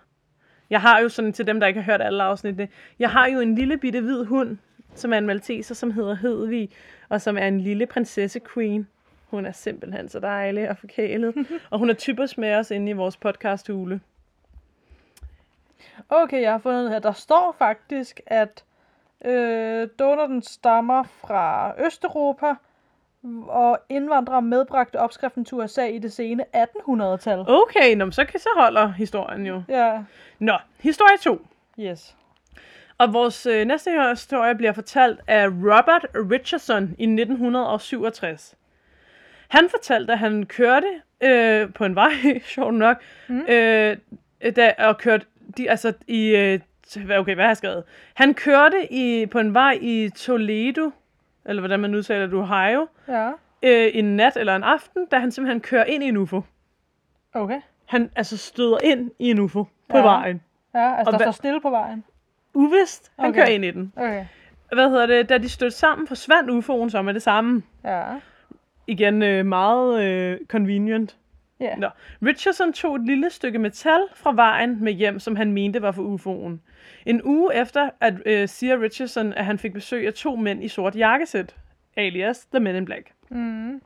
Jeg 0.70 0.82
har 0.82 1.00
jo 1.00 1.10
sådan, 1.10 1.34
til 1.34 1.48
dem, 1.48 1.60
der 1.60 1.68
ikke 1.68 1.82
har 1.82 1.92
hørt 1.92 2.02
alle 2.02 2.24
afsnittene, 2.24 2.68
jeg 3.00 3.10
har 3.10 3.28
jo 3.28 3.40
en 3.40 3.56
lille 3.56 3.78
bitte 3.78 4.02
hvid 4.02 4.26
hund, 4.26 4.58
som 4.96 5.14
er 5.14 5.18
en 5.18 5.26
malteser, 5.26 5.76
som 5.76 5.92
hedder 5.92 6.16
Hedvig, 6.16 6.70
og 7.10 7.22
som 7.22 7.38
er 7.38 7.48
en 7.48 7.62
lille 7.62 7.86
prinsesse 7.86 8.42
queen. 8.54 8.88
Hun 9.28 9.46
er 9.46 9.52
simpelthen 9.52 10.10
så 10.10 10.20
dejlig 10.20 10.70
og 10.70 10.78
forkælet. 10.78 11.36
og 11.72 11.80
hun 11.80 11.90
er 11.90 11.94
typisk 11.94 12.38
med 12.38 12.56
os 12.56 12.72
inde 12.72 12.90
i 12.90 12.94
vores 12.94 13.18
podcast 13.18 13.68
hule. 13.68 14.02
Okay, 16.10 16.42
jeg 16.42 16.52
har 16.52 16.60
fundet 16.60 16.90
her. 16.90 17.00
Der 17.00 17.12
står 17.12 17.56
faktisk, 17.58 18.22
at 18.28 18.64
øh, 19.26 19.88
donutten 20.00 20.42
stammer 20.42 21.04
fra 21.04 21.74
Østeuropa, 21.86 22.54
Og 23.48 23.80
indvandrere 23.90 24.42
medbragte 24.42 25.00
opskriften 25.00 25.46
til 25.46 25.58
USA 25.58 25.86
i 25.86 26.00
det 26.00 26.14
sene 26.14 26.46
1800-tal. 26.56 27.40
Okay, 27.48 27.96
nå, 27.96 28.12
så, 28.12 28.26
kan, 28.26 28.40
så 28.40 28.50
holder 28.58 28.88
historien 28.88 29.46
jo. 29.46 29.64
Ja, 29.68 30.04
Nå, 30.40 30.58
historie 30.80 31.18
2. 31.18 31.48
yes. 31.80 32.16
Og 32.98 33.14
vores 33.14 33.46
øh, 33.46 33.66
næste 33.66 33.92
historie 34.10 34.56
bliver 34.56 34.74
fortalt 34.74 35.20
af 35.28 35.48
Robert 35.48 36.06
Richardson 36.16 36.84
i 36.84 37.04
1967. 37.04 38.56
Han 39.48 39.70
fortalte, 39.70 40.14
at 40.14 40.20
han 40.20 40.46
kørte 40.46 40.88
øh, 41.22 41.74
på 41.74 41.86
en 41.86 41.96
vej, 41.96 42.12
sjovt 42.56 42.74
nok, 42.74 42.98
mm. 43.28 43.42
øh, 43.42 43.98
da, 44.56 44.74
og 44.78 44.98
kørte 44.98 45.26
de, 45.58 45.70
altså 45.70 45.94
i, 46.08 46.36
øh, 46.36 46.60
okay, 46.98 47.36
hvad 47.36 47.44
har 47.44 47.50
jeg 47.50 47.58
skrevet? 47.58 47.84
Han 48.14 48.34
kørte 48.34 48.94
i, 48.94 49.26
på 49.26 49.40
en 49.40 49.54
vej 49.54 49.78
i 49.82 50.10
Toledo, 50.10 50.92
eller 51.46 51.62
hvordan 51.62 51.80
man 51.80 51.96
udtaler 51.96 52.26
det, 52.26 52.34
Ohio, 52.34 52.88
Ja, 53.08 53.28
øh, 53.64 53.92
en 53.94 54.16
nat 54.16 54.38
eller 54.38 54.56
en 54.56 54.64
aften, 54.64 55.06
da 55.12 55.20
han 55.20 55.32
simpelthen 55.32 55.62
kører 55.62 55.86
ind 55.86 56.04
i 56.04 56.08
en 56.08 56.18
UFO. 56.18 56.42
okay. 57.34 57.62
Han 57.86 58.10
altså 58.16 58.38
støder 58.38 58.78
ind 58.84 59.12
i 59.20 59.30
en 59.32 59.40
UFO 59.40 59.64
på 59.90 59.98
Ja. 59.98 60.04
vejen. 60.04 60.42
Ja, 60.74 60.96
altså 60.96 61.12
Og 61.14 61.20
der 61.20 61.26
står 61.26 61.32
stille 61.32 61.62
på 61.62 61.70
vejen. 61.70 62.04
Uvist, 62.54 63.12
han 63.20 63.30
Okay. 63.30 63.40
kører 63.40 63.48
ind 63.48 63.66
i 63.66 63.72
den. 63.72 63.94
Okay. 63.98 64.26
Hvad 64.74 64.90
hedder 64.90 65.06
det? 65.06 65.30
Da 65.30 65.38
de 65.38 65.50
stødte 65.50 65.76
sammen, 65.78 66.08
forsvandt 66.08 66.50
UFO'en 66.52 66.90
så 66.90 67.02
med 67.02 67.14
det 67.14 67.22
samme. 67.22 67.64
Ja. 67.84 68.04
Igen 68.88 69.22
øh, 69.24 69.46
meget 69.46 70.04
øh, 70.04 70.40
convenient. 70.48 71.18
Ja. 71.64 71.76
Nå. 71.76 71.90
Richardson 72.26 72.74
tog 72.74 72.96
et 72.96 73.06
lille 73.06 73.30
stykke 73.30 73.60
metal 73.60 74.00
fra 74.16 74.34
vejen 74.36 74.84
med 74.84 74.94
hjem, 74.94 75.20
som 75.20 75.36
han 75.36 75.52
mente 75.52 75.82
var 75.82 75.92
for 75.92 76.16
UFO'en. 76.16 76.60
En 77.06 77.22
uge 77.24 77.56
efter, 77.56 77.90
at 78.02 78.14
øh, 78.26 78.48
siger 78.48 78.82
Richardson, 78.82 79.34
at 79.34 79.46
han 79.46 79.60
fik 79.60 79.74
besøg 79.74 80.08
af 80.08 80.14
to 80.14 80.36
mænd 80.36 80.64
i 80.64 80.68
sort 80.68 80.96
jakkesæt, 80.96 81.56
alias 81.98 82.46
The 82.46 82.60
Men 82.60 82.76
in 82.76 82.86
Black. 82.86 83.12
Mm. 83.30 83.82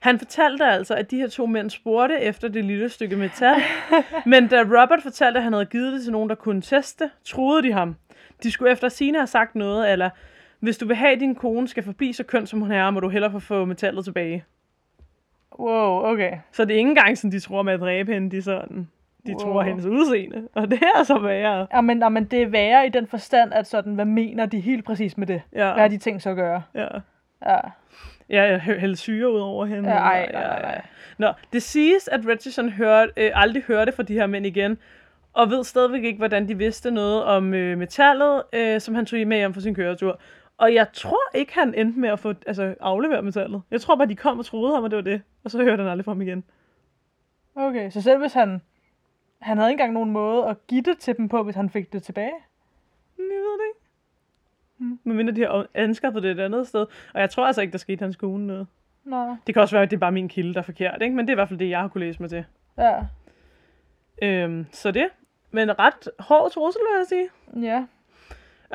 Han 0.00 0.18
fortalte 0.18 0.64
altså, 0.64 0.94
at 0.94 1.10
de 1.10 1.16
her 1.16 1.28
to 1.28 1.46
mænd 1.46 1.70
spurgte 1.70 2.20
efter 2.20 2.48
det 2.48 2.64
lille 2.64 2.88
stykke 2.88 3.16
metal, 3.16 3.56
men 4.26 4.48
da 4.48 4.62
Robert 4.62 5.02
fortalte, 5.02 5.38
at 5.38 5.44
han 5.44 5.52
havde 5.52 5.66
givet 5.66 5.92
det 5.92 6.02
til 6.02 6.12
nogen, 6.12 6.28
der 6.28 6.34
kunne 6.34 6.62
teste, 6.62 7.10
troede 7.24 7.62
de 7.62 7.72
ham. 7.72 7.96
De 8.42 8.50
skulle 8.50 8.72
efter 8.72 8.88
sine 8.88 9.18
have 9.18 9.26
sagt 9.26 9.54
noget, 9.54 9.92
eller 9.92 10.10
hvis 10.60 10.78
du 10.78 10.86
vil 10.86 10.96
have, 10.96 11.12
at 11.12 11.20
din 11.20 11.34
kone 11.34 11.68
skal 11.68 11.82
forbi 11.82 12.12
så 12.12 12.24
køn 12.24 12.46
som 12.46 12.60
hun 12.60 12.72
er, 12.72 12.90
må 12.90 13.00
du 13.00 13.08
hellere 13.08 13.40
få 13.40 13.64
metallet 13.64 14.04
tilbage. 14.04 14.44
Wow, 15.58 16.04
okay. 16.12 16.32
Så 16.52 16.64
det 16.64 16.74
er 16.74 16.78
ikke 16.78 16.88
engang 16.88 17.18
sådan, 17.18 17.32
de 17.32 17.40
tror 17.40 17.62
med 17.62 17.72
at 17.72 17.80
dræbe 17.80 18.12
hende, 18.12 18.30
de 18.36 18.42
sådan, 18.42 18.88
de 19.26 19.32
Wow. 19.32 19.38
tror 19.38 19.62
hendes 19.62 19.86
udseende. 19.86 20.48
Og 20.54 20.70
det 20.70 20.80
er 20.98 21.02
så 21.02 21.18
værre. 21.18 21.66
Ja, 21.74 21.80
men, 21.80 21.98
ja, 22.02 22.08
men 22.08 22.24
det 22.24 22.42
er 22.42 22.46
værre 22.46 22.86
i 22.86 22.88
den 22.88 23.06
forstand, 23.06 23.52
at 23.54 23.66
sådan, 23.66 23.94
hvad 23.94 24.04
mener 24.04 24.46
de 24.46 24.60
helt 24.60 24.84
præcis 24.84 25.18
med 25.18 25.26
det? 25.26 25.42
Ja. 25.52 25.72
Hvad 25.72 25.82
har 25.82 25.88
de 25.88 25.98
tænkt 25.98 26.22
sig 26.22 26.30
at 26.30 26.36
gøre? 26.36 26.62
Ja. 26.74 26.86
Ja. 27.46 27.56
Ja, 28.30 28.42
jeg 28.42 28.56
hæ- 28.66 28.78
hældte 28.78 28.96
syre 29.00 29.32
ud 29.32 29.40
over 29.40 29.64
hende. 29.66 29.88
Ja, 29.90 29.96
ej, 29.96 30.28
nej, 30.32 30.42
nej, 30.42 30.62
nej. 30.62 30.80
Nå, 31.18 31.28
det 31.52 31.62
siges, 31.62 32.08
at 32.08 32.20
Richardson 32.28 32.68
hørte, 32.70 33.12
øh, 33.16 33.30
aldrig 33.34 33.62
hørte 33.62 33.92
fra 33.92 34.02
de 34.02 34.14
her 34.14 34.26
mænd 34.26 34.46
igen, 34.46 34.78
og 35.32 35.50
ved 35.50 35.64
stadigvæk 35.64 36.04
ikke, 36.04 36.18
hvordan 36.18 36.48
de 36.48 36.58
vidste 36.58 36.90
noget 36.90 37.24
om 37.24 37.54
øh, 37.54 37.78
metallet, 37.78 38.42
øh, 38.52 38.80
som 38.80 38.94
han 38.94 39.06
tog 39.06 39.26
med 39.26 39.36
hjem 39.36 39.54
for 39.54 39.60
sin 39.60 39.74
køretur. 39.74 40.20
Og 40.58 40.74
jeg 40.74 40.92
tror 40.92 41.20
ikke, 41.34 41.54
han 41.54 41.74
endte 41.74 42.00
med 42.00 42.08
at 42.08 42.18
få 42.18 42.34
altså, 42.46 42.74
afleveret 42.80 43.24
metallet. 43.24 43.62
Jeg 43.70 43.80
tror 43.80 43.96
bare, 43.96 44.08
de 44.08 44.16
kom 44.16 44.38
og 44.38 44.44
troede 44.44 44.74
ham, 44.74 44.84
at 44.84 44.90
det 44.90 44.96
var 44.96 45.02
det. 45.02 45.22
Og 45.44 45.50
så 45.50 45.62
hørte 45.62 45.82
han 45.82 45.90
aldrig 45.90 46.04
fra 46.04 46.12
ham 46.12 46.22
igen. 46.22 46.44
Okay, 47.54 47.90
så 47.90 48.00
selv 48.00 48.20
hvis 48.20 48.32
han... 48.32 48.62
Han 49.38 49.58
havde 49.58 49.70
ikke 49.70 49.80
engang 49.80 49.92
nogen 49.92 50.10
måde 50.10 50.46
at 50.46 50.66
give 50.66 50.82
det 50.82 50.98
til 50.98 51.16
dem 51.16 51.28
på, 51.28 51.42
hvis 51.42 51.54
han 51.54 51.70
fik 51.70 51.92
det 51.92 52.02
tilbage? 52.02 52.32
Jeg 53.18 53.24
ved 53.24 53.58
det 53.58 53.66
ikke. 53.74 53.80
Hmm. 54.76 54.98
Men 55.04 55.16
mindre 55.16 55.34
de 55.34 55.40
har 55.40 55.66
anskaffet 55.74 56.22
det 56.22 56.30
et 56.30 56.40
andet 56.40 56.68
sted. 56.68 56.86
Og 57.14 57.20
jeg 57.20 57.30
tror 57.30 57.46
altså 57.46 57.60
ikke, 57.60 57.72
der 57.72 57.78
skete 57.78 58.02
hans 58.02 58.16
kone 58.16 58.46
noget. 58.46 58.66
Nå. 59.04 59.36
Det 59.46 59.54
kan 59.54 59.62
også 59.62 59.74
være, 59.74 59.82
at 59.82 59.90
det 59.90 59.96
er 59.96 60.00
bare 60.00 60.12
min 60.12 60.28
kilde, 60.28 60.54
der 60.54 60.60
er 60.60 60.64
forkert, 60.64 61.02
ikke? 61.02 61.16
Men 61.16 61.26
det 61.26 61.30
er 61.30 61.34
i 61.34 61.40
hvert 61.40 61.48
fald 61.48 61.58
det, 61.58 61.70
jeg 61.70 61.80
har 61.80 61.88
kunne 61.88 62.06
læse 62.06 62.20
mig 62.20 62.30
til. 62.30 62.44
Ja. 62.78 63.00
Øhm, 64.22 64.66
så 64.72 64.90
det. 64.90 65.08
Men 65.50 65.78
ret 65.78 66.08
hård 66.18 66.50
trussel, 66.50 66.80
vil 66.80 66.98
jeg 66.98 67.06
sige. 67.08 67.28
Ja. 67.66 67.86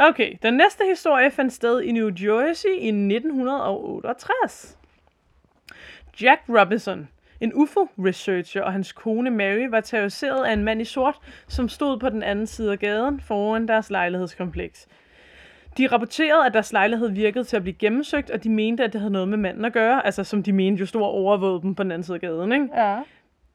Okay, 0.02 0.34
den 0.42 0.54
næste 0.54 0.84
historie 0.90 1.32
fandt 1.32 1.54
sted 1.54 1.82
i 1.82 1.92
New 1.92 2.10
Jersey 2.22 2.70
i 2.70 2.88
1968. 2.88 4.78
Jack 6.22 6.42
Robinson, 6.50 7.08
en 7.42 7.52
UFO-researcher 7.56 8.62
og 8.62 8.72
hans 8.72 8.92
kone 8.92 9.30
Mary 9.30 9.68
var 9.70 9.80
terroriseret 9.80 10.46
af 10.46 10.54
en 10.54 10.64
mand 10.64 10.82
i 10.82 10.86
sort, 10.86 11.16
som 11.48 11.70
stod 11.70 12.00
på 12.00 12.10
den 12.10 12.24
anden 12.24 12.48
side 12.48 12.72
af 12.72 12.80
gaden 12.80 13.22
foran 13.22 13.68
deres 13.68 13.90
lejlighedskompleks. 13.90 14.88
De 15.78 15.88
rapporterede, 15.88 16.46
at 16.46 16.54
deres 16.54 16.74
lejlighed 16.74 17.10
virkede 17.10 17.44
til 17.44 17.56
at 17.56 17.64
blive 17.64 17.76
gennemsøgt, 17.76 18.30
og 18.30 18.44
de 18.44 18.50
mente, 18.50 18.84
at 18.84 18.94
det 18.94 19.02
havde 19.02 19.14
noget 19.14 19.28
med 19.28 19.38
manden 19.38 19.66
at 19.66 19.74
gøre, 19.74 20.06
altså 20.06 20.24
som 20.24 20.44
de 20.44 20.54
mente 20.54 20.80
jo 20.80 20.86
stod 20.86 21.02
og 21.02 21.12
overvågede 21.12 21.62
dem 21.62 21.76
på 21.76 21.84
den 21.84 21.92
anden 21.92 22.04
side 22.04 22.16
af 22.16 22.22
gaden, 22.22 22.52
ikke? 22.52 22.68
Ja. 22.76 23.00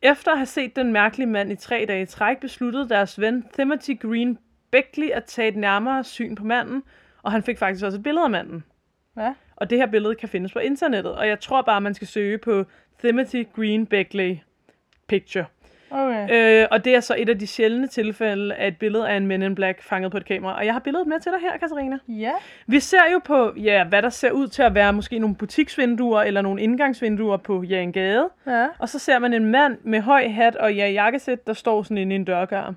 Efter 0.02 0.30
at 0.30 0.38
have 0.38 0.46
set 0.46 0.76
den 0.76 0.92
mærkelige 0.92 1.26
mand 1.26 1.52
i 1.52 1.56
tre 1.56 1.84
dage 1.88 2.02
i 2.02 2.06
træk, 2.06 2.40
besluttede 2.40 2.88
deres 2.88 3.20
ven 3.20 3.44
Timothy 3.56 4.00
Green 4.00 4.38
Beckley 4.74 5.10
at 5.10 5.24
tage 5.24 5.48
et 5.48 5.56
nærmere 5.56 6.04
syn 6.04 6.34
på 6.34 6.44
manden, 6.44 6.82
og 7.22 7.32
han 7.32 7.42
fik 7.42 7.58
faktisk 7.58 7.84
også 7.84 7.98
et 7.98 8.02
billede 8.02 8.24
af 8.24 8.30
manden. 8.30 8.64
Ja. 9.16 9.34
Og 9.56 9.70
det 9.70 9.78
her 9.78 9.86
billede 9.86 10.14
kan 10.14 10.28
findes 10.28 10.52
på 10.52 10.58
internettet, 10.58 11.14
og 11.14 11.28
jeg 11.28 11.40
tror 11.40 11.62
bare, 11.62 11.80
man 11.80 11.94
skal 11.94 12.08
søge 12.08 12.38
på 12.38 12.64
Timothy 13.00 13.46
Green 13.56 13.86
Beckley 13.86 14.36
Picture. 15.08 15.44
Okay. 15.90 16.62
Øh, 16.62 16.68
og 16.70 16.84
det 16.84 16.94
er 16.94 17.00
så 17.00 17.14
et 17.18 17.28
af 17.28 17.38
de 17.38 17.46
sjældne 17.46 17.86
tilfælde 17.86 18.54
af 18.54 18.68
et 18.68 18.76
billede 18.76 19.08
af 19.08 19.16
en 19.16 19.26
Men 19.26 19.42
in 19.42 19.54
Black 19.54 19.82
fanget 19.82 20.10
på 20.10 20.16
et 20.16 20.24
kamera. 20.24 20.56
Og 20.56 20.66
jeg 20.66 20.72
har 20.72 20.80
billedet 20.80 21.06
med 21.06 21.20
til 21.20 21.32
dig 21.32 21.40
her, 21.40 21.58
Katarina. 21.58 21.98
Ja. 22.08 22.32
Vi 22.66 22.80
ser 22.80 23.12
jo 23.12 23.20
på, 23.24 23.52
ja, 23.56 23.84
hvad 23.84 24.02
der 24.02 24.08
ser 24.08 24.30
ud 24.30 24.48
til 24.48 24.62
at 24.62 24.74
være 24.74 24.92
måske 24.92 25.18
nogle 25.18 25.36
butiksvinduer 25.36 26.22
eller 26.22 26.42
nogle 26.42 26.62
indgangsvinduer 26.62 27.36
på 27.36 27.62
ja, 27.62 27.80
en 27.80 27.92
gade. 27.92 28.28
Ja. 28.46 28.66
Og 28.78 28.88
så 28.88 28.98
ser 28.98 29.18
man 29.18 29.32
en 29.32 29.44
mand 29.44 29.78
med 29.82 30.00
høj 30.00 30.28
hat 30.28 30.56
og 30.56 30.74
ja, 30.74 30.88
jakkesæt, 30.88 31.46
der 31.46 31.52
står 31.52 31.82
sådan 31.82 31.98
inde 31.98 32.14
i 32.14 32.16
en 32.16 32.24
dørkarm 32.24 32.76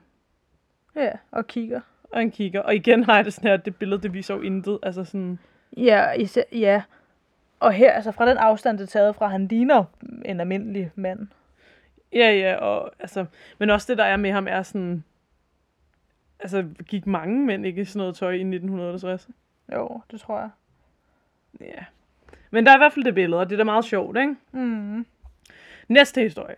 Ja, 0.97 1.12
og 1.31 1.47
kigger. 1.47 1.81
og 2.12 2.21
en 2.21 2.31
kigger. 2.31 2.62
Og 2.62 2.75
igen 2.75 3.03
har 3.03 3.15
jeg 3.15 3.25
det 3.25 3.33
sådan 3.33 3.49
her, 3.49 3.57
det 3.57 3.75
billede, 3.75 4.01
det 4.01 4.13
viser 4.13 4.33
jo 4.36 4.41
intet. 4.41 4.79
Altså 4.83 5.03
sådan, 5.03 5.39
Ja, 5.77 6.12
især, 6.12 6.41
ja. 6.51 6.81
Og 7.60 7.73
her, 7.73 7.91
altså 7.91 8.12
fra 8.12 8.29
den 8.29 8.38
afstand, 8.38 8.77
det 8.77 8.83
er 8.83 8.88
taget 8.88 9.15
fra, 9.15 9.27
han 9.27 9.47
ligner 9.47 9.83
en 10.25 10.39
almindelig 10.39 10.91
mand. 10.95 11.27
ja, 12.13 12.31
ja, 12.31 12.55
og 12.55 12.91
altså, 12.99 13.25
men 13.57 13.69
også 13.69 13.86
det, 13.91 13.97
der 13.97 14.03
er 14.03 14.17
med 14.17 14.31
ham, 14.31 14.47
er 14.47 14.62
sådan, 14.63 15.03
altså, 16.39 16.65
gik 16.88 17.07
mange 17.07 17.45
mænd 17.45 17.65
ikke 17.65 17.81
i 17.81 17.86
sådan 17.86 17.99
noget 17.99 18.15
tøj 18.15 18.31
i 18.31 18.36
1960? 18.39 19.27
Jo, 19.73 20.01
det 20.12 20.19
tror 20.19 20.39
jeg. 20.39 20.49
Ja. 21.62 21.83
Men 22.51 22.65
der 22.65 22.71
er 22.71 22.75
i 22.75 22.79
hvert 22.79 22.93
fald 22.93 23.05
det 23.05 23.15
billede, 23.15 23.39
og 23.41 23.49
det 23.49 23.55
er 23.55 23.57
da 23.57 23.63
meget 23.63 23.86
sjovt, 23.86 24.17
ikke? 24.17 24.36
Mm. 24.51 25.05
Næste 25.88 26.21
historie. 26.21 26.55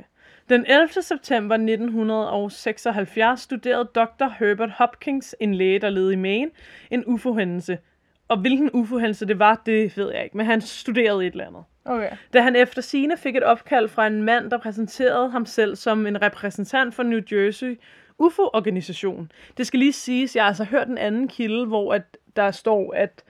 Den 0.49 0.65
11. 0.65 0.89
september 1.01 1.55
1976 1.55 3.41
studerede 3.41 3.89
Dr. 3.95 4.29
Herbert 4.39 4.71
Hopkins, 4.71 5.35
en 5.39 5.55
læge, 5.55 5.79
der 5.79 5.89
levede 5.89 6.13
i 6.13 6.15
Maine, 6.15 6.51
en 6.91 7.03
UFO-hændelse. 7.07 7.77
Og 8.27 8.37
hvilken 8.37 8.69
UFO-hændelse 8.73 9.25
det 9.25 9.39
var, 9.39 9.61
det 9.65 9.97
ved 9.97 10.11
jeg 10.13 10.23
ikke, 10.23 10.37
men 10.37 10.45
han 10.45 10.61
studerede 10.61 11.27
et 11.27 11.31
eller 11.31 11.47
andet. 11.47 11.63
Okay. 11.85 12.09
Da 12.33 12.41
han 12.41 12.55
efter 12.55 12.81
sine 12.81 13.17
fik 13.17 13.35
et 13.35 13.43
opkald 13.43 13.87
fra 13.87 14.07
en 14.07 14.23
mand, 14.23 14.51
der 14.51 14.57
præsenterede 14.57 15.29
ham 15.29 15.45
selv 15.45 15.75
som 15.75 16.07
en 16.07 16.21
repræsentant 16.21 16.95
for 16.95 17.03
New 17.03 17.21
Jersey 17.31 17.79
UFO-organisation. 18.19 19.31
Det 19.57 19.67
skal 19.67 19.79
lige 19.79 19.93
siges, 19.93 20.35
jeg 20.35 20.43
har 20.43 20.47
altså 20.47 20.63
hørt 20.63 20.87
en 20.87 20.97
anden 20.97 21.27
kilde, 21.27 21.65
hvor 21.65 21.93
at 21.93 22.17
der 22.35 22.51
står, 22.51 22.93
at 22.93 23.23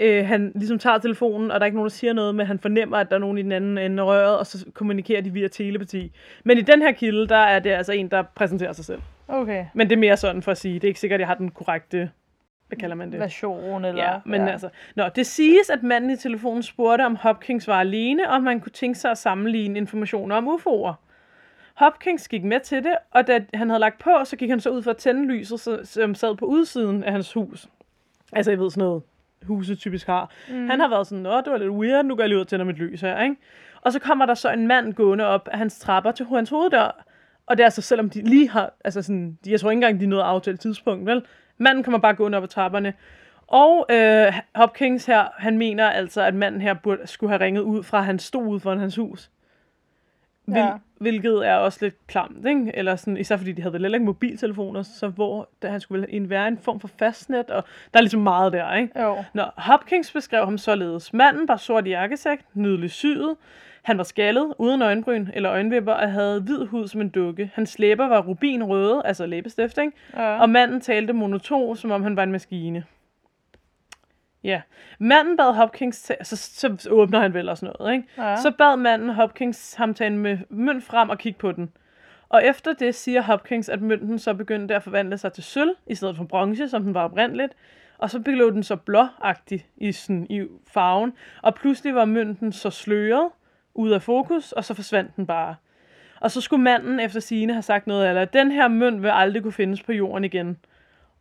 øh, 0.00 0.26
han 0.26 0.52
ligesom 0.54 0.78
tager 0.78 0.98
telefonen, 0.98 1.50
og 1.50 1.54
der 1.54 1.64
er 1.64 1.66
ikke 1.66 1.76
nogen, 1.76 1.88
der 1.88 1.94
siger 1.94 2.12
noget, 2.12 2.34
men 2.34 2.46
han 2.46 2.58
fornemmer, 2.58 2.96
at 2.96 3.10
der 3.10 3.16
er 3.16 3.20
nogen 3.20 3.38
i 3.38 3.42
den 3.42 3.52
anden 3.52 3.78
ende 3.78 4.02
af 4.02 4.06
røret, 4.06 4.38
og 4.38 4.46
så 4.46 4.66
kommunikerer 4.74 5.20
de 5.20 5.30
via 5.30 5.48
telepati. 5.48 6.12
Men 6.44 6.58
i 6.58 6.60
den 6.60 6.82
her 6.82 6.92
kilde, 6.92 7.28
der 7.28 7.36
er 7.36 7.58
det 7.58 7.70
altså 7.70 7.92
en, 7.92 8.08
der 8.08 8.22
præsenterer 8.22 8.72
sig 8.72 8.84
selv. 8.84 9.00
Okay. 9.28 9.66
Men 9.74 9.90
det 9.90 9.96
er 9.96 10.00
mere 10.00 10.16
sådan 10.16 10.42
for 10.42 10.50
at 10.50 10.58
sige, 10.58 10.74
det 10.74 10.84
er 10.84 10.88
ikke 10.88 11.00
sikkert, 11.00 11.16
at 11.16 11.20
jeg 11.20 11.28
har 11.28 11.34
den 11.34 11.50
korrekte, 11.50 12.10
hvad 12.68 12.78
kalder 12.78 12.96
man 12.96 13.12
det? 13.12 13.20
Version, 13.20 13.84
eller... 13.84 14.02
Ja, 14.02 14.18
men 14.24 14.40
ja. 14.40 14.48
altså... 14.48 14.68
Nå, 14.96 15.04
det 15.16 15.26
siges, 15.26 15.70
at 15.70 15.82
manden 15.82 16.10
i 16.10 16.16
telefonen 16.16 16.62
spurgte, 16.62 17.06
om 17.06 17.16
Hopkins 17.16 17.68
var 17.68 17.80
alene, 17.80 18.28
og 18.28 18.36
om 18.36 18.42
man 18.42 18.60
kunne 18.60 18.72
tænke 18.72 18.98
sig 18.98 19.10
at 19.10 19.18
sammenligne 19.18 19.78
informationer 19.78 20.36
om 20.36 20.48
UFO'er. 20.48 20.92
Hopkins 21.74 22.28
gik 22.28 22.44
med 22.44 22.60
til 22.60 22.84
det, 22.84 22.94
og 23.10 23.26
da 23.26 23.40
han 23.54 23.70
havde 23.70 23.80
lagt 23.80 23.98
på, 23.98 24.10
så 24.24 24.36
gik 24.36 24.50
han 24.50 24.60
så 24.60 24.70
ud 24.70 24.82
for 24.82 24.90
at 24.90 24.96
tænde 24.96 25.26
lyset, 25.26 25.80
som 25.88 26.14
sad 26.14 26.36
på 26.36 26.44
udsiden 26.44 27.04
af 27.04 27.12
hans 27.12 27.32
hus. 27.32 27.68
Altså, 28.32 28.50
jeg 28.50 28.60
ved 28.60 28.70
sådan 28.70 28.84
noget, 28.84 29.02
huset 29.42 29.78
typisk 29.78 30.06
har. 30.06 30.30
Mm. 30.50 30.68
Han 30.68 30.80
har 30.80 30.88
været 30.88 31.06
sådan, 31.06 31.22
nå, 31.22 31.36
det 31.36 31.52
var 31.52 31.58
lidt 31.58 31.70
weird, 31.70 32.04
nu 32.04 32.14
går 32.16 32.22
jeg 32.22 32.28
lige 32.28 32.36
ud 32.36 32.42
og 32.42 32.48
tænder 32.48 32.66
mit 32.66 32.76
lys 32.76 33.00
her, 33.00 33.22
ikke? 33.22 33.36
Og 33.80 33.92
så 33.92 33.98
kommer 33.98 34.26
der 34.26 34.34
så 34.34 34.52
en 34.52 34.66
mand 34.66 34.92
gående 34.92 35.26
op 35.26 35.48
af 35.48 35.58
hans 35.58 35.78
trapper 35.78 36.10
til 36.12 36.26
hans 36.26 36.50
hoveddør. 36.50 37.04
Og 37.46 37.56
det 37.56 37.62
er 37.62 37.66
altså, 37.66 37.82
selvom 37.82 38.10
de 38.10 38.22
lige 38.22 38.48
har, 38.48 38.72
altså 38.84 39.02
sådan, 39.02 39.38
de, 39.44 39.50
jeg 39.50 39.60
tror 39.60 39.70
ikke 39.70 39.76
engang, 39.76 40.00
de 40.00 40.04
er 40.04 40.08
nået 40.08 40.22
aftalt 40.22 40.60
tidspunkt, 40.60 41.06
vel? 41.06 41.22
Manden 41.58 41.84
kommer 41.84 41.98
bare 41.98 42.14
gående 42.14 42.38
op 42.38 42.42
ad 42.42 42.48
trapperne. 42.48 42.94
Og 43.46 43.86
øh, 43.90 44.40
Hopkins 44.54 45.06
her, 45.06 45.24
han 45.36 45.58
mener 45.58 45.90
altså, 45.90 46.22
at 46.22 46.34
manden 46.34 46.60
her 46.60 46.74
burde, 46.74 47.06
skulle 47.06 47.30
have 47.30 47.40
ringet 47.40 47.62
ud 47.62 47.82
fra, 47.82 47.98
at 47.98 48.04
han 48.04 48.18
stod 48.18 48.46
ude 48.46 48.60
foran 48.60 48.78
hans 48.78 48.96
hus. 48.96 49.30
Hvil, 50.46 50.58
Ja. 50.58 50.70
Hvilket 51.00 51.48
er 51.48 51.54
også 51.54 51.78
lidt 51.82 52.06
klamt, 52.06 52.46
ikke? 52.46 52.70
Eller 52.74 52.96
sådan, 52.96 53.16
især 53.16 53.36
fordi 53.36 53.52
de 53.52 53.62
havde 53.62 53.72
vel 53.72 53.82
heller 53.82 53.96
ikke 53.98 54.06
mobiltelefoner, 54.06 54.82
så 54.82 55.08
hvor 55.08 55.48
der, 55.62 55.68
han 55.70 55.80
skulle 55.80 56.02
vel 56.02 56.10
en- 56.12 56.30
være 56.30 56.48
en 56.48 56.58
form 56.58 56.80
for 56.80 56.88
fastnet, 56.98 57.50
og 57.50 57.64
der 57.92 57.98
er 57.98 58.02
ligesom 58.02 58.20
meget 58.20 58.52
der, 58.52 58.74
ikke? 58.74 59.02
Jo. 59.02 59.16
Nå, 59.34 59.42
Hopkins 59.56 60.12
beskrev 60.12 60.44
ham 60.44 60.58
således. 60.58 61.12
Manden 61.12 61.48
var 61.48 61.56
sort 61.56 61.86
jakkesæk, 61.86 62.38
nydeligt 62.54 62.92
syet. 62.92 63.36
Han 63.82 63.98
var 63.98 64.04
skaldet, 64.04 64.54
uden 64.58 64.82
øjenbryn 64.82 65.26
eller 65.34 65.52
øjenvipper, 65.52 65.92
og 65.92 66.12
havde 66.12 66.40
hvid 66.40 66.66
hud 66.66 66.88
som 66.88 67.00
en 67.00 67.08
dukke. 67.08 67.50
Hans 67.54 67.78
læber 67.78 68.08
var 68.08 68.20
rubinrøde, 68.22 69.02
altså 69.04 69.26
læbestift, 69.26 69.78
ikke? 69.78 69.92
Ja. 70.16 70.40
Og 70.40 70.50
manden 70.50 70.80
talte 70.80 71.12
monoton, 71.12 71.76
som 71.76 71.90
om 71.90 72.02
han 72.02 72.16
var 72.16 72.22
en 72.22 72.32
maskine. 72.32 72.84
Ja. 74.46 74.60
Manden 74.98 75.36
bad 75.36 75.54
Hopkins, 75.54 76.02
ta- 76.02 76.24
så, 76.24 76.36
så 76.36 76.88
åbner 76.90 77.20
han 77.20 77.34
vel 77.34 77.48
og 77.48 77.58
sådan 77.58 77.74
noget, 77.78 77.94
ikke? 77.94 78.08
Ja. 78.18 78.36
Så 78.36 78.50
bad 78.50 78.76
manden 78.76 79.08
Hopkins 79.10 79.74
ham 79.74 79.94
tage 79.94 80.08
en 80.08 80.26
mø- 80.26 80.46
mønt 80.50 80.84
frem 80.84 81.10
og 81.10 81.18
kigge 81.18 81.38
på 81.38 81.52
den. 81.52 81.70
Og 82.28 82.44
efter 82.44 82.72
det 82.72 82.94
siger 82.94 83.22
Hopkins, 83.22 83.68
at 83.68 83.82
mønten 83.82 84.18
så 84.18 84.34
begyndte 84.34 84.74
at 84.74 84.82
forvandle 84.82 85.18
sig 85.18 85.32
til 85.32 85.44
sølv, 85.44 85.70
i 85.86 85.94
stedet 85.94 86.16
for 86.16 86.24
bronze, 86.24 86.68
som 86.68 86.82
den 86.82 86.94
var 86.94 87.04
oprindeligt. 87.04 87.52
Og 87.98 88.10
så 88.10 88.20
blev 88.20 88.52
den 88.52 88.62
så 88.62 88.76
blåagtig 88.76 89.66
i, 89.76 89.92
sådan, 89.92 90.26
i 90.30 90.46
farven. 90.72 91.12
Og 91.42 91.54
pludselig 91.54 91.94
var 91.94 92.04
mønten 92.04 92.52
så 92.52 92.70
sløret 92.70 93.28
ud 93.74 93.90
af 93.90 94.02
fokus, 94.02 94.52
og 94.52 94.64
så 94.64 94.74
forsvandt 94.74 95.16
den 95.16 95.26
bare. 95.26 95.54
Og 96.20 96.30
så 96.30 96.40
skulle 96.40 96.62
manden 96.62 97.00
efter 97.00 97.20
sigende 97.20 97.54
have 97.54 97.62
sagt 97.62 97.86
noget 97.86 98.06
at 98.06 98.32
den 98.32 98.50
her 98.52 98.68
mønt 98.68 99.02
vil 99.02 99.08
aldrig 99.14 99.42
kunne 99.42 99.52
findes 99.52 99.82
på 99.82 99.92
jorden 99.92 100.24
igen. 100.24 100.58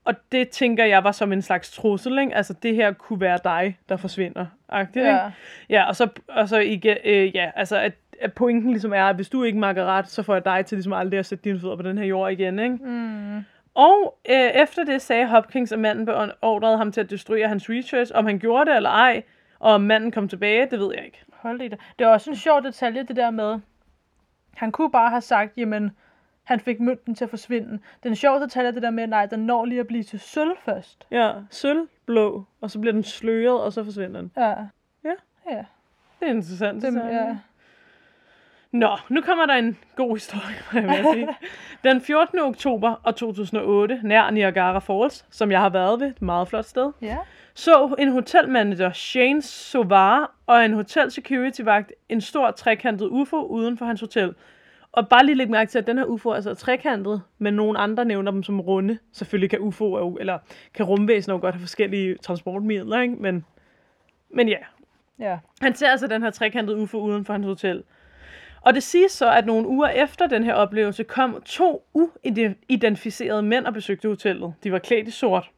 Og 0.05 0.13
det 0.31 0.49
tænker 0.49 0.85
jeg 0.85 1.03
var 1.03 1.11
som 1.11 1.33
en 1.33 1.41
slags 1.41 1.71
trussel, 1.71 2.19
ikke? 2.19 2.35
Altså, 2.35 2.53
det 2.53 2.75
her 2.75 2.91
kunne 2.91 3.21
være 3.21 3.39
dig, 3.43 3.77
der 3.89 3.97
forsvinder. 3.97 4.45
Agtigt, 4.69 5.05
ikke? 5.05 5.09
Ja. 5.09 5.31
Ja, 5.69 5.87
og 5.87 5.95
så, 5.95 6.09
og 6.27 6.49
så 6.49 6.59
igen, 6.59 6.97
øh, 7.05 7.35
ja, 7.35 7.51
altså 7.55 7.77
at, 7.77 7.93
at 8.21 8.33
pointen 8.33 8.71
ligesom 8.71 8.93
er, 8.93 9.03
at 9.03 9.15
hvis 9.15 9.29
du 9.29 9.43
ikke 9.43 9.59
makker 9.59 9.85
ret, 9.85 10.09
så 10.09 10.23
får 10.23 10.33
jeg 10.33 10.45
dig 10.45 10.65
til 10.65 10.75
ligesom 10.75 10.93
aldrig 10.93 11.19
at 11.19 11.25
sætte 11.25 11.43
dine 11.43 11.59
fødder 11.59 11.75
på 11.75 11.81
den 11.81 11.97
her 11.97 12.05
jord 12.05 12.31
igen, 12.31 12.59
ikke? 12.59 12.75
Mm. 12.75 13.43
Og 13.73 14.17
øh, 14.29 14.49
efter 14.55 14.83
det 14.83 15.01
sagde 15.01 15.27
Hopkins, 15.27 15.71
at 15.71 15.79
manden 15.79 16.05
beordrede 16.05 16.77
ham 16.77 16.91
til 16.91 17.01
at 17.01 17.09
destruere 17.09 17.47
hans 17.47 17.69
research. 17.69 18.11
Om 18.15 18.25
han 18.25 18.39
gjorde 18.39 18.69
det 18.69 18.75
eller 18.75 18.89
ej, 18.89 19.23
og 19.59 19.73
om 19.73 19.81
manden 19.81 20.11
kom 20.11 20.27
tilbage, 20.29 20.67
det 20.71 20.79
ved 20.79 20.91
jeg 20.95 21.05
ikke. 21.05 21.23
Hold 21.33 21.61
i 21.61 21.67
det. 21.67 21.79
Det 21.99 22.05
er 22.05 22.09
også 22.09 22.29
en 22.29 22.35
sjov 22.35 22.63
detalje, 22.63 23.03
det 23.03 23.15
der 23.15 23.31
med, 23.31 23.59
han 24.55 24.71
kunne 24.71 24.91
bare 24.91 25.09
have 25.09 25.21
sagt, 25.21 25.57
jamen, 25.57 25.91
han 26.45 26.59
fik 26.59 26.79
mønten 26.79 27.15
til 27.15 27.23
at 27.23 27.29
forsvinde. 27.29 27.79
Den 28.03 28.15
sjove 28.15 28.39
detalje 28.39 28.67
er 28.67 28.71
det 28.71 28.81
der 28.81 28.89
med, 28.91 29.07
nej, 29.07 29.25
den 29.25 29.39
når 29.39 29.65
lige 29.65 29.79
at 29.79 29.87
blive 29.87 30.03
til 30.03 30.19
sølv 30.19 30.51
først. 30.65 31.07
Ja, 31.11 31.31
sølv, 31.49 31.87
blå, 32.05 32.43
og 32.61 32.71
så 32.71 32.79
bliver 32.79 32.93
den 32.93 33.03
sløret, 33.03 33.61
og 33.61 33.73
så 33.73 33.83
forsvinder 33.83 34.21
den. 34.21 34.31
Ja. 34.37 34.49
Ja. 35.03 35.13
Ja. 35.51 35.63
Det 36.19 36.27
er 36.27 36.33
interessant. 36.33 36.81
Det, 36.81 36.95
ja. 36.95 37.37
Nå, 38.71 38.97
nu 39.09 39.21
kommer 39.21 39.45
der 39.45 39.53
en 39.53 39.77
god 39.95 40.15
historie, 40.15 40.55
må 40.73 40.79
jeg 40.93 41.03
vil 41.03 41.13
sige. 41.13 41.27
Den 41.91 42.01
14. 42.01 42.39
oktober 42.39 43.01
og 43.03 43.15
2008, 43.15 43.99
nær 44.03 44.29
Niagara 44.29 44.79
Falls, 44.79 45.25
som 45.29 45.51
jeg 45.51 45.59
har 45.61 45.69
været 45.69 45.99
ved, 45.99 46.07
et 46.07 46.21
meget 46.21 46.47
flot 46.47 46.65
sted, 46.65 46.91
Ja. 47.01 47.17
så 47.53 47.95
en 47.99 48.11
hotelmanager, 48.11 48.91
Shane 48.93 49.41
Sovar, 49.41 50.31
og 50.47 50.65
en 50.65 50.73
hotel 50.73 51.11
security 51.11 51.61
vagt 51.61 51.91
en 52.09 52.21
stor 52.21 52.51
trekantet 52.51 53.07
UFO 53.07 53.41
uden 53.41 53.77
for 53.77 53.85
hans 53.85 53.99
hotel. 54.01 54.33
Og 54.95 55.07
bare 55.09 55.25
lige 55.25 55.35
lægge 55.35 55.51
mærke 55.51 55.69
til, 55.69 55.79
at 55.79 55.87
den 55.87 55.97
her 55.97 56.05
UFO 56.05 56.29
er 56.29 56.35
altså 56.35 56.53
trekantet, 56.53 57.21
men 57.37 57.53
nogle 57.53 57.79
andre 57.79 58.05
nævner 58.05 58.31
dem 58.31 58.43
som 58.43 58.59
runde. 58.61 58.97
Selvfølgelig 59.11 59.49
kan 59.49 59.59
UFO, 59.59 59.97
jo, 59.97 60.17
eller 60.19 60.39
kan 60.73 60.85
rumvæsener 60.85 61.35
jo 61.35 61.41
godt 61.41 61.55
have 61.55 61.59
forskellige 61.61 62.15
transportmidler, 62.15 63.01
ikke? 63.01 63.15
Men, 63.15 63.45
men 64.33 64.49
ja, 64.49 64.57
Ja. 65.19 65.37
han 65.61 65.75
ser 65.75 65.89
altså 65.89 66.07
den 66.07 66.21
her 66.23 66.29
trekantede 66.29 66.77
UFO 66.77 66.99
uden 66.99 67.25
for 67.25 67.33
hans 67.33 67.45
hotel. 67.45 67.83
Og 68.61 68.73
det 68.73 68.83
siges 68.83 69.11
så, 69.11 69.31
at 69.31 69.45
nogle 69.45 69.67
uger 69.67 69.87
efter 69.87 70.27
den 70.27 70.43
her 70.43 70.53
oplevelse 70.53 71.03
kom 71.03 71.41
to 71.45 71.85
uidentificerede 71.93 73.41
mænd 73.41 73.65
og 73.65 73.73
besøgte 73.73 74.07
hotellet. 74.07 74.53
De 74.63 74.71
var 74.71 74.79
klædt 74.79 75.07
i 75.07 75.11
sort. 75.11 75.51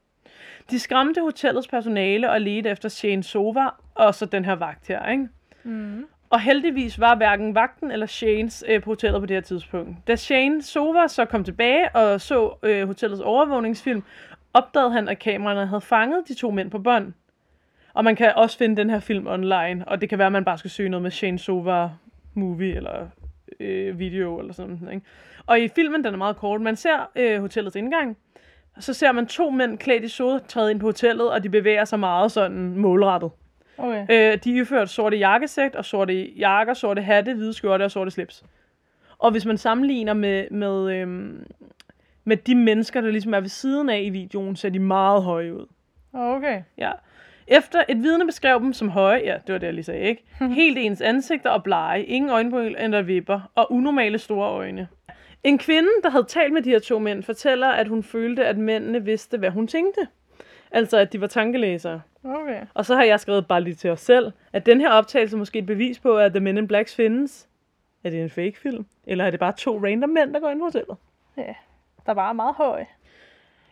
De 0.69 0.79
skræmte 0.79 1.21
hotellets 1.21 1.67
personale 1.67 2.31
og 2.31 2.41
ledte 2.41 2.69
efter 2.69 2.89
Shane 2.89 3.23
Sova 3.23 3.65
og 3.95 4.15
så 4.15 4.25
den 4.25 4.45
her 4.45 4.53
vagt 4.53 4.87
her, 4.87 5.09
ikke? 5.09 5.27
Mm. 5.63 6.05
Og 6.29 6.41
heldigvis 6.41 6.99
var 6.99 7.15
hverken 7.15 7.55
vagten 7.55 7.91
eller 7.91 8.05
Shanes 8.05 8.63
øh, 8.67 8.81
på 8.81 8.89
hotellet 8.89 9.21
på 9.21 9.25
det 9.25 9.35
her 9.35 9.41
tidspunkt. 9.41 10.07
Da 10.07 10.15
Shane 10.15 10.61
Sova 10.61 11.07
så 11.07 11.25
kom 11.25 11.43
tilbage 11.43 11.95
og 11.95 12.21
så 12.21 12.57
øh, 12.63 12.87
hotellets 12.87 13.21
overvågningsfilm, 13.21 14.03
opdagede 14.53 14.91
han, 14.91 15.07
at 15.07 15.19
kameraerne 15.19 15.65
havde 15.65 15.81
fanget 15.81 16.23
de 16.27 16.33
to 16.33 16.51
mænd 16.51 16.71
på 16.71 16.79
bånd. 16.79 17.13
Og 17.93 18.03
man 18.03 18.15
kan 18.15 18.33
også 18.35 18.57
finde 18.57 18.77
den 18.77 18.89
her 18.89 18.99
film 18.99 19.27
online, 19.27 19.87
og 19.87 20.01
det 20.01 20.09
kan 20.09 20.17
være, 20.17 20.25
at 20.25 20.31
man 20.31 20.45
bare 20.45 20.57
skal 20.57 20.71
søge 20.71 20.89
noget 20.89 21.03
med 21.03 21.11
Shane 21.11 21.39
Sova 21.39 21.89
movie 22.33 22.75
eller 22.75 23.07
øh, 23.59 23.99
video 23.99 24.39
eller 24.39 24.53
sådan 24.53 24.77
noget. 24.81 24.95
Ikke? 24.95 25.05
Og 25.45 25.59
i 25.59 25.67
filmen, 25.67 26.03
den 26.03 26.13
er 26.13 26.17
meget 26.17 26.37
kort, 26.37 26.61
man 26.61 26.75
ser 26.75 27.09
øh, 27.15 27.41
hotellets 27.41 27.75
indgang, 27.75 28.17
og 28.75 28.83
så 28.83 28.93
ser 28.93 29.11
man 29.11 29.27
to 29.27 29.49
mænd 29.49 29.77
klædt 29.77 30.03
i 30.03 30.07
sort 30.07 30.43
træde 30.43 30.71
ind 30.71 30.79
på 30.79 30.85
hotellet, 30.85 31.31
og 31.31 31.43
de 31.43 31.49
bevæger 31.49 31.85
sig 31.85 31.99
meget 31.99 32.31
sådan 32.31 32.77
målrettet. 32.77 33.31
Okay. 33.77 34.01
Øh, 34.09 34.37
de 34.43 34.57
er 34.57 34.61
iført 34.61 34.89
sorte 34.89 35.17
jakkesæt 35.17 35.75
og 35.75 35.85
sorte 35.85 36.31
jakker, 36.31 36.73
sorte 36.73 37.01
hatte, 37.01 37.33
hvide 37.33 37.53
skjorte 37.53 37.83
og 37.83 37.91
sorte 37.91 38.11
slips. 38.11 38.43
Og 39.19 39.31
hvis 39.31 39.45
man 39.45 39.57
sammenligner 39.57 40.13
med, 40.13 40.49
med, 40.51 40.91
øhm, 40.91 41.45
med 42.23 42.37
de 42.37 42.55
mennesker, 42.55 43.01
der 43.01 43.09
ligesom 43.09 43.33
er 43.33 43.39
ved 43.39 43.49
siden 43.49 43.89
af 43.89 44.01
i 44.01 44.09
videoen, 44.09 44.55
ser 44.55 44.69
de 44.69 44.79
meget 44.79 45.23
høje 45.23 45.53
ud. 45.53 45.65
Okay. 46.13 46.61
Ja. 46.77 46.91
Efter 47.47 47.83
et 47.89 47.97
vidne 47.97 48.25
beskrev 48.25 48.59
dem 48.59 48.73
som 48.73 48.89
høje, 48.89 49.21
ja, 49.23 49.37
det 49.47 49.53
var 49.53 49.59
det, 49.59 49.67
jeg 49.67 49.73
lige 49.73 49.85
sagde, 49.85 50.01
ikke? 50.01 50.23
Helt 50.61 50.77
ens 50.77 51.01
ansigter 51.01 51.49
og 51.49 51.63
blege, 51.63 52.05
ingen 52.05 52.31
øjenbryn 52.31 52.75
eller 52.77 53.01
vipper, 53.01 53.51
og 53.55 53.71
unormale 53.71 54.17
store 54.17 54.49
øjne. 54.49 54.87
En 55.43 55.57
kvinde, 55.57 55.89
der 56.03 56.09
havde 56.09 56.23
talt 56.23 56.53
med 56.53 56.61
de 56.61 56.69
her 56.69 56.79
to 56.79 56.99
mænd, 56.99 57.23
fortæller, 57.23 57.67
at 57.67 57.87
hun 57.87 58.03
følte, 58.03 58.45
at 58.45 58.57
mændene 58.57 59.03
vidste, 59.05 59.37
hvad 59.37 59.49
hun 59.49 59.67
tænkte. 59.67 60.07
Altså, 60.71 60.97
at 60.97 61.13
de 61.13 61.21
var 61.21 61.27
tankelæsere. 61.27 62.01
Okay. 62.23 62.61
Og 62.73 62.85
så 62.85 62.95
har 62.95 63.03
jeg 63.03 63.19
skrevet 63.19 63.47
bare 63.47 63.61
lige 63.61 63.75
til 63.75 63.89
os 63.89 63.99
selv, 63.99 64.31
at 64.53 64.65
den 64.65 64.81
her 64.81 64.91
optagelse 64.91 65.35
er 65.35 65.37
måske 65.37 65.59
et 65.59 65.65
bevis 65.65 65.99
på, 65.99 66.17
at 66.17 66.31
The 66.31 66.39
Men 66.39 66.57
in 66.57 66.67
Blacks 66.67 66.95
findes. 66.95 67.47
Er 68.03 68.09
det 68.09 68.21
en 68.21 68.29
fake 68.29 68.59
film? 68.61 68.85
Eller 69.07 69.25
er 69.25 69.31
det 69.31 69.39
bare 69.39 69.53
to 69.57 69.83
random 69.85 70.09
mænd, 70.09 70.33
der 70.33 70.39
går 70.39 70.49
ind 70.49 70.59
på 70.59 70.65
hotellet? 70.65 70.97
Ja. 71.37 71.53
Der 72.05 72.11
var 72.13 72.33
meget 72.33 72.55
høj. 72.55 72.85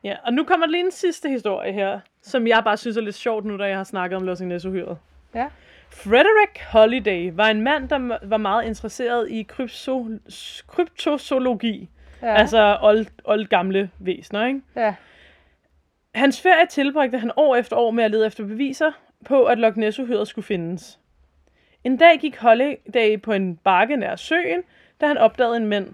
Ja, 0.03 0.15
og 0.23 0.34
nu 0.34 0.43
kommer 0.43 0.65
lige 0.67 0.86
en 0.86 0.91
sidste 0.91 1.29
historie 1.29 1.73
her, 1.73 1.99
som 2.21 2.47
jeg 2.47 2.62
bare 2.63 2.77
synes 2.77 2.97
er 2.97 3.01
lidt 3.01 3.15
sjovt 3.15 3.45
nu, 3.45 3.58
da 3.58 3.63
jeg 3.63 3.77
har 3.77 3.84
snakket 3.84 4.17
om 4.17 4.23
Los 4.23 4.41
Angeles-uhyret. 4.41 4.97
Ja. 5.36 5.47
Frederick 5.89 6.63
Holiday 6.71 7.31
var 7.34 7.47
en 7.47 7.62
mand, 7.62 7.89
der 7.89 8.17
var 8.27 8.38
meget 8.38 8.65
interesseret 8.65 9.29
i 9.31 9.47
krypso- 9.53 10.63
kryptozoologi. 10.67 11.89
Ja. 12.21 12.27
Ja. 12.27 12.34
Altså 12.34 12.77
old, 12.81 13.05
old 13.23 13.47
gamle 13.47 13.89
væsener, 13.99 14.45
ikke? 14.47 14.62
Ja. 14.75 14.95
Hans 16.15 16.41
ferie 16.41 16.65
tilbragte 16.65 17.17
han 17.17 17.32
år 17.36 17.56
efter 17.56 17.75
år 17.75 17.91
med 17.91 18.04
at 18.04 18.12
lede 18.12 18.25
efter 18.25 18.45
beviser 18.45 18.91
på, 19.25 19.43
at 19.43 19.58
Loch 19.58 19.78
ness 19.78 19.99
skulle 20.30 20.45
findes. 20.45 20.99
En 21.84 21.97
dag 21.97 22.19
gik 22.19 22.38
Holiday 22.38 23.21
på 23.21 23.34
en 23.34 23.56
bakke 23.56 23.97
nær 23.97 24.15
søen, 24.15 24.63
da 25.01 25.08
han 25.08 25.17
opdagede 25.17 25.58
en 25.58 25.65
mand, 25.65 25.88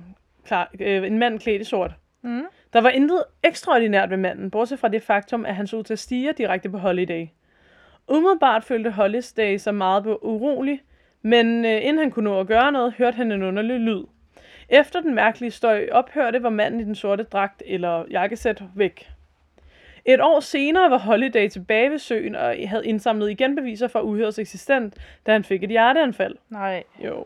klar, 0.45 0.71
øh, 0.79 1.07
en 1.07 1.19
mand 1.19 1.39
klædt 1.39 1.61
i 1.61 1.65
sort. 1.65 1.91
Mm. 2.21 2.43
Der 2.73 2.81
var 2.81 2.89
intet 2.89 3.23
ekstraordinært 3.43 4.09
ved 4.09 4.17
manden, 4.17 4.51
bortset 4.51 4.79
fra 4.79 4.87
det 4.87 5.03
faktum, 5.03 5.45
at 5.45 5.55
han 5.55 5.67
så 5.67 5.83
til 5.83 5.93
at 5.93 5.99
stige 5.99 6.33
direkte 6.33 6.69
på 6.69 6.77
Holiday. 6.77 7.27
Umiddelbart 8.07 8.63
følte 8.63 8.91
Holiday 8.91 9.57
sig 9.57 9.75
meget 9.75 10.05
urolig, 10.05 10.81
men 11.21 11.65
øh, 11.65 11.85
inden 11.85 11.97
han 11.97 12.11
kunne 12.11 12.29
nå 12.29 12.39
at 12.39 12.47
gøre 12.47 12.71
noget, 12.71 12.93
hørte 12.93 13.15
han 13.15 13.31
en 13.31 13.43
underlig 13.43 13.79
lyd. 13.79 14.03
Efter 14.69 15.01
den 15.01 15.15
mærkelige 15.15 15.51
støj 15.51 15.87
ophørte, 15.91 16.43
var 16.43 16.49
manden 16.49 16.79
i 16.79 16.83
den 16.83 16.95
sorte 16.95 17.23
dragt 17.23 17.63
eller 17.65 18.05
jakkesæt 18.09 18.63
væk. 18.75 19.11
Et 20.05 20.21
år 20.21 20.39
senere 20.39 20.91
var 20.91 20.97
Holiday 20.97 21.49
tilbage 21.49 21.91
ved 21.91 21.97
søen 21.97 22.35
og 22.35 22.55
havde 22.65 22.85
indsamlet 22.85 23.31
igen 23.31 23.55
beviser 23.55 23.87
for 23.87 23.99
uhørets 23.99 24.39
eksistent, 24.39 24.95
da 25.25 25.31
han 25.31 25.43
fik 25.43 25.63
et 25.63 25.69
hjerteanfald. 25.69 26.35
Nej. 26.49 26.83
Jo. 27.05 27.25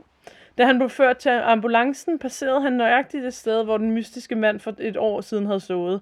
Da 0.57 0.65
han 0.65 0.77
blev 0.77 0.89
ført 0.89 1.17
til 1.17 1.29
ambulancen, 1.29 2.19
passerede 2.19 2.61
han 2.61 2.73
nøjagtigt 2.73 3.23
det 3.23 3.33
sted, 3.33 3.63
hvor 3.63 3.77
den 3.77 3.91
mystiske 3.91 4.35
mand 4.35 4.59
for 4.59 4.73
et 4.79 4.97
år 4.97 5.21
siden 5.21 5.45
havde 5.45 5.59
stået. 5.59 6.01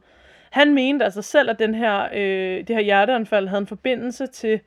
Han 0.50 0.74
mente 0.74 1.06
altså 1.06 1.22
selv, 1.22 1.50
at 1.50 1.60
den 1.60 1.76
her, 1.76 2.08
øh, 2.14 2.68
det 2.68 2.76
her 2.76 2.82
hjerteanfald 2.82 3.48
havde 3.48 3.62
en 3.62 3.68
forbindelse 3.68 4.28
til 4.28 4.60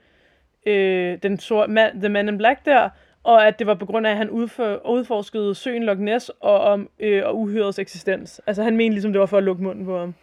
øh, 0.66 1.18
den 1.22 1.38
sorte 1.38 1.72
man, 1.72 2.00
The 2.00 2.08
Man 2.08 2.28
in 2.28 2.38
Black 2.38 2.64
der, 2.64 2.88
og 3.22 3.46
at 3.46 3.58
det 3.58 3.66
var 3.66 3.74
på 3.74 3.86
grund 3.86 4.06
af, 4.06 4.10
at 4.10 4.16
han 4.16 4.30
udfor, 4.30 4.86
udforskede 4.86 5.54
søen 5.54 5.82
Loch 5.82 6.00
Ness 6.00 6.28
og, 6.28 6.60
om, 6.60 6.90
øh, 6.98 7.22
og 7.26 7.38
uhørets 7.38 7.78
eksistens. 7.78 8.40
Altså 8.46 8.62
han 8.62 8.76
mente 8.76 8.94
ligesom, 8.94 9.12
det 9.12 9.20
var 9.20 9.26
for 9.26 9.36
at 9.36 9.44
lukke 9.44 9.62
munden 9.62 9.84
på 9.84 9.98
ham. 9.98 10.14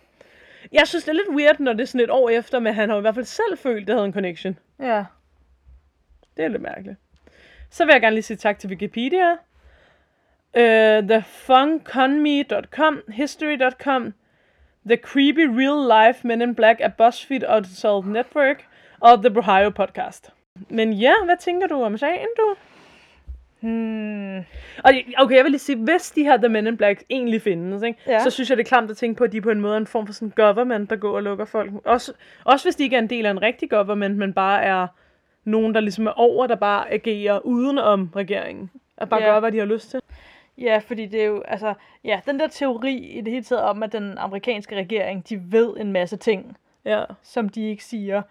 Jeg 0.72 0.88
synes, 0.88 1.04
det 1.04 1.10
er 1.10 1.14
lidt 1.14 1.30
weird, 1.30 1.60
når 1.60 1.74
det 1.74 1.82
er 1.82 1.86
sådan 1.86 2.02
et 2.02 2.10
år 2.10 2.30
efter, 2.30 2.60
men 2.60 2.74
han 2.74 2.90
har 2.90 2.98
i 2.98 3.02
hvert 3.02 3.16
fald 3.16 3.26
selv 3.26 3.58
følt, 3.58 3.88
det 3.88 3.96
havde 3.96 4.06
en 4.06 4.14
connection. 4.14 4.60
Ja. 4.80 5.06
Det 6.38 6.46
er 6.46 6.50
lidt 6.50 6.62
mærkeligt. 6.62 6.98
Så 7.70 7.86
vil 7.86 7.92
jeg 7.94 8.02
gerne 8.02 8.16
lige 8.16 8.24
sige 8.24 8.38
tak 8.38 8.60
til 8.60 8.70
Wikipedia, 8.70 9.32
uh, 10.58 11.08
thefunconme.com, 11.08 13.02
history.com, 13.10 14.14
The 14.86 14.98
Creepy 14.98 15.46
Real 15.46 16.08
Life 16.08 16.28
Men 16.28 16.42
in 16.42 16.56
Black 16.56 16.80
af 16.80 16.94
BuzzFeed 16.94 17.44
og 17.44 17.58
Unsolved 17.58 18.12
Network, 18.12 18.66
og 19.00 19.24
The 19.24 19.38
Ohio 19.38 19.70
Podcast. 19.70 20.30
Men 20.70 20.94
ja, 20.94 21.14
hvad 21.26 21.38
tænker 21.38 21.68
du 21.68 21.84
om 21.84 21.98
sagen, 21.98 22.28
du? 22.38 22.56
Hmm. 23.64 24.38
Og 24.84 24.92
okay, 25.18 25.36
jeg 25.36 25.44
vil 25.44 25.52
lige 25.52 25.60
sige, 25.60 25.76
hvis 25.78 26.12
de 26.12 26.24
her 26.24 26.38
The 26.38 26.50
Men 26.50 26.68
in 26.68 26.78
Black 26.78 27.04
egentlig 27.10 27.42
findes, 27.42 27.84
ikke, 27.84 28.00
Ja. 28.08 28.20
så 28.20 28.30
synes 28.30 28.50
jeg, 28.50 28.58
det 28.58 28.64
er 28.64 28.68
klamt 28.68 28.92
at 28.92 28.98
tænke 28.98 29.18
på, 29.18 29.24
at 29.24 29.32
de 29.32 29.42
på 29.42 29.50
en 29.50 29.62
måde 29.62 29.74
er 29.74 29.78
en 29.78 29.88
form 29.88 30.06
for 30.06 30.14
sådan 30.14 30.30
government, 30.36 30.90
der 30.90 30.96
går 30.96 31.16
og 31.16 31.24
lukker 31.24 31.46
folk. 31.46 31.72
Også, 31.86 32.14
også 32.46 32.66
hvis 32.66 32.76
de 32.76 32.84
ikke 32.84 32.96
er 32.96 33.00
en 33.02 33.10
del 33.10 33.26
af 33.26 33.32
en 33.32 33.42
rigtig 33.42 33.70
government, 33.70 34.18
men 34.18 34.34
bare 34.34 34.64
er 34.64 34.88
nogen, 35.44 35.74
der 35.76 35.80
ligesom 35.82 36.08
er 36.08 36.12
over, 36.12 36.48
der 36.48 36.56
bare 36.56 36.92
agerer 36.92 37.40
uden 37.40 37.78
om 37.78 38.10
regeringen. 38.16 38.72
Og 38.98 39.10
bare 39.10 39.24
Ja. 39.24 39.30
gør, 39.32 39.40
hvad 39.40 39.52
de 39.52 39.58
har 39.60 39.66
lyst 39.66 39.90
til. 39.92 40.00
Ja, 40.58 40.82
fordi 40.88 41.06
det 41.06 41.22
er 41.22 41.26
jo, 41.26 41.42
altså, 41.42 41.74
ja, 42.04 42.20
den 42.26 42.40
der 42.40 42.48
teori 42.48 42.96
i 42.96 43.22
det 43.22 43.34
hele 43.34 43.44
taget 43.44 43.64
om, 43.64 43.84
at 43.84 43.92
den 43.92 44.18
amerikanske 44.18 44.76
regering, 44.76 45.30
de 45.30 45.42
ved 45.52 45.74
en 45.78 45.92
masse 45.92 46.18
ting, 46.18 46.58
Ja. 46.86 47.04
som 47.22 47.50
de 47.50 47.70
ikke 47.70 47.84
siger. 47.84 48.22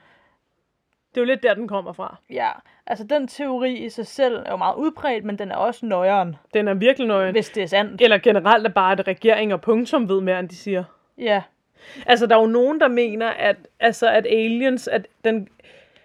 Det 1.14 1.16
er 1.16 1.20
jo 1.20 1.26
lidt 1.26 1.43
der, 1.43 1.55
den 1.55 1.68
kommer 1.68 1.93
fra. 1.93 2.16
Ja, 2.30 2.49
altså 2.87 3.05
den 3.05 3.28
teori 3.28 3.72
i 3.72 3.89
sig 3.89 4.07
selv 4.07 4.37
er 4.47 4.51
jo 4.51 4.57
meget 4.57 4.76
udbredt, 4.76 5.24
men 5.24 5.39
den 5.39 5.51
er 5.51 5.57
også 5.57 5.87
nøjeren, 5.87 6.37
Den 6.55 6.68
er 6.68 6.74
virkelig 6.74 7.09
nøje. 7.09 7.33
hvis 7.33 7.51
det 7.51 7.62
er 7.62 7.66
sandt. 7.66 8.01
Eller 8.01 8.18
generelt 8.18 8.66
er 8.66 8.70
bare, 8.70 8.93
at 8.93 9.07
regering 9.09 9.53
og 9.53 9.61
punktum 9.61 10.09
ved 10.09 10.20
mere, 10.20 10.39
end 10.39 10.49
de 10.49 10.57
siger. 10.57 10.85
Ja, 11.18 11.43
Altså, 12.07 12.26
der 12.26 12.37
er 12.37 12.41
jo 12.41 12.47
nogen, 12.47 12.80
der 12.80 12.89
mener, 12.89 13.28
at, 13.28 13.57
altså, 13.80 14.11
at 14.11 14.26
aliens, 14.26 14.89
at 14.89 15.07
den... 15.24 15.49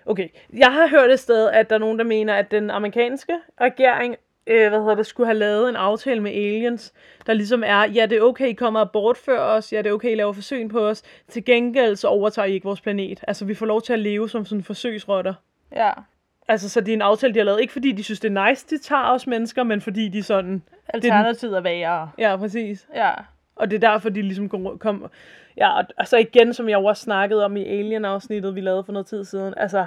Okay, 0.06 0.28
jeg 0.54 0.74
har 0.74 0.88
hørt 0.88 1.12
et 1.12 1.20
sted, 1.20 1.50
at 1.50 1.70
der 1.70 1.76
er 1.76 1.80
nogen, 1.80 1.98
der 1.98 2.04
mener, 2.06 2.34
at 2.34 2.52
den 2.52 2.70
amerikanske 2.70 3.34
regering, 3.62 4.16
øh, 4.48 4.70
hvad 4.70 4.80
hedder 4.80 4.96
det, 4.96 5.06
skulle 5.06 5.28
have 5.28 5.38
lavet 5.38 5.70
en 5.70 5.76
aftale 5.76 6.22
med 6.22 6.32
aliens, 6.32 6.94
der 7.26 7.34
ligesom 7.34 7.64
er, 7.66 7.84
ja, 7.86 8.06
det 8.06 8.18
er 8.18 8.22
okay, 8.22 8.48
I 8.48 8.54
kommer 8.54 8.80
og 8.80 8.92
bortfører 8.92 9.42
os, 9.42 9.74
ja, 9.74 9.78
det 9.78 9.88
er 9.88 9.94
okay, 9.94 10.12
I 10.12 10.16
laver 10.16 10.34
forsøg 10.34 10.70
på 10.70 10.88
os, 10.88 11.04
til 11.28 11.46
gengæld 11.46 11.96
så 11.96 12.08
overtager 12.08 12.46
I 12.46 12.54
ikke 12.54 12.66
vores 12.66 12.82
planet. 12.82 13.24
Altså, 13.28 13.46
vi 13.46 13.54
får 13.54 13.66
lov 13.66 13.82
til 13.82 13.94
at 13.94 14.00
leve 14.00 14.30
som 14.30 14.46
sådan 14.46 14.64
forsøgsrotter. 14.64 15.34
ja. 15.76 15.92
Altså, 16.48 16.70
så 16.70 16.82
det 16.82 16.90
er 16.90 16.94
en 16.94 17.02
aftale, 17.02 17.34
de 17.34 17.40
har 17.40 17.46
lavet, 17.46 17.62
ikke 17.62 17.74
fordi 17.74 17.92
de 17.92 18.04
synes, 18.04 18.20
det 18.20 18.38
er 18.38 18.50
nice, 18.50 18.68
de 18.70 18.78
tager 18.78 19.04
os 19.04 19.28
mennesker, 19.28 19.64
men 19.64 19.82
fordi 19.82 20.08
de 20.08 20.24
sådan... 20.24 20.64
Alternativet 20.90 21.58
er 21.58 21.62
værre. 21.62 22.10
Ja, 22.18 22.38
præcis. 22.38 22.88
Ja, 22.96 23.12
Og 23.56 23.72
det 23.72 23.84
er 23.84 23.92
derfor, 23.92 24.10
de 24.10 24.22
ligesom 24.22 24.50
kom... 24.50 24.78
kom 24.80 25.10
ja, 25.58 25.78
og, 25.78 25.86
og 25.98 26.08
så 26.08 26.18
igen, 26.18 26.54
som 26.54 26.70
jeg 26.70 26.80
jo 26.80 26.86
også 26.86 27.04
snakkede 27.04 27.46
om 27.46 27.58
i 27.58 27.66
Alien-afsnittet, 27.66 28.56
vi 28.56 28.62
lavede 28.62 28.84
for 28.84 28.92
noget 28.94 29.08
tid 29.08 29.26
siden, 29.26 29.54
altså, 29.58 29.86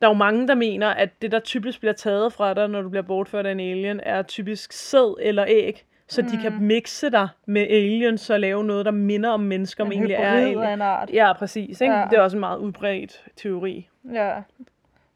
der 0.00 0.06
er 0.06 0.10
jo 0.10 0.14
mange, 0.14 0.48
der 0.48 0.54
mener, 0.54 0.88
at 0.88 1.22
det, 1.22 1.32
der 1.32 1.38
typisk 1.38 1.80
bliver 1.80 1.92
taget 1.92 2.32
fra 2.32 2.54
dig, 2.54 2.68
når 2.68 2.82
du 2.82 2.88
bliver 2.88 3.02
bortført 3.02 3.46
af 3.46 3.52
en 3.52 3.60
alien, 3.60 4.00
er 4.02 4.22
typisk 4.22 4.72
sæd 4.72 5.16
eller 5.20 5.44
æg, 5.48 5.84
så 6.08 6.22
mm. 6.22 6.28
de 6.28 6.38
kan 6.42 6.52
mixe 6.60 7.10
dig 7.10 7.28
med 7.46 7.62
aliens 7.62 8.30
og 8.30 8.40
lave 8.40 8.64
noget, 8.64 8.84
der 8.84 8.90
minder 8.90 9.30
om 9.30 9.40
mennesker, 9.40 9.84
en 9.84 9.88
men 9.88 9.98
egentlig 9.98 10.14
er 10.14 10.32
alien. 10.32 10.62
en 10.62 10.82
art. 10.82 11.10
Ja, 11.12 11.32
præcis. 11.32 11.80
Ikke? 11.80 11.94
Ja. 11.94 12.06
Det 12.10 12.18
er 12.18 12.20
også 12.20 12.36
en 12.36 12.40
meget 12.40 12.58
udbredt 12.58 13.24
teori. 13.36 13.88
Ja. 14.12 14.32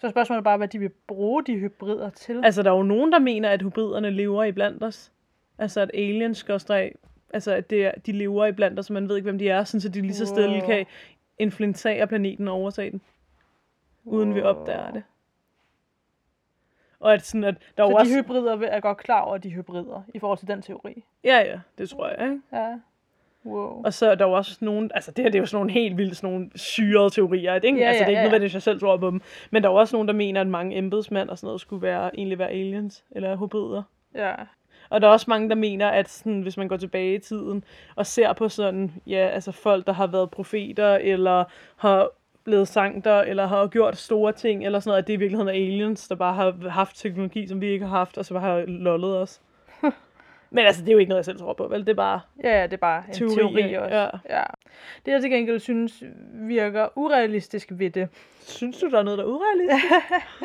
Så 0.00 0.06
er 0.06 0.10
spørgsmålet 0.10 0.44
bare, 0.44 0.56
hvad 0.56 0.68
de 0.68 0.78
vil 0.78 0.88
bruge 1.06 1.44
de 1.44 1.56
hybrider 1.58 2.10
til. 2.10 2.44
Altså, 2.44 2.62
der 2.62 2.70
er 2.72 2.76
jo 2.76 2.82
nogen, 2.82 3.12
der 3.12 3.18
mener, 3.18 3.48
at 3.48 3.62
hybriderne 3.62 4.10
lever 4.10 4.44
i 4.44 4.52
blandt 4.52 4.82
os. 4.84 5.12
Altså, 5.58 5.80
at 5.80 5.90
aliens 5.94 6.38
skal 6.38 6.60
stræ... 6.60 6.90
Altså, 7.32 7.52
at 7.52 7.70
det 7.70 7.86
er, 7.86 7.92
de 8.06 8.12
lever 8.12 8.46
i 8.46 8.52
blandt 8.52 8.78
os, 8.78 8.86
så 8.86 8.92
man 8.92 9.08
ved 9.08 9.16
ikke, 9.16 9.26
hvem 9.26 9.38
de 9.38 9.48
er, 9.48 9.64
sådan, 9.64 9.80
så 9.80 9.88
de 9.88 10.00
lige 10.00 10.14
så 10.14 10.26
stille 10.26 10.58
Wow. 10.58 10.66
kan 10.66 10.86
influentere 11.38 12.06
planeten 12.06 12.48
og 12.48 12.54
overtage 12.54 12.90
den, 12.90 13.00
uden 14.04 14.34
vi 14.34 14.42
opdager 14.42 14.90
det. 14.92 15.02
Og 17.00 17.14
at 17.14 17.26
sådan, 17.26 17.44
at 17.44 17.54
der 17.76 17.84
er 17.84 17.88
Så 17.88 17.94
også... 17.94 18.12
de 18.12 18.22
hybrider 18.22 18.56
vil- 18.56 18.68
er 18.72 18.80
godt 18.80 18.98
klar 18.98 19.20
over, 19.20 19.34
at 19.34 19.42
de 19.42 19.48
er 19.48 19.52
hybrider, 19.52 20.02
i 20.14 20.18
forhold 20.18 20.38
til 20.38 20.48
den 20.48 20.62
teori. 20.62 21.04
Ja, 21.24 21.38
ja, 21.38 21.60
det 21.78 21.90
tror 21.90 22.08
jeg, 22.08 22.22
ikke? 22.22 22.40
Ja. 22.52 22.78
Wow. 23.46 23.82
Og 23.84 23.94
så 23.94 24.10
er 24.10 24.14
der 24.14 24.26
jo 24.26 24.32
også 24.32 24.58
nogen, 24.60 24.90
altså 24.94 25.10
det 25.10 25.24
her 25.24 25.30
det 25.30 25.38
er 25.38 25.42
jo 25.42 25.46
sådan 25.46 25.56
nogle 25.56 25.72
helt 25.72 25.96
vildt, 25.96 26.16
sådan 26.16 26.30
nogle 26.30 26.50
syrede 26.54 27.10
teorier, 27.10 27.54
ikke? 27.54 27.78
Ja, 27.78 27.84
altså 27.88 28.04
det 28.04 28.06
er 28.06 28.06
ja, 28.06 28.08
ikke 28.08 28.18
ja. 28.18 28.24
nødvendigvis, 28.24 28.54
jeg 28.54 28.62
selv 28.62 28.80
tror 28.80 28.96
på 28.96 29.10
dem. 29.10 29.20
Men 29.50 29.62
der 29.62 29.68
er 29.68 29.72
jo 29.72 29.78
også 29.78 29.96
nogen, 29.96 30.08
der 30.08 30.14
mener, 30.14 30.40
at 30.40 30.46
mange 30.46 30.76
embedsmænd 30.76 31.28
og 31.28 31.38
sådan 31.38 31.46
noget 31.46 31.60
skulle 31.60 31.82
være, 31.82 32.16
egentlig 32.16 32.38
være 32.38 32.50
aliens, 32.50 33.04
eller 33.10 33.36
hybrider. 33.36 33.82
Ja. 34.14 34.34
Og 34.90 35.00
der 35.00 35.08
er 35.08 35.12
også 35.12 35.26
mange, 35.28 35.48
der 35.48 35.54
mener, 35.54 35.88
at 35.88 36.08
sådan, 36.08 36.40
hvis 36.40 36.56
man 36.56 36.68
går 36.68 36.76
tilbage 36.76 37.14
i 37.14 37.18
tiden 37.18 37.64
og 37.96 38.06
ser 38.06 38.32
på 38.32 38.48
sådan, 38.48 38.92
ja, 39.06 39.28
altså 39.28 39.52
folk, 39.52 39.86
der 39.86 39.92
har 39.92 40.06
været 40.06 40.30
profeter, 40.30 40.94
eller 40.94 41.44
har 41.76 42.10
blevet 42.44 42.68
sankter, 42.68 43.20
eller 43.20 43.46
har 43.46 43.66
gjort 43.66 43.96
store 43.96 44.32
ting, 44.32 44.64
eller 44.64 44.80
sådan 44.80 44.90
noget, 44.90 45.02
at 45.02 45.06
det 45.06 45.12
i 45.12 45.16
virkeligheden 45.16 45.48
er 45.48 45.52
aliens, 45.52 46.08
der 46.08 46.14
bare 46.14 46.34
har 46.34 46.68
haft 46.68 46.96
teknologi, 46.96 47.46
som 47.46 47.60
vi 47.60 47.66
ikke 47.66 47.86
har 47.86 47.96
haft, 47.96 48.18
og 48.18 48.24
så 48.24 48.34
bare 48.34 48.42
har 48.42 48.64
lollet 48.66 49.18
os. 49.18 49.40
Men 50.50 50.66
altså, 50.66 50.82
det 50.82 50.88
er 50.88 50.92
jo 50.92 50.98
ikke 50.98 51.08
noget, 51.08 51.18
jeg 51.18 51.24
selv 51.24 51.38
tror 51.38 51.52
på, 51.52 51.68
vel? 51.68 51.80
Det 51.80 51.88
er 51.88 51.94
bare 51.94 52.20
Ja, 52.44 52.58
ja, 52.58 52.62
det 52.62 52.72
er 52.72 52.76
bare 52.76 53.02
en 53.08 53.14
Teori, 53.14 53.34
teori, 53.34 53.74
også. 53.74 53.96
Ja. 53.96 54.36
ja. 54.36 54.42
Det 55.06 55.12
jeg 55.12 55.20
til 55.20 55.30
gengæld 55.30 55.60
synes 55.60 56.02
virker 56.32 56.88
urealistisk 56.96 57.68
ved 57.72 57.90
det. 57.90 58.08
Synes 58.40 58.78
du, 58.78 58.90
der 58.90 58.98
er 58.98 59.02
noget, 59.02 59.18
der 59.18 59.24
er 59.24 59.28
urealistisk? 59.28 59.84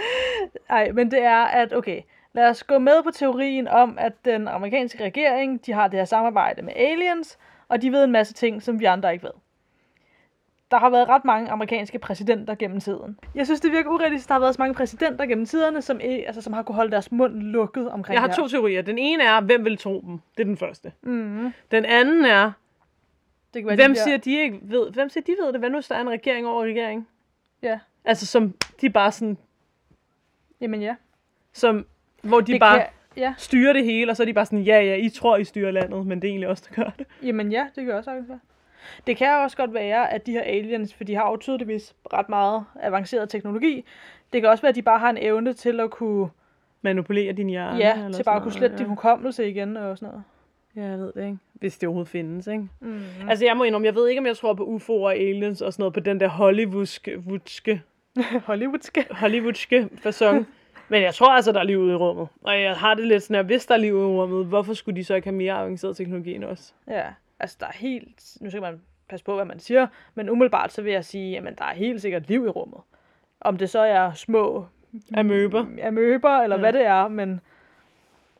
Nej, 0.70 0.92
men 0.92 1.12
det 1.12 1.24
er, 1.24 1.44
at 1.44 1.74
okay, 1.74 2.02
lad 2.34 2.50
os 2.50 2.64
gå 2.64 2.78
med 2.78 3.04
på 3.04 3.12
teorien 3.12 3.68
om, 3.68 3.98
at 3.98 4.14
den 4.26 4.48
amerikanske 4.48 5.04
regering, 5.04 5.66
de 5.66 5.74
har 5.74 5.88
det 5.88 6.00
her 6.00 6.06
samarbejde 6.06 6.62
med 6.62 6.74
aliens, 6.76 7.38
og 7.68 7.82
de 7.82 7.92
ved 7.92 8.04
en 8.04 8.12
masse 8.12 8.34
ting, 8.34 8.64
som 8.64 8.80
vi 8.80 8.86
andre 8.86 9.14
ikke 9.14 9.24
ved. 9.24 9.32
Der 10.72 10.78
har 10.80 10.90
været 10.90 11.08
ret 11.10 11.26
mange 11.26 11.50
amerikanske 11.52 12.00
præsidenter 12.00 12.56
gennem 12.56 12.80
tiden. 12.80 13.20
Jeg 13.36 13.46
synes, 13.46 13.62
det 13.62 13.72
virker 13.72 13.90
urealistisk, 13.90 14.26
at 14.26 14.30
der 14.30 14.34
har 14.34 14.40
været 14.40 14.56
så 14.56 14.62
mange 14.62 14.74
præsidenter 14.76 15.26
gennem 15.26 15.46
tiderne, 15.46 15.82
som, 15.82 16.00
altså, 16.04 16.42
som 16.42 16.54
har 16.54 16.64
kunne 16.64 16.76
holde 16.76 16.92
deres 16.92 17.12
mund 17.12 17.34
lukket 17.34 17.90
omkring 17.90 18.14
Jeg 18.14 18.22
har 18.22 18.28
det 18.28 18.36
to 18.36 18.42
her. 18.42 18.48
teorier. 18.50 18.82
Den 18.82 18.98
ene 18.98 19.24
er, 19.24 19.42
hvem 19.42 19.66
vil 19.66 19.78
tro 19.78 20.02
dem? 20.08 20.20
Det 20.38 20.44
er 20.44 20.46
den 20.46 20.58
første. 20.58 20.92
Mm-hmm. 21.04 21.54
Den 21.72 21.86
anden 21.86 22.26
er, 22.26 22.52
Det 23.54 23.62
kan 23.62 23.68
være, 23.68 23.76
hvem 23.76 23.94
de 23.94 24.00
siger, 24.00 24.18
de 24.18 24.42
ikke 24.42 24.60
ved? 24.62 24.92
Hvem 24.92 25.10
siger, 25.10 25.24
de 25.24 25.36
ved 25.44 25.52
det? 25.54 25.60
Hvad 25.62 25.70
nu, 25.70 25.76
hvis 25.78 25.88
der 25.88 25.96
er 25.96 26.02
en 26.02 26.10
regering 26.10 26.48
over 26.48 26.64
regering? 26.64 27.08
Ja, 27.62 27.80
Altså, 28.06 28.26
som 28.26 28.54
de 28.82 28.90
bare 28.90 29.12
sådan, 29.12 29.38
jamen 30.62 30.82
ja. 30.82 30.96
som, 31.54 31.86
hvor 32.24 32.42
de 32.42 32.52
det 32.52 32.60
bare 32.60 32.78
Kan, 32.80 32.88
ja, 33.18 33.34
styrer 33.38 33.74
det 33.74 33.84
hele, 33.86 34.12
og 34.12 34.16
så 34.18 34.24
er 34.24 34.26
de 34.26 34.34
bare 34.34 34.46
sådan, 34.46 34.62
ja, 34.62 34.82
ja, 34.82 34.96
I 34.96 35.10
tror, 35.10 35.38
I 35.38 35.44
styrer 35.44 35.72
landet, 35.72 36.08
men 36.08 36.22
det 36.22 36.28
er 36.28 36.32
egentlig 36.32 36.50
os, 36.50 36.62
der 36.62 36.76
gør 36.84 36.92
det. 37.00 37.08
jamen 37.24 37.52
ja, 37.52 37.68
det 37.76 37.86
kan 37.86 37.94
også 37.94 38.06
sagtens 38.06 38.30
være. 38.30 38.40
Det 39.08 39.18
kan 39.18 39.36
også 39.44 39.58
godt 39.58 39.74
være, 39.74 40.14
at 40.14 40.26
de 40.26 40.32
her 40.32 40.42
aliens, 40.42 40.94
for 40.94 41.04
de 41.04 41.16
har 41.16 41.30
jo 41.30 41.38
tydeligvis 41.38 41.96
ret 42.14 42.30
meget 42.30 42.66
avanceret 42.82 43.30
teknologi, 43.30 43.86
det 44.34 44.42
kan 44.42 44.50
også 44.50 44.62
være, 44.62 44.70
at 44.70 44.76
de 44.76 44.82
bare 44.82 45.00
har 45.00 45.10
en 45.10 45.18
evne 45.18 45.54
til 45.54 45.80
at 45.80 45.92
kunne 45.92 46.30
Manipulere 46.86 47.34
din 47.34 47.50
hjerne. 47.50 47.78
Ja, 47.78 47.96
eller 47.96 48.18
til 48.18 48.24
bare 48.24 48.36
at 48.36 48.42
kunne 48.44 48.52
slette 48.52 48.76
ja. 48.76 48.78
din 48.78 48.88
hukommelse 48.88 49.50
igen 49.50 49.78
og 49.78 49.98
sådan 49.98 50.10
noget. 50.10 50.24
Ja, 50.76 50.92
jeg 50.92 51.00
ved 51.00 51.14
det 51.14 51.26
ikke. 51.26 51.38
Hvis 51.54 51.78
det 51.78 51.88
overhovedet 51.88 52.10
findes, 52.10 52.48
ikke? 52.48 52.68
Mm. 52.80 53.02
Altså, 53.30 53.46
jeg 53.46 53.58
må 53.58 53.64
indrømme, 53.64 53.86
jeg 53.86 53.96
ved 53.96 54.08
ikke, 54.08 54.20
om 54.20 54.26
jeg 54.26 54.38
tror 54.38 54.54
på 54.54 54.64
UFO'er 54.76 54.92
og 54.92 55.16
aliens 55.16 55.62
og 55.62 55.74
sådan 55.74 55.82
noget 55.82 55.94
på 55.94 56.00
den 56.00 56.20
der 56.20 56.28
hollywoodske, 56.28 57.20
woodske, 57.20 57.82
Hollywoodske. 58.48 59.06
hollywoodske 59.12 59.90
fasong. 59.98 60.48
Men 60.90 61.02
jeg 61.02 61.14
tror 61.14 61.32
altså, 61.32 61.52
der 61.52 61.60
er 61.60 61.64
liv 61.64 61.78
ude 61.78 61.92
i 61.92 61.96
rummet. 61.96 62.28
Og 62.42 62.62
jeg 62.62 62.76
har 62.76 62.94
det 62.94 63.08
lidt 63.08 63.24
sådan, 63.24 63.36
at 63.36 63.46
hvis 63.46 63.66
der 63.66 63.74
er 63.74 63.80
liv 63.80 63.94
ude 63.94 64.04
i 64.04 64.16
rummet, 64.16 64.46
hvorfor 64.46 64.74
skulle 64.74 64.96
de 64.96 65.04
så 65.04 65.16
ikke 65.16 65.28
have 65.28 65.36
mere 65.36 65.54
avanceret 65.54 65.98
teknologi 65.98 66.36
end 66.36 66.44
os? 66.44 66.74
Ja, 66.88 67.04
altså 67.40 67.58
der 67.60 67.66
er 67.68 67.72
helt... 67.76 68.38
Nu 68.42 68.50
skal 68.50 68.62
man 68.62 68.82
passe 69.10 69.26
på, 69.26 69.36
hvad 69.36 69.46
man 69.46 69.60
siger, 69.60 69.88
men 70.16 70.30
umiddelbart 70.30 70.72
så 70.72 70.82
vil 70.82 70.94
jeg 70.94 71.06
sige, 71.06 71.38
at 71.38 71.58
der 71.58 71.66
er 71.66 71.74
helt 71.74 72.02
sikkert 72.02 72.28
liv 72.28 72.46
i 72.46 72.50
rummet. 72.50 72.80
Om 73.42 73.58
det 73.58 73.70
så 73.70 73.80
er 73.80 74.12
små 74.14 74.66
Amøber. 75.18 75.66
amøber, 75.84 76.30
eller 76.30 76.56
Ja. 76.56 76.60
hvad 76.60 76.74
det 76.74 76.86
er, 76.86 77.08
men 77.08 77.42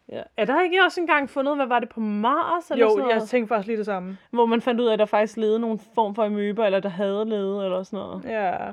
Ja. 0.10 0.22
Er 0.38 0.46
der 0.46 0.62
ikke 0.64 0.84
også 0.86 1.02
engang 1.02 1.30
fundet, 1.30 1.56
hvad 1.56 1.66
var 1.66 1.80
det 1.80 1.90
på 1.90 2.00
Mars? 2.00 2.72
Eller 2.72 2.88
sådan 2.88 2.98
jo, 2.98 3.04
noget? 3.04 3.20
jeg 3.22 3.28
tænkte 3.28 3.48
faktisk 3.48 3.68
lige 3.68 3.78
det 3.78 3.86
samme. 3.86 4.18
Hvor 4.32 4.46
man 4.46 4.62
fandt 4.62 4.82
ud 4.82 4.86
af, 4.86 4.94
at 4.94 5.00
der 5.00 5.06
faktisk 5.06 5.38
levede 5.38 5.60
nogle 5.60 5.80
form 5.96 6.16
for 6.16 6.24
amøber, 6.24 6.66
eller 6.66 6.80
der 6.80 6.90
havde 6.90 7.26
levet, 7.30 7.66
eller 7.66 7.84
sådan 7.84 7.98
noget. 7.98 8.24
Ja, 8.26 8.72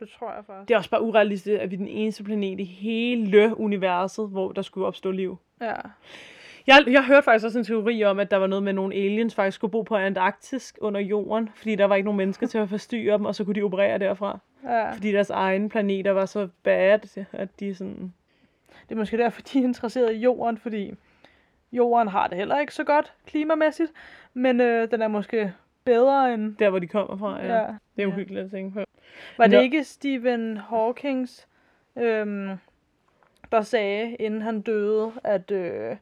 det 0.00 0.08
tror 0.18 0.32
jeg 0.32 0.44
faktisk. 0.46 0.68
Det 0.68 0.74
er 0.74 0.78
også 0.78 0.90
bare 0.90 1.02
urealistisk, 1.02 1.60
at 1.60 1.70
vi 1.70 1.74
er 1.74 1.78
den 1.78 1.88
eneste 1.88 2.24
planet 2.24 2.60
i 2.60 2.64
hele 2.64 3.56
universet, 3.56 4.28
hvor 4.28 4.52
der 4.52 4.62
skulle 4.62 4.86
opstå 4.86 5.10
liv. 5.10 5.38
Ja. 5.60 5.74
Jeg, 6.66 6.84
jeg 6.86 7.04
hørte 7.06 7.22
faktisk 7.22 7.44
også 7.44 7.58
en 7.58 7.64
teori 7.64 8.04
om, 8.04 8.18
at 8.18 8.30
der 8.30 8.36
var 8.36 8.46
noget 8.46 8.62
med 8.62 8.72
nogle 8.72 8.94
aliens 8.94 9.34
faktisk 9.34 9.54
skulle 9.54 9.70
bo 9.70 9.82
på 9.82 9.96
Antarktis 9.96 10.74
under 10.80 11.00
jorden, 11.00 11.50
fordi 11.54 11.74
der 11.74 11.84
var 11.84 11.94
ikke 11.96 12.04
nogen 12.04 12.16
mennesker 12.16 12.46
til 12.46 12.58
at 12.58 12.68
forstyrre 12.68 13.18
dem, 13.18 13.24
og 13.24 13.34
så 13.34 13.44
kunne 13.44 13.54
de 13.54 13.62
operere 13.62 13.98
derfra. 13.98 14.38
ja. 14.64 14.90
Fordi 14.92 15.12
deres 15.12 15.30
egne 15.30 15.68
planeter 15.68 16.10
var 16.10 16.26
så 16.26 16.48
bad, 16.62 16.98
at 17.32 17.60
de 17.60 17.74
sådan... 17.74 18.12
Det 18.88 18.94
er 18.94 18.98
måske 18.98 19.16
derfor, 19.16 19.42
de 19.42 19.58
er 19.58 19.62
interesseret 19.62 20.12
i 20.14 20.18
jorden, 20.18 20.58
fordi 20.58 20.94
jorden 21.72 22.08
har 22.08 22.26
det 22.26 22.38
heller 22.38 22.58
ikke 22.60 22.74
så 22.74 22.84
godt 22.84 23.12
klimamæssigt, 23.26 23.92
men 24.34 24.60
øh, 24.60 24.90
den 24.90 25.02
er 25.02 25.08
måske 25.08 25.52
bedre 25.84 26.34
end... 26.34 26.56
Der, 26.56 26.70
hvor 26.70 26.78
de 26.78 26.86
kommer 26.86 27.16
fra, 27.16 27.38
ja. 27.40 27.46
Ja. 27.46 27.54
ja. 27.54 27.66
Det 27.66 28.02
er 28.02 28.02
Ja. 28.02 28.06
uhyggeligt 28.06 28.44
at 28.44 28.50
tænke 28.50 28.74
på. 28.74 28.84
Var 29.38 29.44
det 29.46 29.52
Nå. 29.52 29.60
ikke 29.60 29.84
Stephen 29.84 30.56
Hawkings, 30.56 31.48
øhm, 31.98 32.50
der 33.52 33.62
sagde, 33.62 34.14
inden 34.14 34.42
han 34.42 34.60
døde, 34.60 35.12
at, 35.24 35.50
øh, 35.50 35.96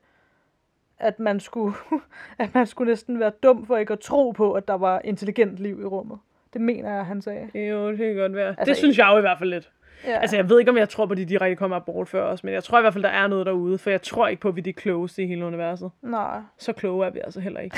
at, 1.01 1.21
man 1.21 1.41
skulle, 1.41 1.75
at 2.39 2.55
man 2.55 2.67
skulle 2.67 2.91
næsten 2.91 3.21
være 3.21 3.31
dum 3.43 3.67
for 3.67 3.77
ikke 3.77 3.93
at 3.93 4.01
tro 4.01 4.31
på, 4.31 4.53
at 4.53 4.69
der 4.69 4.75
var 4.75 5.01
intelligent 5.05 5.57
liv 5.57 5.81
i 5.81 5.85
rummet? 5.85 6.19
Det 6.53 6.61
mener 6.61 6.95
jeg, 6.95 7.07
han 7.07 7.23
sagde. 7.23 7.49
Jo, 7.55 7.91
det 7.91 7.99
kan 7.99 8.17
godt 8.17 8.35
være. 8.35 8.49
Altså, 8.49 8.65
det 8.65 8.77
synes 8.77 8.99
jeg 8.99 9.09
jo 9.13 9.19
i 9.19 9.21
hvert 9.21 9.39
fald 9.39 9.51
lidt. 9.51 9.71
Ja. 10.07 10.19
Altså, 10.19 10.37
jeg 10.37 10.49
ved 10.49 10.59
ikke, 10.59 10.71
om 10.71 10.77
jeg 10.77 10.89
tror 10.89 11.07
på, 11.07 11.13
at 11.13 11.19
de 11.19 11.25
direkte 11.25 11.57
kommer 11.57 11.77
og 11.77 11.85
bortfører 11.85 12.25
os, 12.25 12.45
men 12.45 12.55
jeg 12.55 12.65
tror 12.65 12.79
i 12.79 12.81
hvert 12.81 12.93
fald, 12.93 13.05
der 13.05 13.11
er 13.11 13.27
noget 13.27 13.47
derude, 13.47 13.79
for 13.79 13.91
jeg 13.91 14.03
tror 14.03 14.29
ikke 14.29 14.41
på, 14.41 14.49
at 14.49 14.57
vi 14.57 14.61
er 14.61 14.63
de 14.63 14.73
klogeste 14.73 15.23
i 15.23 15.27
hele 15.27 15.45
universet. 15.45 15.91
Nej. 16.03 16.41
Så 16.59 16.73
kloge 16.73 17.07
er 17.07 17.11
vi 17.11 17.21
altså 17.25 17.41
heller 17.41 17.61
ikke. 17.61 17.77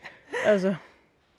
altså, 0.46 0.74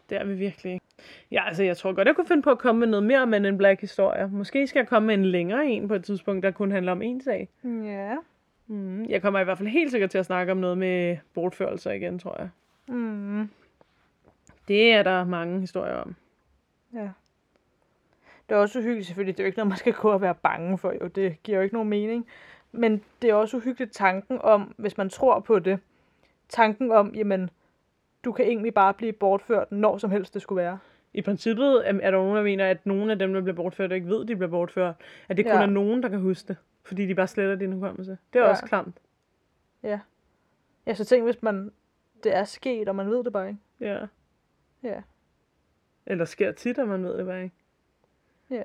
det 0.09 0.17
er 0.17 0.23
vi 0.23 0.33
virkelig 0.33 0.73
ikke. 0.73 0.85
Ja, 1.31 1.47
altså, 1.47 1.63
jeg 1.63 1.77
tror 1.77 1.93
godt, 1.93 2.07
jeg 2.07 2.15
kunne 2.15 2.27
finde 2.27 2.41
på 2.41 2.51
at 2.51 2.57
komme 2.57 2.79
med 2.79 2.87
noget 2.87 3.05
mere 3.05 3.25
Men 3.25 3.45
in 3.45 3.57
Black 3.57 3.81
historie. 3.81 4.29
Måske 4.31 4.67
skal 4.67 4.79
jeg 4.79 4.87
komme 4.87 5.07
med 5.07 5.15
en 5.15 5.25
længere 5.25 5.65
en 5.65 5.87
på 5.87 5.95
et 5.95 6.03
tidspunkt, 6.03 6.43
der 6.43 6.51
kun 6.51 6.71
handler 6.71 6.91
om 6.91 7.01
en 7.01 7.21
sag. 7.21 7.49
Ja. 7.63 8.15
Mm, 8.67 9.05
jeg 9.05 9.21
kommer 9.21 9.39
i 9.39 9.43
hvert 9.43 9.57
fald 9.57 9.69
helt 9.69 9.91
sikkert 9.91 10.09
til 10.09 10.17
at 10.17 10.25
snakke 10.25 10.51
om 10.51 10.57
noget 10.57 10.77
med 10.77 11.17
bortførelser 11.33 11.91
igen, 11.91 12.19
tror 12.19 12.35
jeg. 12.39 12.49
Mm. 12.87 13.49
Det 14.67 14.93
er 14.93 15.03
der 15.03 15.23
mange 15.25 15.59
historier 15.59 15.95
om. 15.95 16.15
Ja. 16.93 17.09
Det 18.49 18.55
er 18.55 18.59
også 18.59 18.79
uhyggeligt, 18.79 19.07
selvfølgelig. 19.07 19.37
Det 19.37 19.43
er 19.43 19.45
jo 19.45 19.47
ikke 19.47 19.57
noget, 19.57 19.69
man 19.69 19.77
skal 19.77 19.93
gå 19.93 20.11
og 20.11 20.21
være 20.21 20.35
bange 20.35 20.77
for, 20.77 20.93
jo. 21.01 21.07
Det 21.07 21.43
giver 21.43 21.57
jo 21.57 21.63
ikke 21.63 21.75
nogen 21.75 21.89
mening. 21.89 22.27
Men 22.71 23.03
det 23.21 23.29
er 23.29 23.33
også 23.33 23.57
uhyggeligt 23.57 23.93
tanken 23.93 24.39
om, 24.41 24.73
hvis 24.77 24.97
man 24.97 25.09
tror 25.09 25.39
på 25.39 25.59
det, 25.59 25.79
tanken 26.49 26.91
om, 26.91 27.15
jamen, 27.15 27.49
du 28.25 28.31
kan 28.31 28.45
egentlig 28.45 28.73
bare 28.73 28.93
blive 28.93 29.13
bortført, 29.13 29.71
når 29.71 29.97
som 29.97 30.11
helst 30.11 30.33
det 30.33 30.41
skulle 30.41 30.61
være. 30.63 30.79
I 31.13 31.21
princippet 31.21 31.89
er 31.89 31.93
er 32.01 32.11
der 32.11 32.17
nogen, 32.17 32.35
der 32.35 32.43
mener, 32.43 32.69
at 32.69 32.85
nogle 32.85 33.11
af 33.11 33.19
dem, 33.19 33.33
der 33.33 33.41
bliver 33.41 33.55
bortført, 33.55 33.91
ikke 33.91 34.07
ved, 34.07 34.21
at 34.21 34.27
de 34.27 34.35
bliver 34.35 34.49
bortført. 34.49 34.95
At 35.29 35.37
det 35.37 35.45
kun 35.45 35.53
Ja. 35.55 35.61
er 35.61 35.65
nogen, 35.65 36.03
der 36.03 36.09
kan 36.09 36.19
huske 36.19 36.47
det. 36.47 36.57
Fordi 36.83 37.05
de 37.07 37.15
bare 37.15 37.27
sletter 37.27 37.55
din 37.55 37.73
hukommelse. 37.73 38.17
Det 38.33 38.39
er 38.39 38.43
Ja. 38.43 38.49
også 38.49 38.65
klamt. 38.65 38.97
Ja. 39.83 39.99
Ja, 40.87 40.93
så 40.93 41.05
tænk, 41.05 41.23
hvis 41.23 41.43
man, 41.43 41.71
det 42.23 42.35
er 42.35 42.43
sket, 42.43 42.89
og 42.89 42.95
man 42.95 43.09
ved 43.09 43.23
det 43.23 43.33
bare 43.33 43.47
ikke. 43.47 43.59
Ja. 43.79 44.05
Ja. 44.83 45.01
Eller 46.05 46.25
sker 46.25 46.51
tit, 46.51 46.77
at 46.77 46.87
man 46.87 47.03
ved 47.03 47.17
det 47.17 47.25
bare 47.25 47.43
ikke. 47.43 47.55
Ja. 48.49 48.63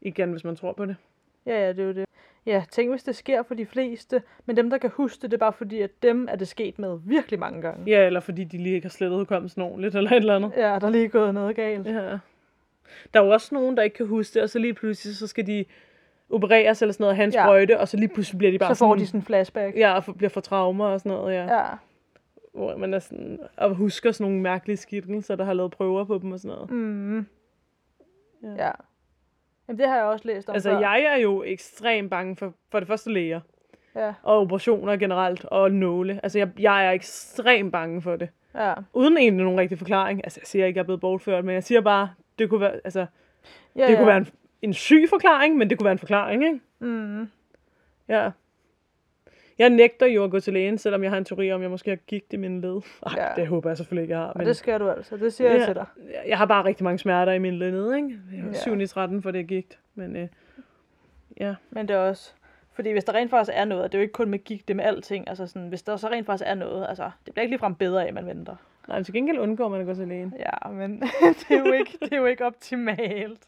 Igen, 0.00 0.30
hvis 0.30 0.44
man 0.44 0.56
tror 0.56 0.72
på 0.72 0.86
det. 0.86 0.96
Ja, 1.46 1.60
ja, 1.66 1.68
det 1.68 1.78
er 1.78 1.84
jo 1.84 1.92
det. 1.92 2.04
Ja, 2.46 2.64
tænk, 2.70 2.90
hvis 2.90 3.02
det 3.04 3.16
sker 3.16 3.42
for 3.42 3.54
de 3.54 3.66
fleste, 3.66 4.22
men 4.46 4.56
dem, 4.56 4.70
der 4.70 4.78
kan 4.78 4.90
huske 4.90 5.22
det, 5.22 5.30
det 5.30 5.36
er 5.36 5.38
bare 5.38 5.52
fordi, 5.52 5.80
at 5.80 6.02
dem 6.02 6.28
er 6.30 6.36
det 6.36 6.48
sket 6.48 6.78
med 6.78 6.98
virkelig 7.04 7.38
mange 7.38 7.62
gange. 7.62 7.84
Ja, 7.86 8.06
eller 8.06 8.20
fordi 8.20 8.44
de 8.44 8.58
lige 8.58 8.74
ikke 8.74 8.84
har 8.84 8.90
slettet 8.90 9.18
hukommelsen 9.18 9.62
ordentligt, 9.62 9.94
eller 9.94 10.10
et 10.10 10.16
eller 10.16 10.36
andet. 10.36 10.52
Ja, 10.56 10.78
der 10.78 10.86
er 10.86 10.90
lige 10.90 11.08
gået 11.08 11.34
noget 11.34 11.56
galt. 11.56 11.86
Ja. 11.86 12.18
Der 13.14 13.20
er 13.20 13.24
jo 13.24 13.30
også 13.30 13.54
nogen, 13.54 13.76
der 13.76 13.82
ikke 13.82 13.96
kan 13.96 14.06
huske 14.06 14.34
det, 14.34 14.42
og 14.42 14.50
så 14.50 14.58
lige 14.58 14.74
pludselig, 14.74 15.16
så 15.16 15.26
skal 15.26 15.46
de 15.46 15.64
opereres 16.32 16.82
eller 16.82 16.92
sådan 16.92 17.04
noget, 17.04 17.16
have 17.16 17.24
en 17.26 17.32
Ja. 17.32 17.42
sprøjte, 17.44 17.80
og 17.80 17.88
så 17.88 17.96
lige 17.96 18.08
pludselig 18.08 18.38
bliver 18.38 18.50
de 18.52 18.58
bare 18.58 18.74
Så 18.74 18.78
får 18.78 18.86
sådan, 18.92 19.00
de 19.00 19.06
sådan 19.06 19.20
en 19.20 19.24
flashback. 19.24 19.76
Ja, 19.76 19.92
og 19.92 20.16
bliver 20.16 20.30
for 20.30 20.40
traumer 20.40 20.86
og 20.86 21.00
sådan 21.00 21.12
noget, 21.12 21.34
ja. 21.34 21.58
Ja. 21.58 21.64
Hvor 22.54 22.76
man 22.76 22.94
er 22.94 22.98
sådan, 22.98 23.38
og 23.56 23.74
husker 23.74 24.12
sådan 24.12 24.24
nogle 24.24 24.40
mærkelige 24.42 24.76
skikkelser, 24.76 25.36
der 25.36 25.44
har 25.44 25.52
lavet 25.52 25.70
prøver 25.70 26.04
på 26.04 26.18
dem 26.18 26.32
og 26.32 26.40
sådan 26.40 26.56
noget. 26.56 26.70
Mm. 26.70 27.18
Ja. 28.42 28.64
Ja. 28.64 28.70
Jamen, 29.68 29.78
det 29.78 29.88
har 29.88 29.96
jeg 29.96 30.04
også 30.04 30.28
læst 30.28 30.48
om 30.48 30.54
Altså, 30.54 30.70
før. 30.70 30.78
jeg 30.80 31.02
er 31.02 31.16
jo 31.16 31.42
ekstremt 31.42 32.10
bange 32.10 32.36
for, 32.36 32.52
for 32.70 32.78
det 32.78 32.88
første 32.88 33.12
læger, 33.12 33.40
Ja, 33.96 34.12
og 34.22 34.40
operationer 34.40 34.96
generelt, 34.96 35.44
og 35.44 35.70
nåle. 35.72 36.20
Altså, 36.22 36.38
jeg, 36.38 36.48
jeg 36.58 36.86
er 36.86 36.90
ekstremt 36.90 37.72
bange 37.72 38.02
for 38.02 38.16
det. 38.16 38.28
ja. 38.54 38.74
Uden 38.92 39.16
egentlig 39.16 39.44
nogen 39.44 39.60
rigtig 39.60 39.78
forklaring. 39.78 40.20
Altså, 40.24 40.40
jeg 40.42 40.46
siger 40.46 40.66
ikke, 40.66 40.72
at 40.74 40.76
jeg 40.76 40.82
er 40.82 40.86
blevet 40.86 41.00
bortført, 41.00 41.44
men 41.44 41.54
jeg 41.54 41.64
siger 41.64 41.80
bare, 41.80 42.10
det 42.38 42.48
kunne 42.50 42.60
være, 42.60 42.72
altså, 42.84 43.06
ja 43.76 43.86
det 43.86 43.92
ja. 43.92 43.96
kunne 43.96 44.06
være 44.06 44.16
en, 44.16 44.28
en 44.62 44.72
syg 44.74 45.06
forklaring, 45.08 45.56
men 45.56 45.70
det 45.70 45.78
kunne 45.78 45.84
være 45.84 45.92
en 45.92 45.98
forklaring, 45.98 46.44
ikke? 46.44 46.60
Mm. 46.78 47.28
Ja. 48.08 48.30
Jeg 49.58 49.70
nægter 49.70 50.06
jo 50.06 50.24
at 50.24 50.30
gå 50.30 50.40
til 50.40 50.52
lægen, 50.52 50.78
selvom 50.78 51.02
jeg 51.02 51.10
har 51.10 51.18
en 51.18 51.24
teori 51.24 51.52
om, 51.52 51.62
jeg 51.62 51.70
måske 51.70 51.90
har 51.90 51.96
gigt 51.96 52.32
i 52.32 52.36
mine 52.36 52.60
led. 52.60 52.80
Ej, 53.06 53.12
Ja. 53.16 53.22
ja. 53.28 53.34
det 53.36 53.46
håber 53.46 53.70
jeg 53.70 53.76
selvfølgelig 53.76 54.02
ikke, 54.02 54.14
jeg 54.14 54.20
har. 54.22 54.32
Og 54.32 54.44
det 54.44 54.56
skal 54.56 54.80
du 54.80 54.90
altså. 54.90 55.16
Det 55.16 55.32
siger 55.32 55.50
jeg 55.52 55.66
til 55.66 55.74
dig. 55.74 55.86
jeg, 56.26 56.38
har 56.38 56.46
bare 56.46 56.64
rigtig 56.64 56.84
mange 56.84 56.98
smerter 56.98 57.32
i 57.32 57.38
mine 57.38 57.58
led, 57.58 57.94
ikke? 57.94 58.18
Jeg 58.32 58.40
er 58.40 58.46
Ja. 58.46 58.52
7 58.52 58.80
i 58.80 58.86
13, 58.86 59.22
for 59.22 59.30
det 59.30 59.40
er 59.40 59.44
gigt. 59.44 59.78
Men 59.94 60.16
øh, 60.16 60.28
ja, 61.40 61.54
Men 61.70 61.88
det 61.88 61.94
er 61.96 62.00
også... 62.00 62.32
Fordi 62.74 62.90
hvis 62.92 63.04
der 63.04 63.12
rent 63.14 63.30
faktisk 63.30 63.56
er 63.56 63.64
noget, 63.64 63.84
og 63.84 63.92
det 63.92 63.98
er 63.98 64.00
jo 64.00 64.02
ikke 64.02 64.12
kun 64.12 64.28
med 64.30 64.38
gik, 64.38 64.68
det 64.68 64.74
er 64.74 64.76
med 64.76 64.84
alting, 64.84 65.28
altså 65.28 65.46
sådan, 65.46 65.68
hvis 65.68 65.82
der 65.82 65.96
så 65.96 66.08
rent 66.08 66.26
faktisk 66.26 66.48
er 66.48 66.54
noget, 66.54 66.86
altså, 66.88 67.10
det 67.26 67.34
bliver 67.34 67.42
ikke 67.42 67.52
ligefrem 67.52 67.74
bedre 67.74 68.06
af, 68.06 68.12
man 68.12 68.26
venter. 68.26 68.56
Nej, 68.88 69.02
til 69.02 69.14
gengæld 69.14 69.38
undgår 69.38 69.68
man 69.68 69.80
at 69.80 69.86
gå 69.86 69.94
til 69.94 70.08
lægen. 70.08 70.34
Ja, 70.38 70.68
men 70.68 71.00
det, 71.48 71.50
er 71.50 71.58
jo 71.66 71.72
ikke, 71.72 71.98
det 72.00 72.12
er 72.12 72.16
jo 72.16 72.26
ikke 72.26 72.46
optimalt. 72.46 73.46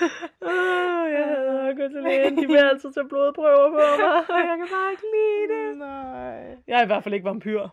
Åh, 0.42 1.12
jeg 1.12 1.24
hader 1.26 1.68
at 1.68 1.76
gå 1.76 1.88
til 1.88 2.02
lægen. 2.02 2.36
De 2.36 2.46
vil 2.46 2.56
altid 2.72 2.92
tage 2.92 3.08
blodprøver 3.08 3.68
på 3.70 3.76
mig, 3.76 4.36
og 4.36 4.48
jeg 4.48 4.56
kan 4.58 4.68
bare 4.72 4.90
ikke 4.90 5.06
lide 5.14 5.54
det. 5.54 5.78
Nej. 5.78 6.56
Jeg 6.68 6.78
er 6.78 6.82
i 6.82 6.86
hvert 6.86 7.02
fald 7.04 7.14
ikke 7.14 7.24
vampyr. 7.24 7.68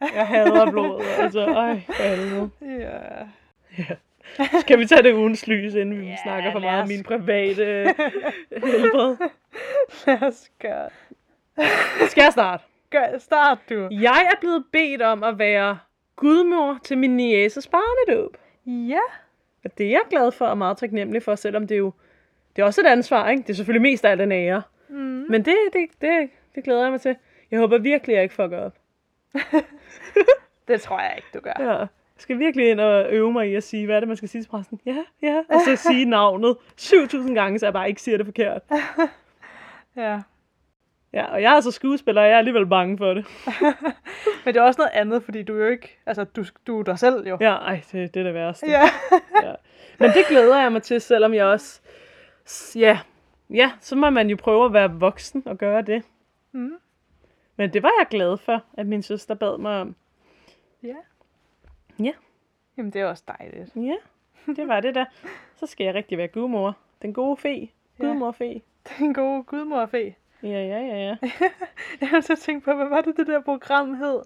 Jeg 0.00 0.26
hader 0.26 0.70
blod. 0.70 1.02
Altså, 1.18 1.40
ej, 1.40 1.80
for 1.86 2.02
helvede. 2.02 2.50
Ja. 2.62 3.26
Skal 4.60 4.78
vi 4.78 4.86
tage 4.86 5.02
det 5.02 5.14
ugens 5.14 5.46
lys, 5.46 5.74
inden 5.74 6.00
vi 6.00 6.06
Ja, 6.06 6.16
snakker 6.22 6.52
for 6.52 6.58
meget 6.58 6.82
om 6.82 6.88
min 6.88 7.02
private 7.02 7.94
helbred? 8.50 9.16
Lad 10.06 10.22
os 10.22 10.50
gøre. 10.58 10.88
Skal 12.08 12.22
jeg 12.22 12.32
starte? 12.32 12.64
Gør, 12.90 13.18
start 13.18 13.58
du. 13.70 13.88
Jeg 13.90 14.28
er 14.32 14.40
blevet 14.40 14.64
bedt 14.72 15.02
om 15.02 15.22
at 15.22 15.38
være 15.38 15.78
gudmor 16.16 16.78
til 16.84 16.98
min 16.98 17.16
niæses 17.16 17.68
barnedåb. 17.68 18.36
Ja. 18.66 19.00
Og 19.64 19.78
det 19.78 19.86
er 19.86 19.90
jeg 19.90 20.02
glad 20.10 20.32
for 20.32 20.46
og 20.46 20.58
meget 20.58 20.76
taknemmelig 20.76 21.22
for, 21.22 21.34
selvom 21.34 21.66
det 21.66 21.74
er 21.74 21.78
jo 21.78 21.92
det 22.56 22.62
er 22.62 22.66
også 22.66 22.80
et 22.80 22.86
ansvar, 22.86 23.30
ikke? 23.30 23.42
Det 23.42 23.50
er 23.50 23.54
selvfølgelig 23.54 23.82
mest 23.82 24.04
af 24.04 24.10
alt 24.10 24.20
en 24.20 24.32
ære. 24.32 24.62
Mm. 24.88 25.24
Men 25.28 25.44
det, 25.44 25.56
det, 25.72 25.86
det, 26.00 26.30
det 26.54 26.64
glæder 26.64 26.82
jeg 26.82 26.90
mig 26.90 27.00
til. 27.00 27.16
Jeg 27.50 27.60
håber 27.60 27.78
virkelig, 27.78 28.14
at 28.14 28.16
jeg 28.16 28.22
ikke 28.22 28.34
fucker 28.34 28.58
op. 28.58 28.74
Det 30.68 30.80
tror 30.80 31.00
jeg 31.00 31.12
ikke, 31.16 31.28
du 31.34 31.40
gør. 31.40 31.52
Ja. 31.58 31.78
Jeg 31.78 31.88
skal 32.18 32.38
virkelig 32.38 32.70
ind 32.70 32.80
og 32.80 33.12
øve 33.12 33.32
mig 33.32 33.50
i 33.50 33.54
at 33.54 33.62
sige, 33.62 33.86
hvad 33.86 33.96
er 33.96 34.00
det, 34.00 34.08
man 34.08 34.16
skal 34.16 34.28
sige 34.28 34.42
til 34.42 34.48
præsten? 34.48 34.80
Ja, 34.86 35.04
ja. 35.22 35.42
Og 35.48 35.60
så 35.66 35.76
sige 35.76 36.04
navnet 36.04 36.56
7.000 36.80 37.34
gange, 37.34 37.58
så 37.58 37.66
jeg 37.66 37.72
bare 37.72 37.88
ikke 37.88 38.02
siger 38.02 38.16
det 38.16 38.26
forkert. 38.26 38.62
Ja. 39.96 40.20
Ja, 41.12 41.24
og 41.24 41.42
jeg 41.42 41.56
er 41.56 41.60
så 41.60 41.70
skuespiller, 41.70 42.20
og 42.20 42.26
jeg 42.26 42.34
er 42.34 42.38
alligevel 42.38 42.66
bange 42.66 42.98
for 42.98 43.14
det. 43.14 43.26
Men 44.44 44.54
det 44.54 44.56
er 44.56 44.62
også 44.62 44.80
noget 44.80 44.90
andet, 44.94 45.22
fordi 45.22 45.42
du 45.42 45.60
er 45.60 45.64
jo 45.64 45.70
ikke, 45.70 45.98
altså 46.06 46.24
du, 46.24 46.44
du 46.66 46.78
er 46.78 46.82
dig 46.82 46.98
selv 46.98 47.28
jo. 47.28 47.38
Ja, 47.40 47.54
ej, 47.54 47.82
det, 47.92 48.14
det 48.14 48.20
er 48.20 48.24
det 48.24 48.34
værste. 48.34 48.66
Ja. 48.66 48.82
ja. 49.42 49.54
Men 49.98 50.10
det 50.10 50.26
glæder 50.28 50.60
jeg 50.62 50.72
mig 50.72 50.82
til, 50.82 51.00
selvom 51.00 51.34
jeg 51.34 51.46
også... 51.46 51.80
Ja, 52.76 52.98
ja, 53.50 53.72
så 53.80 53.96
må 53.96 54.10
man 54.10 54.30
jo 54.30 54.36
prøve 54.36 54.64
at 54.64 54.72
være 54.72 54.92
voksen 54.92 55.42
og 55.46 55.58
gøre 55.58 55.82
det. 55.82 56.02
Mm. 56.52 56.76
Men 57.56 57.72
det 57.72 57.82
var 57.82 57.92
jeg 58.00 58.06
glad 58.10 58.36
for, 58.36 58.64
at 58.72 58.86
min 58.86 59.02
søster 59.02 59.34
bad 59.34 59.58
mig 59.58 59.80
om. 59.80 59.96
Ja. 60.82 60.96
Ja. 61.98 62.12
Jamen, 62.76 62.92
det 62.92 63.00
er 63.00 63.06
også 63.06 63.24
dejligt. 63.28 63.76
Ja, 63.76 63.96
det 64.56 64.68
var 64.68 64.80
det 64.80 64.94
da. 64.94 65.04
Så 65.56 65.66
skal 65.66 65.84
jeg 65.84 65.94
rigtig 65.94 66.18
være 66.18 66.28
gudmor. 66.28 66.76
Den 67.02 67.12
gode 67.12 67.36
fe. 67.36 67.70
Gudmor-fe. 67.98 68.60
Den 68.98 69.14
gode 69.14 69.42
gudmorfæ. 69.42 70.10
Ja, 70.42 70.48
ja, 70.48 70.78
ja, 70.80 70.96
ja. 70.96 71.16
Jeg 72.00 72.08
har 72.08 72.20
så 72.20 72.36
tænkt 72.36 72.64
på, 72.64 72.72
hvad 72.72 72.86
var 72.88 73.00
det, 73.00 73.16
det 73.16 73.26
der 73.26 73.40
program 73.40 73.94
hed? 73.94 74.20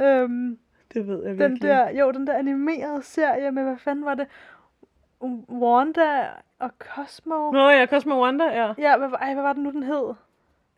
Øhm, 0.00 0.58
Det 0.94 1.06
ved 1.08 1.22
jeg 1.22 1.30
den 1.30 1.38
virkelig. 1.38 1.62
der, 1.62 1.90
jo, 1.90 2.10
den 2.10 2.26
der 2.26 2.32
animerede 2.38 3.02
serie 3.02 3.50
med, 3.50 3.62
hvad 3.62 3.76
fanden 3.78 4.04
var 4.04 4.14
det? 4.14 4.26
Wanda 5.50 6.26
og 6.58 6.70
Cosmo. 6.78 7.50
Nå 7.50 7.68
ja, 7.68 7.86
Cosmo 7.86 8.22
Wanda, 8.24 8.44
ja. 8.44 8.72
Ja, 8.78 8.96
hvad, 8.96 9.08
var- 9.08 9.16
ej, 9.18 9.32
hvad 9.34 9.42
var 9.42 9.52
det 9.52 9.62
nu, 9.62 9.70
den 9.70 9.82
hed? 9.82 10.14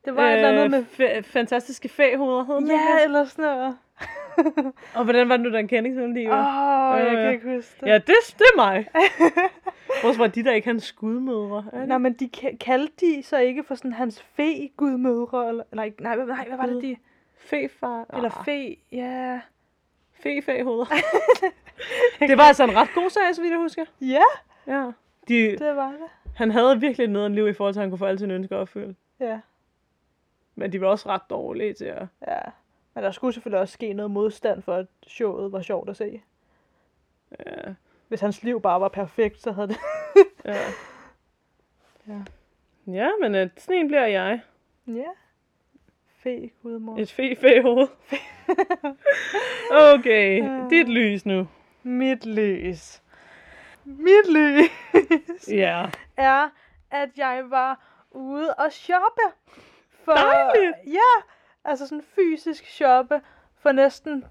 Det 0.04 0.16
var 0.16 0.22
øh, 0.22 0.28
et 0.32 0.36
eller 0.36 0.48
andet 0.64 0.70
med... 0.70 0.84
fa- 1.08 1.20
fantastiske 1.20 1.88
fæhoveder 1.88 2.44
hed 2.44 2.54
den 2.54 2.66
Ja, 2.66 3.04
eller 3.04 3.24
sådan 3.24 3.44
noget. 3.44 3.76
Og 4.96 5.04
hvordan 5.04 5.28
var 5.28 5.36
det 5.36 5.46
nu, 5.46 5.52
den 5.52 5.68
kendingsmelodi 5.68 6.26
Åh, 6.26 6.30
var? 6.30 6.92
oh, 6.94 6.98
jeg 7.00 7.06
Øh, 7.06 7.22
kan 7.22 7.32
ikke 7.32 7.56
huske 7.56 7.76
det. 7.80 7.86
Ja, 7.86 7.94
det, 7.94 8.06
det 8.38 8.40
er 8.40 8.56
mig. 8.56 8.88
Hvorfor 10.02 10.18
var 10.18 10.26
de 10.26 10.44
der 10.44 10.52
ikke 10.52 10.68
hans 10.68 10.84
skudmødre? 10.84 11.64
Det? 11.72 11.88
Nej, 11.88 11.98
men 11.98 12.12
de 12.12 12.30
ka- 12.36 12.56
kaldte 12.56 13.06
de 13.06 13.22
så 13.22 13.38
ikke 13.38 13.64
for 13.64 13.74
sådan 13.74 13.92
hans 13.92 14.22
fe-gudmødre, 14.22 15.48
eller, 15.48 15.64
nej, 15.72 15.92
hvad, 15.98 16.26
nej, 16.26 16.44
hvad 16.48 16.56
var 16.56 16.66
det, 16.66 16.82
de, 16.82 16.96
Fæfar. 17.38 18.06
eller 18.16 18.42
fe, 18.44 18.76
ja, 18.92 19.40
Fæfæhoveder. 20.12 20.84
det 22.28 22.38
var 22.38 22.44
altså 22.44 22.64
en 22.64 22.76
ret 22.76 22.88
god 22.94 23.10
sag, 23.10 23.22
så 23.34 23.40
vidt 23.42 23.50
jeg 23.50 23.60
husker. 23.60 23.84
ja, 24.00 24.22
Ja. 24.66 24.90
De, 25.28 25.56
det 25.58 25.76
var 25.76 25.88
det, 25.90 25.98
han 26.36 26.50
havde 26.50 26.80
virkelig 26.80 27.08
noget 27.08 27.30
liv 27.30 27.48
i 27.48 27.52
forhold 27.52 27.74
til, 27.74 27.80
at 27.80 27.82
han 27.82 27.90
kunne 27.90 27.98
få 27.98 28.04
alle 28.04 28.18
sine 28.18 28.34
ønsker 28.34 28.56
opfyldt. 28.56 28.96
ja, 29.20 29.40
Men 30.54 30.72
de 30.72 30.80
var 30.80 30.86
også 30.86 31.08
ret 31.08 31.22
dårlige 31.30 31.72
til 31.72 31.84
at... 31.84 32.06
ja. 32.28 32.38
Men 32.94 33.04
der 33.04 33.10
skulle 33.10 33.32
selvfølgelig 33.34 33.60
også 33.60 33.74
ske 33.74 33.92
noget 33.92 34.10
modstand 34.10 34.62
for, 34.62 34.74
at 34.74 34.86
showet 35.06 35.52
var 35.52 35.62
sjovt 35.62 35.90
at 35.90 35.96
se. 35.96 36.22
Ja, 37.46 37.74
Hvis 38.08 38.20
hans 38.20 38.42
liv 38.42 38.60
bare 38.62 38.80
var 38.80 38.88
perfekt, 38.88 39.40
så 39.42 39.52
havde 39.52 39.68
det... 39.68 39.76
ja. 40.44 40.56
Ja. 42.08 42.18
Ja, 42.92 43.08
men 43.20 43.34
uh, 43.34 43.50
sådan 43.56 43.80
en 43.80 43.86
bliver 43.88 44.06
jeg. 44.06 44.40
ja. 44.86 45.04
Fe, 46.06 46.50
gudmor. 46.62 46.98
Et 46.98 47.10
fe-fæhoved. 47.12 47.88
okay, 49.94 50.42
dit 50.70 50.88
lys 50.88 51.26
nu. 51.26 51.48
Mit 51.82 52.26
lys. 52.26 53.02
Mit 53.84 54.28
lys 54.32 55.48
Ja. 55.48 55.86
er, 56.16 56.48
at 56.90 57.08
jeg 57.16 57.42
var 57.48 57.80
ude 58.10 58.54
og 58.54 58.72
shoppe. 58.72 59.22
For, 60.04 60.12
Dejligt. 60.12 60.76
Ja, 60.86 61.22
altså 61.64 61.86
sådan 61.86 62.04
fysisk 62.14 62.66
shoppe 62.66 63.20
for 63.58 63.72
næsten 63.72 64.24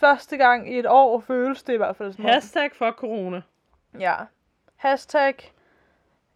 første 0.00 0.36
gang 0.36 0.72
i 0.74 0.78
et 0.78 0.86
år, 0.86 1.20
føles 1.20 1.62
det 1.62 1.72
i 1.72 1.76
hvert 1.76 1.96
fald. 1.96 2.14
Om. 2.18 2.24
Hashtag 2.24 2.70
fuck 2.72 2.96
corona. 2.96 3.42
Ja. 3.98 4.14
Hashtag. 4.76 5.34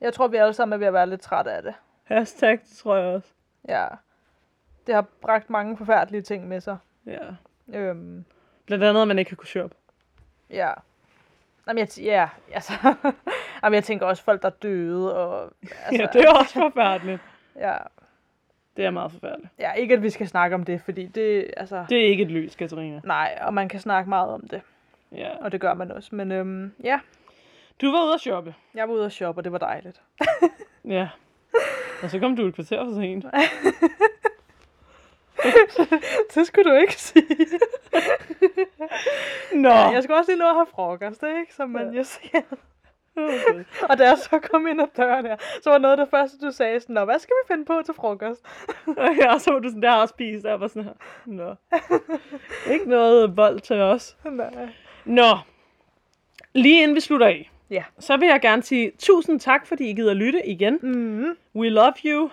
Jeg 0.01 0.13
tror, 0.15 0.29
vi 0.29 0.37
alle 0.37 0.53
sammen 0.55 0.73
er 0.73 0.79
ved 0.79 0.87
at 0.87 0.93
være 0.93 1.07
lidt 1.09 1.21
trætte 1.21 1.53
af 1.53 1.63
det. 1.63 1.75
Hashtag, 2.05 2.51
det 2.53 2.77
tror 2.79 2.97
jeg 2.97 3.07
også. 3.15 3.29
Ja. 3.69 3.87
Det 4.87 4.95
har 4.95 5.03
bragt 5.21 5.51
mange 5.51 5.77
forfærdelige 5.77 6.23
ting 6.23 6.49
med 6.49 6.61
sig. 6.61 6.77
Ja. 7.07 7.19
Øhm, 7.79 8.25
Blandt 8.67 8.85
andet, 8.85 9.03
at 9.03 9.09
man 9.09 9.19
ikke 9.19 9.29
kan 9.29 9.37
kunne 9.37 9.47
shoppe. 9.49 9.77
ja. 10.51 10.73
Jamen, 11.69 11.79
jeg, 11.79 11.89
ja, 12.05 12.29
altså. 12.53 12.73
Jamen, 13.63 13.75
jeg 13.75 13.85
tænker 13.85 14.07
også 14.07 14.23
folk, 14.23 14.43
der 14.43 14.49
er 14.49 14.53
døde. 14.53 15.17
Og, 15.17 15.53
altså, 15.63 16.03
Ja, 16.03 16.07
det 16.13 16.25
er 16.25 16.31
også 16.39 16.53
forfærdeligt. 16.55 17.21
Ja. 17.57 17.77
Det 18.77 18.85
er 18.85 18.91
meget 18.91 19.13
forfærdeligt. 19.13 19.53
Ja, 19.59 19.73
ikke 19.73 19.95
at 19.95 20.03
vi 20.03 20.11
skal 20.11 20.29
snakke 20.29 20.55
om 20.55 20.65
det, 20.65 20.81
fordi 20.85 21.07
det, 21.07 21.51
altså... 21.57 21.85
Det 21.89 22.01
er 22.05 22.07
ikke 22.09 22.23
et 22.23 22.31
lys, 22.31 22.57
Katarina. 22.57 23.01
Nej, 23.05 23.39
og 23.43 23.55
man 23.55 23.69
kan 23.69 23.81
snakke 23.81 24.09
meget 24.09 24.29
om 24.31 24.49
det, 24.49 24.61
Ja. 25.13 25.29
og 25.41 25.53
det 25.53 25.61
gør 25.61 25.75
man 25.75 25.93
også. 25.93 26.15
Men 26.15 26.33
øhm, 26.33 26.73
ja, 26.85 27.01
Du 27.81 27.91
var 27.91 28.05
ude 28.05 28.15
at 28.15 28.21
shoppe. 28.21 28.55
jeg 28.75 28.89
var 28.89 28.95
ude 28.95 29.05
at 29.05 29.13
shoppe, 29.13 29.39
og 29.39 29.45
det 29.45 29.53
var 29.53 29.59
dejligt. 29.59 30.01
Ja. 30.85 31.09
Og 32.03 32.11
så 32.11 32.19
kom 32.19 32.37
du 32.37 32.47
et 32.47 32.55
kvarter 32.55 32.85
for 32.85 32.95
sent. 32.95 33.25
det 36.35 36.47
skulle 36.47 36.71
du 36.71 36.77
ikke 36.77 36.95
sige. 36.97 37.27
Nå. 39.55 39.69
Ja, 39.69 39.89
jeg 39.91 40.03
skulle 40.03 40.19
også 40.19 40.31
lige 40.31 40.39
nå 40.39 40.49
at 40.49 40.55
have 40.55 40.67
frokost, 40.67 41.23
ikke? 41.23 41.55
Som 41.55 41.71
man 41.71 41.91
Ja. 41.93 41.97
jo 41.99 42.05
siger. 42.05 42.41
Okay. 43.17 43.65
Og 43.83 43.99
da 43.99 44.09
jeg 44.09 44.19
så 44.19 44.39
kom 44.39 44.67
ind 44.67 44.81
ad 44.81 44.87
døren 44.97 45.27
her, 45.27 45.37
så 45.63 45.71
var 45.71 45.79
noget 45.79 45.99
af 45.99 46.07
det 46.07 46.11
første, 46.11 46.47
du 46.47 46.51
sagde 46.53 46.81
sådan, 46.81 46.95
Nå, 46.95 47.05
hvad 47.05 47.19
skal 47.19 47.35
vi 47.45 47.53
finde 47.55 47.65
på 47.65 47.81
til 47.85 47.95
frokost? 47.95 48.41
ja, 49.21 49.35
og 49.35 49.41
så 49.41 49.53
var 49.53 49.59
du 49.59 49.69
sådan, 49.69 49.83
der 49.83 49.93
og 50.45 50.51
jeg 50.51 50.61
var 50.61 50.67
sådan 50.69 50.85
her. 50.85 50.93
Nå. 51.27 51.55
ikke 52.73 52.89
noget 52.89 53.37
vold 53.37 53.61
til 53.61 53.77
os. 53.77 54.17
Nej. 54.25 54.69
Nå. 55.05 55.37
Lige 56.55 56.83
inden 56.83 56.95
vi 56.95 57.01
slutter 57.01 57.27
af, 57.27 57.51
Ja. 57.71 57.85
så 57.99 58.17
vil 58.17 58.29
jeg 58.29 58.41
gerne 58.41 58.63
sige 58.63 58.93
tusind 58.99 59.41
tak, 59.41 59.67
fordi 59.67 59.91
I 59.91 59.95
gider 59.95 60.15
lytte 60.15 60.47
igen. 60.47 60.79
Mm-hmm. 60.83 61.37
We 61.55 61.69
love 61.69 61.93
you. 62.05 62.31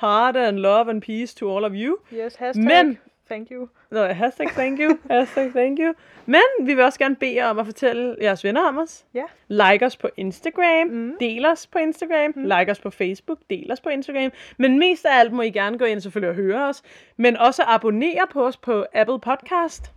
Heart 0.00 0.36
and 0.36 0.58
love 0.58 0.90
and 0.90 1.02
peace 1.02 1.36
to 1.36 1.56
all 1.56 1.64
of 1.64 1.72
you. 1.74 1.96
Yes, 2.12 2.34
hashtag. 2.34 2.64
Men- 2.64 2.98
Thank 3.30 3.50
you. 3.50 3.68
Nå, 3.90 4.06
hashtag 4.06 4.48
thank 4.48 4.80
you. 4.80 4.98
Hashtag 5.10 5.50
thank 5.50 5.78
you. 5.78 5.94
Men 6.26 6.42
vi 6.60 6.74
vil 6.74 6.84
også 6.84 6.98
gerne 6.98 7.16
bede 7.16 7.34
jer 7.34 7.46
om 7.46 7.58
at 7.58 7.66
fortælle 7.66 8.16
jeres 8.20 8.44
venner 8.44 8.68
om 8.68 8.78
os. 8.78 9.04
Ja. 9.14 9.24
Like 9.48 9.86
os 9.86 9.96
på 9.96 10.08
Instagram. 10.16 10.86
Mm. 10.86 11.14
Del 11.20 11.46
os 11.46 11.66
på 11.66 11.78
Instagram. 11.78 12.32
Mm. 12.36 12.42
Like 12.42 12.70
os 12.70 12.80
på 12.80 12.90
Facebook. 12.90 13.38
Del 13.50 13.72
os 13.72 13.80
på 13.80 13.88
Instagram. 13.88 14.32
Men 14.58 14.78
mest 14.78 15.06
af 15.06 15.18
alt 15.20 15.32
må 15.32 15.42
I 15.42 15.50
gerne 15.50 15.78
gå 15.78 15.84
ind 15.84 16.00
selvfølgelig 16.00 16.30
og 16.30 16.36
høre 16.36 16.68
os. 16.68 16.82
Men 17.16 17.36
også 17.36 17.62
abonnere 17.66 18.26
på 18.32 18.46
os 18.46 18.56
på 18.56 18.84
Apple 18.94 19.20
Podcast. 19.20 19.92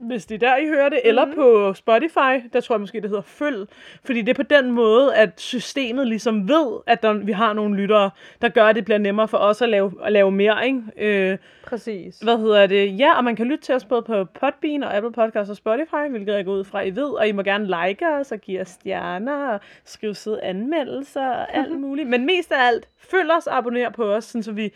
Hvis 0.00 0.26
det 0.26 0.34
er 0.42 0.48
der, 0.48 0.56
I 0.56 0.66
hører 0.66 0.88
det. 0.88 1.00
Eller 1.04 1.24
Mhm. 1.26 1.34
på 1.34 1.74
Spotify. 1.74 2.48
Der 2.52 2.60
tror 2.60 2.74
jeg 2.74 2.80
måske, 2.80 3.00
det 3.00 3.10
hedder 3.10 3.22
følg. 3.22 3.68
Fordi 4.04 4.20
det 4.20 4.28
er 4.28 4.34
på 4.34 4.42
den 4.42 4.70
måde, 4.72 5.14
at 5.14 5.40
systemet 5.40 6.06
ligesom 6.06 6.48
ved, 6.48 6.78
at 6.86 7.02
der, 7.02 7.12
vi 7.12 7.32
har 7.32 7.52
nogle 7.52 7.76
lyttere, 7.76 8.10
der 8.42 8.48
gør, 8.48 8.64
at 8.66 8.76
det 8.76 8.84
bliver 8.84 8.98
nemmere 8.98 9.28
for 9.28 9.38
os 9.38 9.62
at 9.62 9.68
lave, 9.68 9.92
at 10.04 10.12
lave 10.12 10.30
mere. 10.30 10.66
Ikke? 10.66 10.82
Øh, 10.96 11.38
Præcis. 11.66 12.18
hvad 12.18 12.38
hedder 12.38 12.66
det? 12.66 12.98
Ja, 12.98 13.16
og 13.16 13.24
man 13.24 13.36
kan 13.36 13.46
lytte 13.46 13.64
til 13.64 13.74
os 13.74 13.84
både 13.84 14.02
på 14.02 14.24
Podbean 14.24 14.82
og 14.82 14.96
Apple 14.96 15.12
Podcast 15.12 15.50
og 15.50 15.56
Spotify, 15.56 16.10
hvilket 16.10 16.34
jeg 16.34 16.44
går 16.44 16.52
ud 16.52 16.64
fra, 16.64 16.80
I 16.82 16.90
ved. 16.96 17.08
Og 17.10 17.28
I 17.28 17.32
må 17.32 17.42
gerne 17.42 17.64
like 17.86 18.06
os 18.08 18.32
og 18.32 18.38
give 18.38 18.60
os 18.60 18.68
stjerner 18.68 19.48
og 19.48 19.60
skrive 19.84 20.14
søde 20.14 20.42
anmeldelser 20.42 21.28
og 21.28 21.54
alt 21.56 21.80
muligt. 21.80 22.08
Men 22.08 22.26
mest 22.26 22.52
af 22.52 22.66
alt, 22.66 22.88
følg 22.98 23.30
os 23.36 23.46
og 23.46 23.56
abonner 23.56 23.90
på 23.90 24.04
os, 24.04 24.24
sådan 24.24 24.42
så 24.42 24.52
vi, 24.52 24.72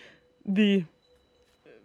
vi 0.47 0.85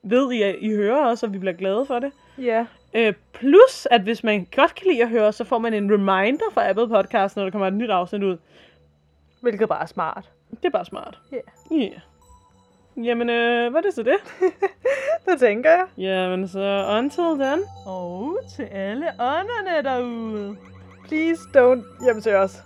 ved, 0.03 0.31
I, 0.31 0.55
I 0.65 0.75
hører 0.75 1.05
os, 1.05 1.23
og 1.23 1.33
vi 1.33 1.37
bliver 1.37 1.53
glade 1.53 1.85
for 1.85 1.99
det. 1.99 2.11
Ja. 2.37 2.65
Øh, 2.93 3.13
plus, 3.33 3.87
at 3.91 4.01
hvis 4.01 4.23
man 4.23 4.47
godt 4.55 4.75
kan 4.75 4.87
lide 4.91 5.03
at 5.03 5.09
høre 5.09 5.33
så 5.33 5.43
får 5.43 5.57
man 5.57 5.73
en 5.73 5.93
reminder 5.93 6.45
fra 6.53 6.69
Apple 6.69 6.87
Podcast, 6.87 7.35
når 7.35 7.43
der 7.43 7.51
kommer 7.51 7.67
et 7.67 7.73
nyt 7.73 7.89
afsnit 7.89 8.23
ud. 8.23 8.37
Hvilket 9.41 9.69
bare 9.69 9.81
er 9.81 9.85
smart. 9.85 10.29
Det 10.51 10.65
er 10.65 10.69
bare 10.69 10.85
smart. 10.85 11.19
Ja. 11.31 11.37
Ja. 11.71 11.77
Yeah. 11.77 11.99
Jamen, 13.05 13.29
øh, 13.29 13.71
hvad 13.71 13.81
er 13.81 13.85
det 13.85 13.93
så 13.93 14.03
det? 14.03 14.17
Det 15.29 15.39
tænker 15.39 15.69
jeg. 15.69 15.85
Jamen, 15.97 16.47
så 16.47 16.85
until 16.99 17.45
then. 17.45 17.59
Og 17.85 18.37
til 18.55 18.63
alle 18.63 19.07
ånderne 19.19 19.83
derude. 19.83 20.57
Please 21.07 21.41
don't 21.57 22.03
hjemsøge 22.05 22.37
os. 22.37 22.57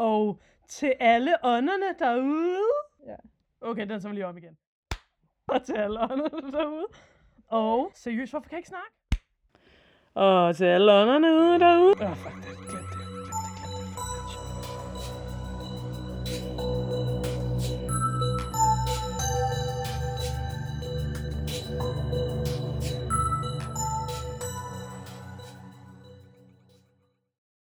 Og 0.00 0.40
til 0.68 0.94
alle 1.00 1.34
ånderne 1.44 1.94
derude. 1.98 2.60
Ja. 3.06 3.16
Okay, 3.60 3.88
den 3.88 4.00
tager 4.00 4.08
vi 4.08 4.14
lige 4.14 4.26
om 4.26 4.36
igen. 4.36 4.56
Og 5.48 5.62
til 5.62 5.72
alle 5.72 6.00
ånderne 6.00 6.52
derude. 6.52 6.86
Og 7.46 7.92
seriøst, 7.94 8.32
hvorfor 8.32 8.48
kan 8.48 8.52
jeg 8.52 8.58
ikke 8.58 8.68
snakke? 8.68 8.90
Og 10.14 10.56
til 10.56 10.64
alle 10.64 10.92
ånderne 10.92 11.32
ude 11.32 11.58
derude. 11.58 11.94
Åh, 12.00 12.10
oh, 12.10 12.16
fuck 12.16 12.36
det. 12.36 12.70
Glem 12.70 12.99